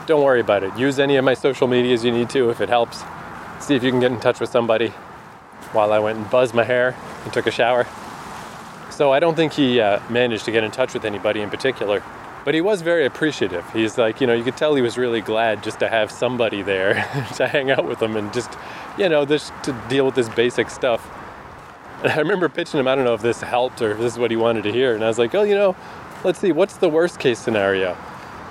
Don't 0.07 0.23
worry 0.23 0.41
about 0.41 0.63
it. 0.63 0.77
Use 0.77 0.99
any 0.99 1.17
of 1.17 1.25
my 1.25 1.35
social 1.35 1.69
medias 1.69 2.05
you 2.05 2.13
need 2.13 2.29
to 2.31 2.51
if 2.51 2.61
it 2.61 2.69
helps. 2.69 3.03
See 3.61 3.75
if 3.75 3.83
you 3.83 3.91
can 3.91 4.01
get 4.01 4.13
in 4.13 4.21
touch 4.21 4.41
with 4.41 4.51
somebody 4.51 4.89
while 5.73 5.93
I 5.93 5.99
went 5.99 6.19
and 6.19 6.29
buzzed 6.31 6.55
my 6.55 6.65
hair 6.65 6.97
and 7.25 7.33
took 7.33 7.47
a 7.47 7.51
shower. 7.51 7.87
So 8.91 9.13
I 9.13 9.21
don't 9.21 9.37
think 9.37 9.53
he 9.53 9.81
uh, 9.81 10.01
managed 10.11 10.45
to 10.47 10.53
get 10.53 10.65
in 10.65 10.71
touch 10.71 10.95
with 10.95 11.05
anybody 11.05 11.41
in 11.41 11.49
particular. 11.49 12.03
But 12.45 12.55
he 12.55 12.61
was 12.61 12.81
very 12.81 13.05
appreciative. 13.05 13.71
He's 13.73 13.99
like, 13.99 14.21
you 14.21 14.27
know, 14.27 14.33
you 14.33 14.43
could 14.43 14.57
tell 14.57 14.75
he 14.75 14.83
was 14.83 14.97
really 14.97 15.21
glad 15.21 15.63
just 15.63 15.79
to 15.81 15.89
have 15.89 16.11
somebody 16.11 16.63
there 16.63 16.95
to 17.37 17.47
hang 17.47 17.71
out 17.71 17.85
with 17.85 18.03
him 18.03 18.17
and 18.17 18.33
just, 18.33 18.51
you 18.97 19.09
know, 19.09 19.27
just 19.27 19.53
to 19.65 19.73
deal 19.89 20.07
with 20.07 20.15
this 20.15 20.29
basic 20.31 20.71
stuff. 20.71 21.07
And 22.03 22.11
I 22.11 22.17
remember 22.17 22.49
pitching 22.49 22.81
him, 22.81 22.89
I 22.89 22.95
don't 22.95 23.05
know 23.05 23.15
if 23.15 23.21
this 23.21 23.43
helped 23.43 23.83
or 23.83 23.91
if 23.91 23.99
this 23.99 24.15
is 24.15 24.19
what 24.19 24.31
he 24.31 24.37
wanted 24.39 24.65
to 24.65 24.73
hear. 24.73 24.95
And 24.95 25.05
I 25.05 25.09
was 25.09 25.19
like, 25.19 25.35
oh, 25.35 25.43
you 25.43 25.55
know, 25.55 25.77
let's 26.25 26.39
see, 26.39 26.51
what's 26.51 26.79
the 26.79 26.89
worst 26.89 27.19
case 27.21 27.39
scenario? 27.39 27.97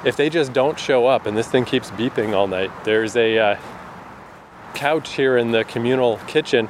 If 0.05 0.15
they 0.15 0.29
just 0.29 0.53
don't 0.53 0.79
show 0.79 1.07
up 1.07 1.25
and 1.25 1.35
this 1.35 1.47
thing 1.47 1.65
keeps 1.65 1.89
beeping 1.91 2.33
all 2.33 2.47
night, 2.47 2.71
there's 2.85 3.15
a 3.15 3.39
uh, 3.39 3.57
couch 4.75 5.13
here 5.15 5.35
in 5.37 5.51
the 5.51 5.63
communal 5.63 6.17
kitchen. 6.27 6.69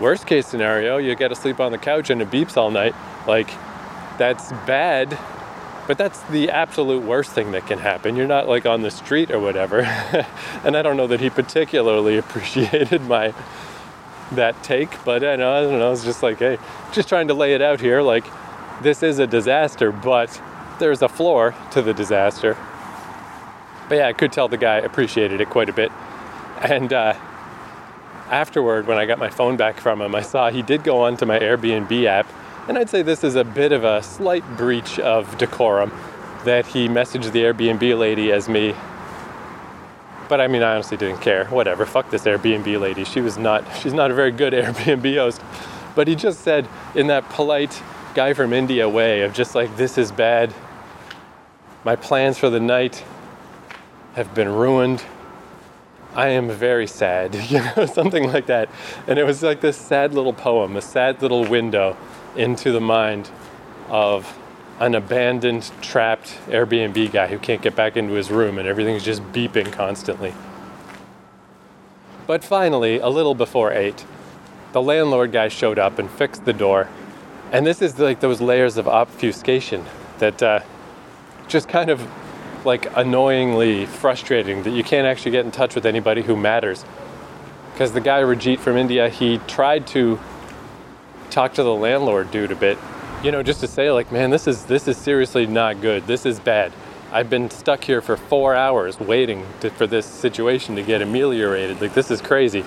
Worst 0.00 0.26
case 0.26 0.46
scenario, 0.46 0.96
you 0.96 1.14
get 1.14 1.28
to 1.28 1.36
sleep 1.36 1.60
on 1.60 1.72
the 1.72 1.78
couch 1.78 2.08
and 2.08 2.22
it 2.22 2.30
beeps 2.30 2.56
all 2.56 2.70
night. 2.70 2.94
Like, 3.26 3.50
that's 4.16 4.50
bad 4.66 5.16
but 5.88 5.96
that's 5.96 6.20
the 6.24 6.50
absolute 6.50 7.02
worst 7.02 7.30
thing 7.30 7.52
that 7.52 7.66
can 7.66 7.78
happen. 7.78 8.14
You're 8.14 8.26
not 8.26 8.46
like 8.46 8.66
on 8.66 8.82
the 8.82 8.90
street 8.90 9.30
or 9.30 9.40
whatever. 9.40 9.80
and 10.62 10.76
I 10.76 10.82
don't 10.82 10.98
know 10.98 11.06
that 11.06 11.18
he 11.18 11.30
particularly 11.30 12.18
appreciated 12.18 13.00
my 13.00 13.34
that 14.32 14.62
take, 14.62 15.02
but 15.06 15.24
I, 15.24 15.36
know, 15.36 15.50
I 15.50 15.62
don't 15.62 15.78
know. 15.78 15.90
It's 15.90 16.04
just 16.04 16.22
like, 16.22 16.40
hey, 16.40 16.58
just 16.92 17.08
trying 17.08 17.28
to 17.28 17.34
lay 17.34 17.54
it 17.54 17.62
out 17.62 17.80
here. 17.80 18.02
Like, 18.02 18.26
this 18.82 19.02
is 19.02 19.18
a 19.18 19.26
disaster, 19.26 19.90
but 19.90 20.42
there's 20.78 21.00
a 21.00 21.08
floor 21.08 21.54
to 21.70 21.80
the 21.80 21.94
disaster. 21.94 22.54
But 23.88 23.94
yeah, 23.94 24.08
I 24.08 24.12
could 24.12 24.30
tell 24.30 24.46
the 24.46 24.58
guy 24.58 24.76
appreciated 24.76 25.40
it 25.40 25.48
quite 25.48 25.70
a 25.70 25.72
bit. 25.72 25.90
And 26.60 26.92
uh, 26.92 27.14
afterward, 28.28 28.86
when 28.86 28.98
I 28.98 29.06
got 29.06 29.18
my 29.18 29.30
phone 29.30 29.56
back 29.56 29.80
from 29.80 30.02
him, 30.02 30.14
I 30.14 30.20
saw 30.20 30.50
he 30.50 30.60
did 30.60 30.84
go 30.84 31.00
onto 31.00 31.24
my 31.24 31.38
Airbnb 31.38 32.04
app 32.04 32.30
and 32.68 32.76
I'd 32.76 32.90
say 32.90 33.00
this 33.00 33.24
is 33.24 33.34
a 33.34 33.44
bit 33.44 33.72
of 33.72 33.82
a 33.82 34.02
slight 34.02 34.44
breach 34.58 34.98
of 34.98 35.38
decorum 35.38 35.90
that 36.44 36.66
he 36.66 36.86
messaged 36.86 37.32
the 37.32 37.42
Airbnb 37.42 37.98
lady 37.98 38.30
as 38.30 38.46
me. 38.46 38.74
But 40.28 40.42
I 40.42 40.48
mean, 40.48 40.62
I 40.62 40.74
honestly 40.74 40.98
didn't 40.98 41.22
care. 41.22 41.46
Whatever. 41.46 41.86
Fuck 41.86 42.10
this 42.10 42.24
Airbnb 42.24 42.78
lady. 42.78 43.04
She 43.04 43.22
was 43.22 43.38
not, 43.38 43.64
she's 43.78 43.94
not 43.94 44.10
a 44.10 44.14
very 44.14 44.30
good 44.30 44.52
Airbnb 44.54 45.16
host. 45.16 45.40
But 45.94 46.08
he 46.08 46.14
just 46.14 46.40
said 46.40 46.68
in 46.94 47.06
that 47.06 47.26
polite 47.30 47.82
guy 48.14 48.34
from 48.34 48.52
India 48.52 48.86
way 48.86 49.22
of 49.22 49.32
just 49.32 49.54
like, 49.54 49.74
this 49.78 49.96
is 49.96 50.12
bad. 50.12 50.52
My 51.84 51.96
plans 51.96 52.38
for 52.38 52.50
the 52.50 52.60
night 52.60 53.02
have 54.14 54.34
been 54.34 54.48
ruined. 54.48 55.02
I 56.14 56.28
am 56.28 56.50
very 56.50 56.86
sad, 56.86 57.34
you 57.48 57.60
know, 57.60 57.86
something 57.86 58.24
like 58.24 58.46
that. 58.46 58.68
And 59.06 59.18
it 59.18 59.24
was 59.24 59.42
like 59.42 59.62
this 59.62 59.78
sad 59.78 60.12
little 60.12 60.34
poem, 60.34 60.76
a 60.76 60.82
sad 60.82 61.22
little 61.22 61.44
window 61.46 61.96
into 62.38 62.72
the 62.72 62.80
mind 62.80 63.30
of 63.88 64.38
an 64.80 64.94
abandoned, 64.94 65.70
trapped 65.82 66.38
Airbnb 66.46 67.10
guy 67.12 67.26
who 67.26 67.38
can't 67.38 67.60
get 67.60 67.74
back 67.74 67.96
into 67.96 68.14
his 68.14 68.30
room 68.30 68.58
and 68.58 68.68
everything's 68.68 69.04
just 69.04 69.22
beeping 69.32 69.72
constantly. 69.72 70.32
But 72.26 72.44
finally, 72.44 72.98
a 72.98 73.08
little 73.08 73.34
before 73.34 73.72
8, 73.72 74.04
the 74.72 74.82
landlord 74.82 75.32
guy 75.32 75.48
showed 75.48 75.78
up 75.78 75.98
and 75.98 76.08
fixed 76.08 76.44
the 76.44 76.52
door. 76.52 76.88
And 77.50 77.66
this 77.66 77.82
is 77.82 77.98
like 77.98 78.20
those 78.20 78.40
layers 78.40 78.76
of 78.76 78.86
obfuscation 78.86 79.84
that 80.18 80.42
uh, 80.42 80.60
just 81.48 81.68
kind 81.68 81.90
of 81.90 82.06
like 82.64 82.86
annoyingly 82.96 83.86
frustrating 83.86 84.62
that 84.62 84.70
you 84.70 84.84
can't 84.84 85.06
actually 85.06 85.30
get 85.32 85.44
in 85.44 85.50
touch 85.50 85.74
with 85.74 85.86
anybody 85.86 86.22
who 86.22 86.36
matters. 86.36 86.84
Because 87.72 87.92
the 87.92 88.00
guy 88.00 88.20
Rajit 88.20 88.58
from 88.58 88.76
India, 88.76 89.08
he 89.08 89.38
tried 89.48 89.86
to 89.88 90.20
talk 91.38 91.54
to 91.54 91.62
the 91.62 91.72
landlord 91.72 92.28
dude 92.32 92.50
a 92.50 92.56
bit, 92.56 92.76
you 93.22 93.30
know, 93.30 93.44
just 93.44 93.60
to 93.60 93.68
say 93.68 93.92
like, 93.92 94.10
man, 94.10 94.28
this 94.28 94.48
is 94.48 94.64
this 94.64 94.88
is 94.88 94.96
seriously 94.96 95.46
not 95.46 95.80
good. 95.80 96.04
This 96.04 96.26
is 96.26 96.40
bad. 96.40 96.72
I've 97.12 97.30
been 97.30 97.48
stuck 97.48 97.84
here 97.84 98.00
for 98.00 98.16
four 98.16 98.56
hours 98.56 98.98
waiting 98.98 99.46
to, 99.60 99.70
for 99.70 99.86
this 99.86 100.04
situation 100.04 100.74
to 100.74 100.82
get 100.82 101.00
ameliorated. 101.00 101.80
Like 101.80 101.94
this 101.94 102.10
is 102.10 102.20
crazy. 102.20 102.64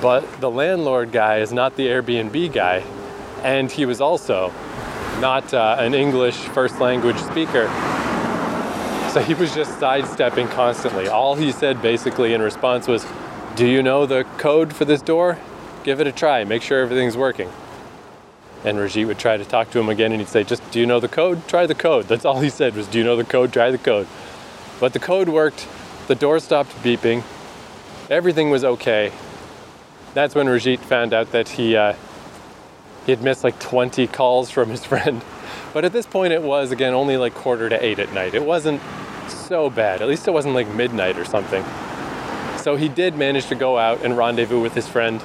But 0.00 0.22
the 0.40 0.50
landlord 0.50 1.12
guy 1.12 1.40
is 1.40 1.52
not 1.52 1.76
the 1.76 1.86
Airbnb 1.88 2.54
guy, 2.54 2.82
and 3.42 3.70
he 3.70 3.84
was 3.84 4.00
also 4.00 4.50
not 5.20 5.52
uh, 5.52 5.76
an 5.78 5.92
English 5.92 6.36
first 6.36 6.80
language 6.80 7.18
speaker. 7.18 7.66
So 9.12 9.20
he 9.20 9.34
was 9.34 9.54
just 9.54 9.78
sidestepping 9.78 10.48
constantly. 10.48 11.08
All 11.08 11.34
he 11.34 11.52
said 11.52 11.82
basically 11.82 12.32
in 12.32 12.40
response 12.40 12.88
was, 12.88 13.06
Do 13.56 13.66
you 13.66 13.82
know 13.82 14.06
the 14.06 14.24
code 14.38 14.74
for 14.74 14.86
this 14.86 15.02
door? 15.02 15.38
Give 15.82 16.00
it 16.00 16.06
a 16.06 16.12
try. 16.12 16.44
Make 16.44 16.62
sure 16.62 16.80
everything's 16.80 17.18
working. 17.18 17.50
And 18.64 18.78
Rajit 18.78 19.06
would 19.06 19.18
try 19.18 19.36
to 19.36 19.44
talk 19.44 19.70
to 19.72 19.78
him 19.78 19.90
again 19.90 20.12
and 20.12 20.20
he'd 20.20 20.28
say, 20.28 20.42
just, 20.42 20.68
do 20.70 20.80
you 20.80 20.86
know 20.86 20.98
the 20.98 21.08
code? 21.08 21.46
Try 21.48 21.66
the 21.66 21.74
code. 21.74 22.06
That's 22.06 22.24
all 22.24 22.40
he 22.40 22.48
said 22.48 22.74
was, 22.74 22.86
do 22.86 22.98
you 22.98 23.04
know 23.04 23.16
the 23.16 23.24
code? 23.24 23.52
Try 23.52 23.70
the 23.70 23.78
code. 23.78 24.08
But 24.80 24.94
the 24.94 24.98
code 24.98 25.28
worked. 25.28 25.68
The 26.08 26.14
door 26.14 26.38
stopped 26.40 26.70
beeping. 26.82 27.22
Everything 28.08 28.50
was 28.50 28.64
okay. 28.64 29.12
That's 30.14 30.34
when 30.34 30.46
Rajit 30.46 30.78
found 30.78 31.12
out 31.12 31.32
that 31.32 31.50
he, 31.50 31.76
uh, 31.76 31.94
he 33.04 33.12
had 33.12 33.22
missed 33.22 33.44
like 33.44 33.58
20 33.60 34.06
calls 34.06 34.50
from 34.50 34.70
his 34.70 34.84
friend. 34.86 35.22
But 35.74 35.84
at 35.84 35.92
this 35.92 36.06
point, 36.06 36.32
it 36.32 36.42
was, 36.42 36.70
again, 36.70 36.94
only 36.94 37.16
like 37.16 37.34
quarter 37.34 37.68
to 37.68 37.84
eight 37.84 37.98
at 37.98 38.12
night. 38.12 38.34
It 38.34 38.44
wasn't 38.44 38.80
so 39.28 39.68
bad. 39.68 40.00
At 40.00 40.08
least 40.08 40.26
it 40.26 40.30
wasn't 40.30 40.54
like 40.54 40.68
midnight 40.68 41.18
or 41.18 41.24
something. 41.24 41.64
So 42.58 42.76
he 42.76 42.88
did 42.88 43.16
manage 43.16 43.46
to 43.48 43.54
go 43.54 43.76
out 43.76 44.02
and 44.02 44.16
rendezvous 44.16 44.60
with 44.60 44.74
his 44.74 44.88
friend. 44.88 45.22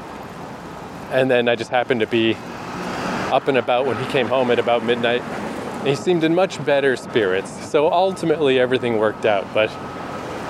And 1.12 1.32
then 1.32 1.48
I 1.48 1.56
just 1.56 1.72
happened 1.72 2.02
to 2.02 2.08
be 2.08 2.36
up 3.32 3.47
and 3.47 3.57
about 3.57 3.86
when 3.86 3.97
he 3.97 4.05
came 4.11 4.27
home 4.27 4.51
at 4.51 4.59
about 4.59 4.84
midnight. 4.84 5.23
He 5.86 5.95
seemed 5.95 6.23
in 6.23 6.36
much 6.36 6.63
better 6.65 6.95
spirits. 6.95 7.49
So 7.69 7.91
ultimately, 7.91 8.59
everything 8.59 8.97
worked 8.97 9.25
out. 9.25 9.47
But 9.53 9.69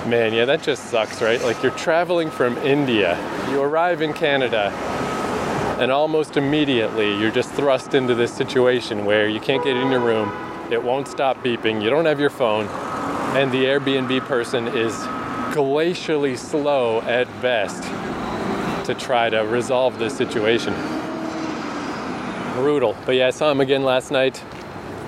man, 0.07 0.33
yeah, 0.33 0.45
that 0.45 0.63
just 0.63 0.85
sucks, 0.85 1.21
right? 1.21 1.41
Like 1.41 1.61
you're 1.61 1.71
traveling 1.73 2.31
from 2.31 2.57
India, 2.59 3.17
you 3.49 3.61
arrive 3.61 4.01
in 4.01 4.13
Canada, 4.13 4.71
and 5.79 5.91
almost 5.91 6.37
immediately 6.37 7.17
you're 7.19 7.31
just 7.31 7.51
thrust 7.51 7.93
into 7.93 8.15
this 8.15 8.33
situation 8.33 9.05
where 9.05 9.27
you 9.27 9.39
can't 9.39 9.63
get 9.63 9.75
in 9.75 9.91
your 9.91 9.99
room, 9.99 10.31
it 10.71 10.81
won't 10.81 11.07
stop 11.07 11.37
beeping, 11.43 11.81
you 11.81 11.89
don't 11.89 12.05
have 12.05 12.19
your 12.19 12.29
phone, 12.29 12.67
and 13.35 13.51
the 13.51 13.65
Airbnb 13.65 14.21
person 14.21 14.67
is 14.67 14.93
glacially 15.53 16.37
slow 16.37 17.01
at 17.01 17.27
best 17.41 17.83
to 18.85 18.95
try 18.95 19.29
to 19.29 19.39
resolve 19.39 19.99
this 19.99 20.15
situation 20.15 20.73
brutal. 22.53 22.95
But 23.05 23.15
yeah, 23.15 23.27
I 23.27 23.29
saw 23.31 23.51
him 23.51 23.61
again 23.61 23.83
last 23.83 24.11
night. 24.11 24.43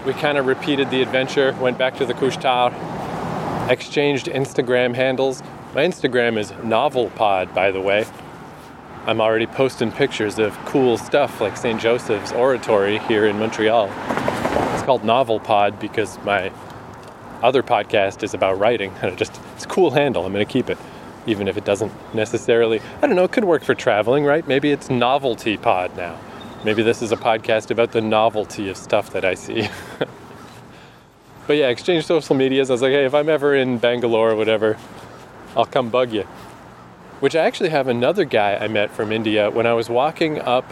We 0.06 0.14
kind 0.14 0.38
of 0.38 0.48
repeated 0.48 0.90
the 0.90 1.02
adventure, 1.02 1.54
went 1.60 1.78
back 1.78 1.96
to 1.98 2.06
the 2.06 2.14
couche-tard, 2.14 2.74
exchanged 3.70 4.26
Instagram 4.28 4.96
handles. 4.96 5.44
My 5.76 5.84
Instagram 5.84 6.38
is 6.38 6.52
NovelPod, 6.52 7.54
by 7.54 7.72
the 7.72 7.82
way. 7.82 8.06
I'm 9.06 9.22
already 9.22 9.48
posting 9.48 9.92
pictures 9.92 10.38
of 10.40 10.56
cool 10.66 10.98
stuff 10.98 11.42
like 11.42 11.58
St. 11.58 11.80
Joseph's 11.80 12.32
Oratory 12.32 13.00
here 13.00 13.26
in 13.26 13.40
Montreal. 13.40 13.86
It's 13.86 14.84
called 14.84 15.04
NovelPod 15.04 15.80
because 15.80 16.18
my 16.24 16.52
other 17.42 17.64
podcast 17.64 18.22
is 18.24 18.34
about 18.34 18.60
writing, 18.60 18.94
and 19.02 19.12
it 19.12 19.18
just 19.18 19.40
it's 19.56 19.66
a 19.66 19.68
cool 19.68 19.92
handle. 19.92 20.26
I'm 20.26 20.34
going 20.34 20.46
to 20.46 20.52
keep 20.52 20.70
it, 20.70 20.78
even 21.26 21.48
if 21.48 21.58
it 21.58 21.66
doesn't 21.66 21.92
necessarily. 22.14 22.82
I 23.02 23.08
don't 23.08 23.16
know. 23.16 23.24
It 23.24 23.32
could 23.32 23.46
work 23.46 23.64
for 23.64 23.74
traveling, 23.74 24.24
right? 24.26 24.48
Maybe 24.48 24.72
it's 24.72 24.90
Novelty 24.90 25.58
Pod 25.58 25.96
now. 25.98 26.20
Maybe 26.64 26.84
this 26.84 27.02
is 27.02 27.12
a 27.12 27.18
podcast 27.18 27.72
about 27.72 27.92
the 27.92 28.02
novelty 28.02 28.70
of 28.70 28.78
stuff 28.78 29.10
that 29.14 29.26
I 29.26 29.34
see. 29.34 29.68
but 31.48 31.58
yeah, 31.58 31.70
exchange 31.70 32.06
social 32.06 32.36
medias. 32.36 32.70
I 32.70 32.74
was 32.74 32.84
like, 32.84 32.92
hey, 32.92 33.04
if 33.04 33.16
I'm 33.16 33.30
ever 33.30 33.56
in 33.56 33.80
Bangalore 33.80 34.30
or 34.30 34.36
whatever, 34.36 34.78
I'll 35.56 35.66
come 35.66 35.90
bug 35.90 36.14
you. 36.14 36.22
Which 37.20 37.36
I 37.36 37.40
actually 37.46 37.70
have 37.70 37.88
another 37.88 38.26
guy 38.26 38.58
I 38.58 38.68
met 38.68 38.92
from 38.92 39.12
India 39.12 39.50
when 39.50 39.66
I 39.66 39.74
was 39.74 39.90
walking 39.90 40.40
up 40.40 40.72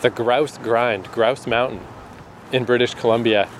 the 0.00 0.08
Grouse 0.08 0.56
Grind, 0.56 1.12
Grouse 1.12 1.46
Mountain 1.46 1.80
in 2.50 2.64
British 2.64 2.94
Columbia. 2.94 3.50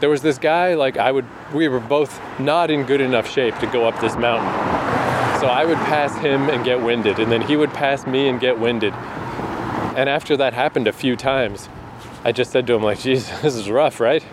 There 0.00 0.10
was 0.10 0.22
this 0.22 0.38
guy, 0.38 0.74
like, 0.74 0.96
I 0.96 1.12
would, 1.12 1.26
we 1.54 1.68
were 1.68 1.78
both 1.78 2.20
not 2.40 2.72
in 2.72 2.82
good 2.82 3.00
enough 3.00 3.30
shape 3.30 3.56
to 3.60 3.66
go 3.68 3.86
up 3.86 4.00
this 4.00 4.16
mountain. 4.16 4.50
So 5.40 5.46
I 5.46 5.64
would 5.64 5.78
pass 5.78 6.16
him 6.18 6.48
and 6.50 6.64
get 6.64 6.82
winded, 6.82 7.20
and 7.20 7.30
then 7.30 7.42
he 7.42 7.56
would 7.56 7.72
pass 7.72 8.08
me 8.08 8.28
and 8.28 8.40
get 8.40 8.58
winded. 8.58 8.92
And 9.96 10.08
after 10.08 10.36
that 10.36 10.52
happened 10.54 10.88
a 10.88 10.92
few 10.92 11.16
times, 11.16 11.68
I 12.24 12.32
just 12.32 12.50
said 12.50 12.66
to 12.66 12.74
him, 12.74 12.82
like, 12.82 13.00
geez, 13.00 13.28
this 13.42 13.54
is 13.54 13.70
rough, 13.70 14.00
right? 14.00 14.24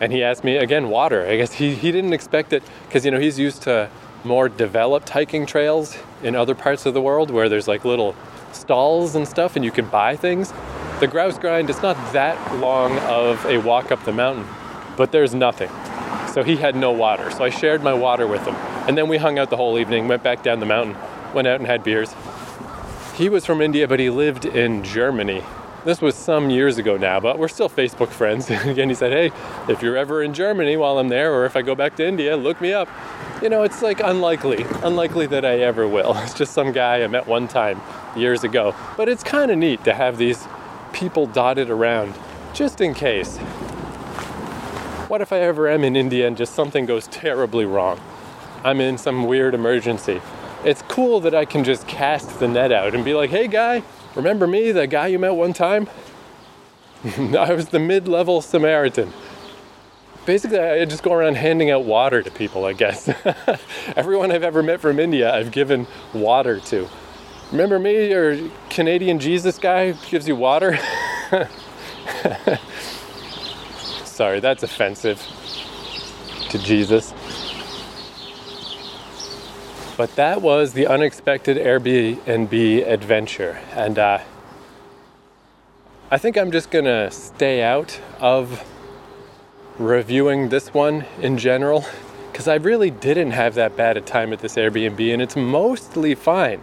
And 0.00 0.12
he 0.12 0.22
asked 0.22 0.42
me 0.42 0.56
again, 0.56 0.88
water. 0.88 1.24
I 1.26 1.36
guess 1.36 1.52
he, 1.52 1.74
he 1.74 1.92
didn't 1.92 2.12
expect 2.12 2.52
it 2.52 2.62
because, 2.86 3.04
you 3.04 3.10
know, 3.10 3.20
he's 3.20 3.38
used 3.38 3.62
to 3.62 3.88
more 4.24 4.48
developed 4.48 5.10
hiking 5.10 5.46
trails 5.46 5.96
in 6.22 6.34
other 6.34 6.54
parts 6.54 6.86
of 6.86 6.94
the 6.94 7.00
world 7.00 7.30
where 7.30 7.48
there's 7.48 7.68
like 7.68 7.84
little 7.84 8.16
stalls 8.52 9.14
and 9.14 9.28
stuff 9.28 9.54
and 9.54 9.64
you 9.64 9.70
can 9.70 9.86
buy 9.86 10.16
things. 10.16 10.52
The 11.00 11.06
grouse 11.06 11.38
grind, 11.38 11.70
it's 11.70 11.82
not 11.82 11.96
that 12.12 12.56
long 12.56 12.98
of 13.00 13.44
a 13.46 13.58
walk 13.58 13.92
up 13.92 14.02
the 14.04 14.12
mountain, 14.12 14.46
but 14.96 15.12
there's 15.12 15.34
nothing. 15.34 15.70
So 16.32 16.42
he 16.42 16.56
had 16.56 16.74
no 16.74 16.90
water. 16.90 17.30
So 17.30 17.44
I 17.44 17.50
shared 17.50 17.82
my 17.82 17.94
water 17.94 18.26
with 18.26 18.44
him. 18.44 18.54
And 18.88 18.98
then 18.98 19.08
we 19.08 19.18
hung 19.18 19.38
out 19.38 19.50
the 19.50 19.56
whole 19.56 19.78
evening, 19.78 20.08
went 20.08 20.22
back 20.22 20.42
down 20.42 20.58
the 20.58 20.66
mountain, 20.66 20.96
went 21.32 21.46
out 21.46 21.60
and 21.60 21.66
had 21.66 21.84
beers. 21.84 22.14
He 23.14 23.28
was 23.28 23.46
from 23.46 23.60
India, 23.60 23.86
but 23.86 24.00
he 24.00 24.10
lived 24.10 24.44
in 24.44 24.82
Germany. 24.82 25.44
This 25.84 26.00
was 26.00 26.16
some 26.16 26.50
years 26.50 26.78
ago 26.78 26.96
now, 26.96 27.20
but 27.20 27.38
we're 27.38 27.46
still 27.46 27.68
Facebook 27.68 28.08
friends. 28.08 28.50
Again, 28.50 28.88
he 28.88 28.94
said, 28.96 29.12
Hey, 29.12 29.30
if 29.72 29.82
you're 29.82 29.96
ever 29.96 30.20
in 30.24 30.34
Germany 30.34 30.76
while 30.76 30.98
I'm 30.98 31.08
there, 31.08 31.32
or 31.32 31.46
if 31.46 31.54
I 31.54 31.62
go 31.62 31.76
back 31.76 31.94
to 31.96 32.04
India, 32.04 32.36
look 32.36 32.60
me 32.60 32.72
up. 32.72 32.88
You 33.40 33.50
know, 33.50 33.62
it's 33.62 33.82
like 33.82 34.00
unlikely, 34.00 34.66
unlikely 34.82 35.26
that 35.28 35.44
I 35.44 35.60
ever 35.60 35.86
will. 35.86 36.16
It's 36.24 36.34
just 36.34 36.54
some 36.54 36.72
guy 36.72 37.04
I 37.04 37.06
met 37.06 37.28
one 37.28 37.46
time 37.46 37.80
years 38.16 38.42
ago. 38.42 38.74
But 38.96 39.08
it's 39.08 39.22
kind 39.22 39.52
of 39.52 39.58
neat 39.58 39.84
to 39.84 39.94
have 39.94 40.18
these 40.18 40.48
people 40.92 41.26
dotted 41.26 41.70
around 41.70 42.14
just 42.52 42.80
in 42.80 42.94
case. 42.94 43.36
What 45.06 45.20
if 45.20 45.32
I 45.32 45.38
ever 45.38 45.68
am 45.68 45.84
in 45.84 45.94
India 45.94 46.26
and 46.26 46.36
just 46.36 46.56
something 46.56 46.84
goes 46.84 47.06
terribly 47.06 47.64
wrong? 47.64 48.00
I'm 48.64 48.80
in 48.80 48.98
some 48.98 49.28
weird 49.28 49.54
emergency 49.54 50.20
it's 50.64 50.82
cool 50.82 51.20
that 51.20 51.34
I 51.34 51.44
can 51.44 51.64
just 51.64 51.86
cast 51.86 52.38
the 52.40 52.48
net 52.48 52.72
out 52.72 52.94
and 52.94 53.04
be 53.04 53.14
like, 53.14 53.30
hey 53.30 53.48
guy, 53.48 53.82
remember 54.14 54.46
me, 54.46 54.72
the 54.72 54.86
guy 54.86 55.08
you 55.08 55.18
met 55.18 55.34
one 55.34 55.52
time? 55.52 55.88
I 57.04 57.52
was 57.52 57.68
the 57.68 57.78
mid 57.78 58.08
level 58.08 58.40
Samaritan. 58.40 59.12
Basically, 60.24 60.58
I 60.58 60.86
just 60.86 61.02
go 61.02 61.12
around 61.12 61.36
handing 61.36 61.70
out 61.70 61.84
water 61.84 62.22
to 62.22 62.30
people, 62.30 62.64
I 62.64 62.72
guess. 62.72 63.10
Everyone 63.96 64.32
I've 64.32 64.42
ever 64.42 64.62
met 64.62 64.80
from 64.80 64.98
India, 64.98 65.34
I've 65.34 65.52
given 65.52 65.86
water 66.14 66.60
to. 66.60 66.88
Remember 67.52 67.78
me, 67.78 68.08
your 68.08 68.38
Canadian 68.70 69.18
Jesus 69.20 69.58
guy 69.58 69.92
gives 70.08 70.26
you 70.26 70.34
water? 70.34 70.78
Sorry, 74.04 74.40
that's 74.40 74.62
offensive 74.62 75.22
to 76.48 76.58
Jesus. 76.58 77.12
But 79.96 80.16
that 80.16 80.42
was 80.42 80.72
the 80.72 80.88
unexpected 80.88 81.56
Airbnb 81.56 82.86
adventure. 82.86 83.60
And 83.72 83.96
uh, 83.96 84.18
I 86.10 86.18
think 86.18 86.36
I'm 86.36 86.50
just 86.50 86.70
to 86.84 87.10
stay 87.12 87.62
out 87.62 88.00
of 88.18 88.64
reviewing 89.78 90.48
this 90.48 90.74
one 90.74 91.04
in 91.20 91.38
general 91.38 91.84
because 92.32 92.48
I 92.48 92.56
really 92.56 92.90
didn't 92.90 93.30
have 93.30 93.54
that 93.54 93.76
bad 93.76 93.96
a 93.96 94.00
time 94.00 94.32
at 94.32 94.40
this 94.40 94.56
Airbnb 94.56 95.12
and 95.12 95.22
it's 95.22 95.36
mostly 95.36 96.16
fine. 96.16 96.60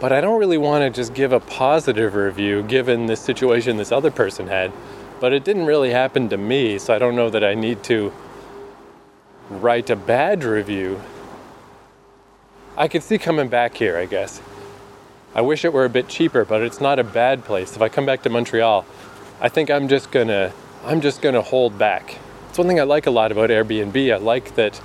But 0.00 0.10
I 0.10 0.22
don't 0.22 0.40
really 0.40 0.56
want 0.56 0.82
to 0.82 0.90
just 0.98 1.12
give 1.12 1.32
a 1.32 1.40
positive 1.40 2.14
review 2.14 2.62
given 2.62 3.04
the 3.04 3.16
situation 3.16 3.76
this 3.76 3.92
other 3.92 4.10
person 4.10 4.46
had. 4.46 4.72
But 5.20 5.34
it 5.34 5.44
didn't 5.44 5.66
really 5.66 5.90
happen 5.90 6.30
to 6.30 6.38
me, 6.38 6.78
so 6.78 6.94
I 6.94 6.98
don't 6.98 7.14
know 7.14 7.28
that 7.28 7.44
I 7.44 7.52
need 7.52 7.82
to 7.84 8.10
write 9.50 9.90
a 9.90 9.96
bad 9.96 10.42
review 10.42 11.02
I 12.80 12.88
could 12.88 13.02
see 13.02 13.18
coming 13.18 13.48
back 13.48 13.76
here, 13.76 13.98
I 13.98 14.06
guess. 14.06 14.40
I 15.34 15.42
wish 15.42 15.66
it 15.66 15.72
were 15.74 15.84
a 15.84 15.90
bit 15.90 16.08
cheaper, 16.08 16.46
but 16.46 16.62
it's 16.62 16.80
not 16.80 16.98
a 16.98 17.04
bad 17.04 17.44
place. 17.44 17.76
If 17.76 17.82
I 17.82 17.90
come 17.90 18.06
back 18.06 18.22
to 18.22 18.30
Montreal, 18.30 18.86
I 19.38 19.50
think 19.50 19.70
I'm 19.70 19.86
just 19.86 20.10
gonna 20.10 20.54
I'm 20.86 21.02
just 21.02 21.20
gonna 21.20 21.42
hold 21.42 21.76
back. 21.76 22.16
It's 22.48 22.56
one 22.56 22.66
thing 22.66 22.80
I 22.80 22.84
like 22.84 23.06
a 23.06 23.10
lot 23.10 23.32
about 23.32 23.50
Airbnb. 23.50 24.10
I 24.10 24.16
like 24.16 24.54
that 24.54 24.80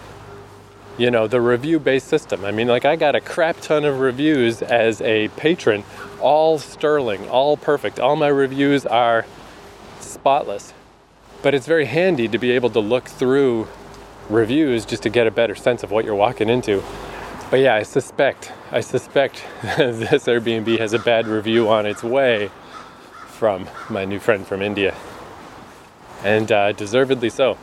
you 0.98 1.10
know 1.10 1.26
the 1.26 1.40
review 1.40 1.80
based 1.80 2.10
system. 2.10 2.44
I 2.44 2.52
mean, 2.52 2.68
like 2.68 2.84
I 2.84 2.98
got 2.98 3.16
a 3.16 3.22
crap 3.22 3.62
ton 3.62 3.86
of 3.86 4.02
reviews 4.02 4.62
as 4.62 5.00
a 5.00 5.30
patron, 5.30 5.86
all 6.20 6.60
sterling, 6.60 7.30
all 7.30 7.56
perfect. 7.56 7.98
All 7.98 8.18
my 8.18 8.28
reviews 8.28 8.86
are 8.86 9.26
spotless. 10.02 10.74
But 11.42 11.54
it's 11.54 11.66
very 11.66 11.86
handy 11.86 12.28
to 12.28 12.38
be 12.38 12.52
able 12.52 12.72
to 12.72 12.82
look 12.82 13.08
through 13.08 13.70
reviews 14.30 14.84
just 14.84 15.04
to 15.04 15.10
get 15.10 15.28
a 15.28 15.32
better 15.32 15.56
sense 15.56 15.82
of 15.82 15.92
what 15.92 16.04
you're 16.04 16.14
walking 16.14 16.50
into. 16.50 16.84
But 17.52 17.60
yeah, 17.60 17.76
I 17.76 17.84
suspect, 17.84 18.52
I 18.72 18.82
suspect 18.82 19.44
this 19.62 20.26
Airbnb 20.26 20.80
has 20.80 20.94
a 20.94 21.00
bad 21.00 21.28
review 21.28 21.70
on 21.70 21.86
its 21.86 22.04
way 22.04 22.50
from 23.28 23.70
my 23.90 24.04
new 24.04 24.20
friend 24.20 24.48
from 24.48 24.62
India. 24.62 24.96
And 26.24 26.52
uh, 26.52 26.72
deservedly 26.72 27.30
so. 27.30 27.58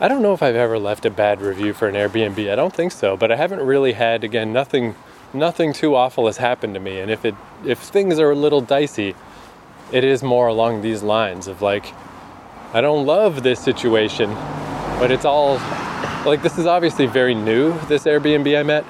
I 0.00 0.08
don't 0.08 0.22
know 0.22 0.32
if 0.32 0.42
I've 0.42 0.56
ever 0.56 0.78
left 0.78 1.04
a 1.04 1.10
bad 1.10 1.42
review 1.42 1.74
for 1.74 1.86
an 1.88 1.96
Airbnb. 1.96 2.50
I 2.50 2.54
don't 2.54 2.72
think 2.72 2.92
so, 2.92 3.16
but 3.16 3.30
I 3.30 3.36
haven't 3.36 3.60
really 3.60 3.92
had 3.92 4.24
again 4.24 4.52
nothing 4.52 4.94
nothing 5.34 5.74
too 5.74 5.94
awful 5.94 6.24
has 6.24 6.38
happened 6.38 6.72
to 6.72 6.80
me 6.80 7.00
and 7.00 7.10
if 7.10 7.22
it 7.26 7.34
if 7.66 7.78
things 7.78 8.18
are 8.18 8.30
a 8.30 8.34
little 8.34 8.62
dicey, 8.62 9.14
it 9.92 10.04
is 10.04 10.22
more 10.22 10.46
along 10.46 10.80
these 10.80 11.02
lines 11.02 11.46
of 11.46 11.60
like 11.60 11.92
I 12.72 12.80
don't 12.80 13.04
love 13.04 13.42
this 13.42 13.60
situation, 13.60 14.30
but 14.98 15.10
it's 15.10 15.24
all 15.24 15.58
like 16.24 16.42
this 16.42 16.58
is 16.58 16.66
obviously 16.66 17.06
very 17.06 17.34
new, 17.34 17.78
this 17.88 18.04
Airbnb 18.04 18.58
I 18.58 18.62
met, 18.62 18.84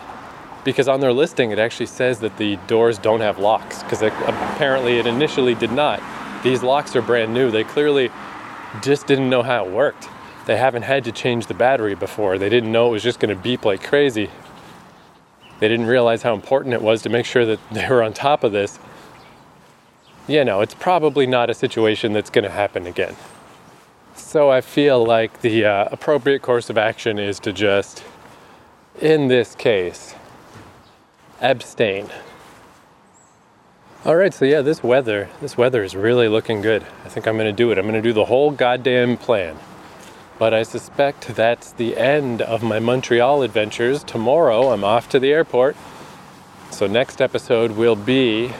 because 0.64 0.88
on 0.88 1.00
their 1.00 1.12
listing 1.12 1.50
it 1.50 1.58
actually 1.58 1.86
says 1.86 2.20
that 2.20 2.36
the 2.36 2.56
doors 2.66 2.98
don't 2.98 3.20
have 3.20 3.38
locks, 3.38 3.82
because 3.82 4.02
apparently 4.02 4.98
it 4.98 5.06
initially 5.06 5.54
did 5.54 5.72
not. 5.72 6.02
These 6.42 6.62
locks 6.62 6.94
are 6.96 7.02
brand 7.02 7.34
new. 7.34 7.50
They 7.50 7.64
clearly 7.64 8.10
just 8.82 9.06
didn't 9.06 9.28
know 9.28 9.42
how 9.42 9.64
it 9.64 9.70
worked. 9.70 10.08
They 10.46 10.56
haven't 10.56 10.82
had 10.82 11.04
to 11.04 11.12
change 11.12 11.46
the 11.46 11.54
battery 11.54 11.94
before. 11.94 12.38
They 12.38 12.48
didn't 12.48 12.72
know 12.72 12.88
it 12.88 12.92
was 12.92 13.02
just 13.02 13.20
going 13.20 13.34
to 13.34 13.40
beep 13.40 13.64
like 13.64 13.82
crazy. 13.82 14.30
They 15.60 15.68
didn't 15.68 15.86
realize 15.86 16.22
how 16.22 16.34
important 16.34 16.74
it 16.74 16.82
was 16.82 17.02
to 17.02 17.08
make 17.08 17.26
sure 17.26 17.44
that 17.44 17.58
they 17.72 17.88
were 17.88 18.02
on 18.02 18.12
top 18.12 18.44
of 18.44 18.52
this. 18.52 18.78
You 20.26 20.44
know, 20.44 20.60
it's 20.60 20.74
probably 20.74 21.26
not 21.26 21.50
a 21.50 21.54
situation 21.54 22.12
that's 22.12 22.30
going 22.30 22.44
to 22.44 22.50
happen 22.50 22.86
again. 22.86 23.16
So 24.28 24.50
I 24.50 24.60
feel 24.60 25.02
like 25.02 25.40
the 25.40 25.64
uh, 25.64 25.88
appropriate 25.90 26.42
course 26.42 26.68
of 26.68 26.76
action 26.76 27.18
is 27.18 27.40
to 27.40 27.50
just, 27.50 28.04
in 29.00 29.28
this 29.28 29.54
case, 29.54 30.14
abstain. 31.40 32.10
All 34.04 34.16
right, 34.16 34.34
so 34.34 34.44
yeah, 34.44 34.60
this 34.60 34.82
weather, 34.82 35.30
this 35.40 35.56
weather 35.56 35.82
is 35.82 35.96
really 35.96 36.28
looking 36.28 36.60
good. 36.60 36.84
I 37.06 37.08
think 37.08 37.26
I'm 37.26 37.36
going 37.36 37.46
to 37.46 37.56
do 37.56 37.72
it. 37.72 37.78
I'm 37.78 37.86
going 37.86 37.94
to 37.94 38.06
do 38.06 38.12
the 38.12 38.26
whole 38.26 38.50
goddamn 38.50 39.16
plan. 39.16 39.56
But 40.38 40.52
I 40.52 40.62
suspect 40.62 41.28
that's 41.28 41.72
the 41.72 41.96
end 41.96 42.42
of 42.42 42.62
my 42.62 42.80
Montreal 42.80 43.40
adventures. 43.42 44.04
Tomorrow 44.04 44.72
I'm 44.72 44.84
off 44.84 45.08
to 45.08 45.18
the 45.18 45.32
airport. 45.32 45.74
So 46.70 46.86
next 46.86 47.22
episode 47.22 47.70
will 47.70 47.96
be 47.96 48.52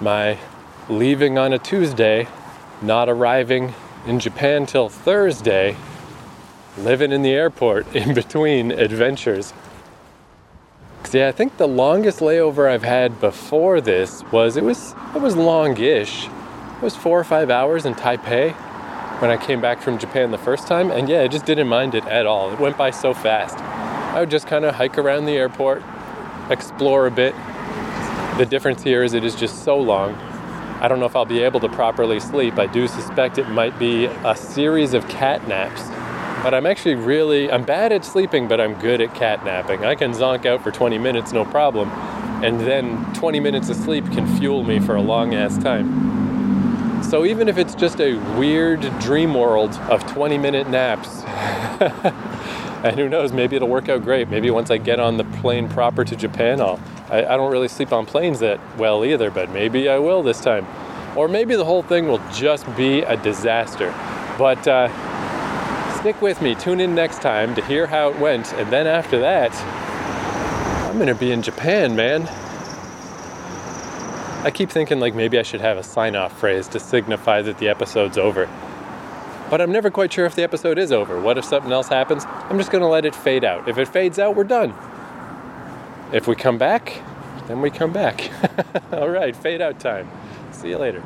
my 0.00 0.38
leaving 0.88 1.36
on 1.36 1.52
a 1.52 1.58
Tuesday, 1.58 2.28
not 2.80 3.10
arriving 3.10 3.74
in 4.06 4.20
Japan 4.20 4.66
till 4.66 4.88
Thursday, 4.88 5.76
living 6.78 7.10
in 7.10 7.22
the 7.22 7.32
airport 7.32 7.94
in 7.96 8.14
between 8.14 8.70
adventures. 8.70 9.52
yeah, 11.12 11.28
I 11.28 11.32
think 11.32 11.56
the 11.56 11.66
longest 11.66 12.20
layover 12.20 12.70
I've 12.70 12.82
had 12.82 13.20
before 13.20 13.80
this 13.80 14.22
was 14.30 14.56
it 14.56 14.64
was 14.64 14.94
it 15.14 15.20
was 15.20 15.36
longish. 15.36 16.26
It 16.26 16.82
was 16.82 16.94
four 16.94 17.18
or 17.18 17.24
five 17.24 17.50
hours 17.50 17.86
in 17.86 17.94
Taipei 17.94 18.52
when 19.20 19.30
I 19.30 19.36
came 19.38 19.60
back 19.60 19.80
from 19.80 19.98
Japan 19.98 20.30
the 20.30 20.38
first 20.38 20.68
time, 20.68 20.90
and 20.90 21.08
yeah, 21.08 21.22
I 21.22 21.28
just 21.28 21.46
didn't 21.46 21.68
mind 21.68 21.94
it 21.94 22.04
at 22.04 22.26
all. 22.26 22.52
It 22.52 22.60
went 22.60 22.76
by 22.76 22.90
so 22.90 23.14
fast. 23.14 23.58
I 23.58 24.20
would 24.20 24.30
just 24.30 24.46
kind 24.46 24.64
of 24.64 24.74
hike 24.74 24.98
around 24.98 25.24
the 25.24 25.36
airport, 25.36 25.82
explore 26.50 27.06
a 27.06 27.10
bit. 27.10 27.34
The 28.36 28.46
difference 28.46 28.82
here 28.82 29.02
is 29.02 29.14
it 29.14 29.24
is 29.24 29.34
just 29.34 29.64
so 29.64 29.78
long 29.78 30.18
I 30.80 30.88
don't 30.88 31.00
know 31.00 31.06
if 31.06 31.16
I'll 31.16 31.24
be 31.24 31.42
able 31.42 31.60
to 31.60 31.68
properly 31.68 32.20
sleep. 32.20 32.58
I 32.58 32.66
do 32.66 32.86
suspect 32.86 33.38
it 33.38 33.48
might 33.48 33.78
be 33.78 34.06
a 34.06 34.36
series 34.36 34.92
of 34.92 35.08
cat 35.08 35.48
naps. 35.48 35.82
But 36.42 36.52
I'm 36.52 36.66
actually 36.66 36.96
really, 36.96 37.50
I'm 37.50 37.64
bad 37.64 37.92
at 37.92 38.04
sleeping, 38.04 38.46
but 38.46 38.60
I'm 38.60 38.74
good 38.74 39.00
at 39.00 39.14
cat 39.14 39.44
napping. 39.44 39.84
I 39.84 39.94
can 39.94 40.12
zonk 40.12 40.44
out 40.44 40.62
for 40.62 40.70
20 40.70 40.98
minutes, 40.98 41.32
no 41.32 41.44
problem. 41.44 41.90
And 42.44 42.60
then 42.60 43.12
20 43.14 43.40
minutes 43.40 43.70
of 43.70 43.76
sleep 43.76 44.04
can 44.12 44.26
fuel 44.38 44.62
me 44.62 44.78
for 44.78 44.96
a 44.96 45.00
long 45.00 45.34
ass 45.34 45.56
time. 45.58 47.02
So 47.02 47.24
even 47.24 47.48
if 47.48 47.56
it's 47.56 47.74
just 47.74 48.00
a 48.00 48.14
weird 48.38 48.80
dream 49.00 49.32
world 49.32 49.74
of 49.90 50.06
20 50.06 50.36
minute 50.36 50.68
naps, 50.68 51.22
and 52.90 52.98
who 52.98 53.08
knows, 53.08 53.32
maybe 53.32 53.56
it'll 53.56 53.68
work 53.68 53.88
out 53.88 54.02
great. 54.02 54.28
Maybe 54.28 54.50
once 54.50 54.70
I 54.70 54.78
get 54.78 55.00
on 55.00 55.16
the 55.16 55.24
plane 55.24 55.68
proper 55.68 56.04
to 56.04 56.16
Japan, 56.16 56.60
I'll 56.60 56.80
I, 57.08 57.24
I 57.24 57.36
don't 57.36 57.52
really 57.52 57.68
sleep 57.68 57.92
on 57.92 58.04
planes 58.04 58.40
that 58.40 58.60
well 58.76 59.04
either, 59.04 59.30
but 59.30 59.50
maybe 59.50 59.88
I 59.88 59.98
will 59.98 60.22
this 60.22 60.40
time. 60.40 60.66
Or 61.16 61.28
maybe 61.28 61.56
the 61.56 61.64
whole 61.64 61.82
thing 61.82 62.08
will 62.08 62.20
just 62.32 62.64
be 62.76 63.00
a 63.02 63.16
disaster. 63.16 63.94
But 64.38 64.66
uh, 64.66 64.88
stick 65.98 66.20
with 66.20 66.42
me, 66.42 66.54
tune 66.54 66.80
in 66.80 66.94
next 66.94 67.22
time 67.22 67.54
to 67.54 67.64
hear 67.64 67.86
how 67.86 68.10
it 68.10 68.18
went, 68.18 68.52
and 68.54 68.70
then 68.72 68.86
after 68.86 69.20
that, 69.20 69.54
I'm 70.90 70.98
gonna 70.98 71.14
be 71.14 71.32
in 71.32 71.42
Japan, 71.42 71.96
man. 71.96 72.28
I 74.44 74.50
keep 74.52 74.70
thinking 74.70 75.00
like 75.00 75.14
maybe 75.14 75.38
I 75.38 75.42
should 75.42 75.60
have 75.60 75.76
a 75.76 75.82
sign 75.82 76.16
off 76.16 76.38
phrase 76.38 76.68
to 76.68 76.80
signify 76.80 77.42
that 77.42 77.58
the 77.58 77.68
episode's 77.68 78.18
over. 78.18 78.48
But 79.50 79.60
I'm 79.60 79.70
never 79.70 79.90
quite 79.90 80.12
sure 80.12 80.26
if 80.26 80.34
the 80.34 80.42
episode 80.42 80.78
is 80.78 80.90
over. 80.90 81.20
What 81.20 81.38
if 81.38 81.44
something 81.44 81.70
else 81.70 81.88
happens? 81.88 82.24
I'm 82.26 82.58
just 82.58 82.70
going 82.70 82.82
to 82.82 82.88
let 82.88 83.04
it 83.04 83.14
fade 83.14 83.44
out. 83.44 83.68
If 83.68 83.78
it 83.78 83.86
fades 83.86 84.18
out, 84.18 84.34
we're 84.34 84.44
done. 84.44 84.74
If 86.12 86.26
we 86.26 86.34
come 86.34 86.58
back, 86.58 87.00
then 87.46 87.60
we 87.60 87.70
come 87.70 87.92
back. 87.92 88.30
All 88.92 89.08
right, 89.08 89.34
fade 89.36 89.60
out 89.60 89.78
time. 89.78 90.10
See 90.50 90.70
you 90.70 90.78
later. 90.78 91.02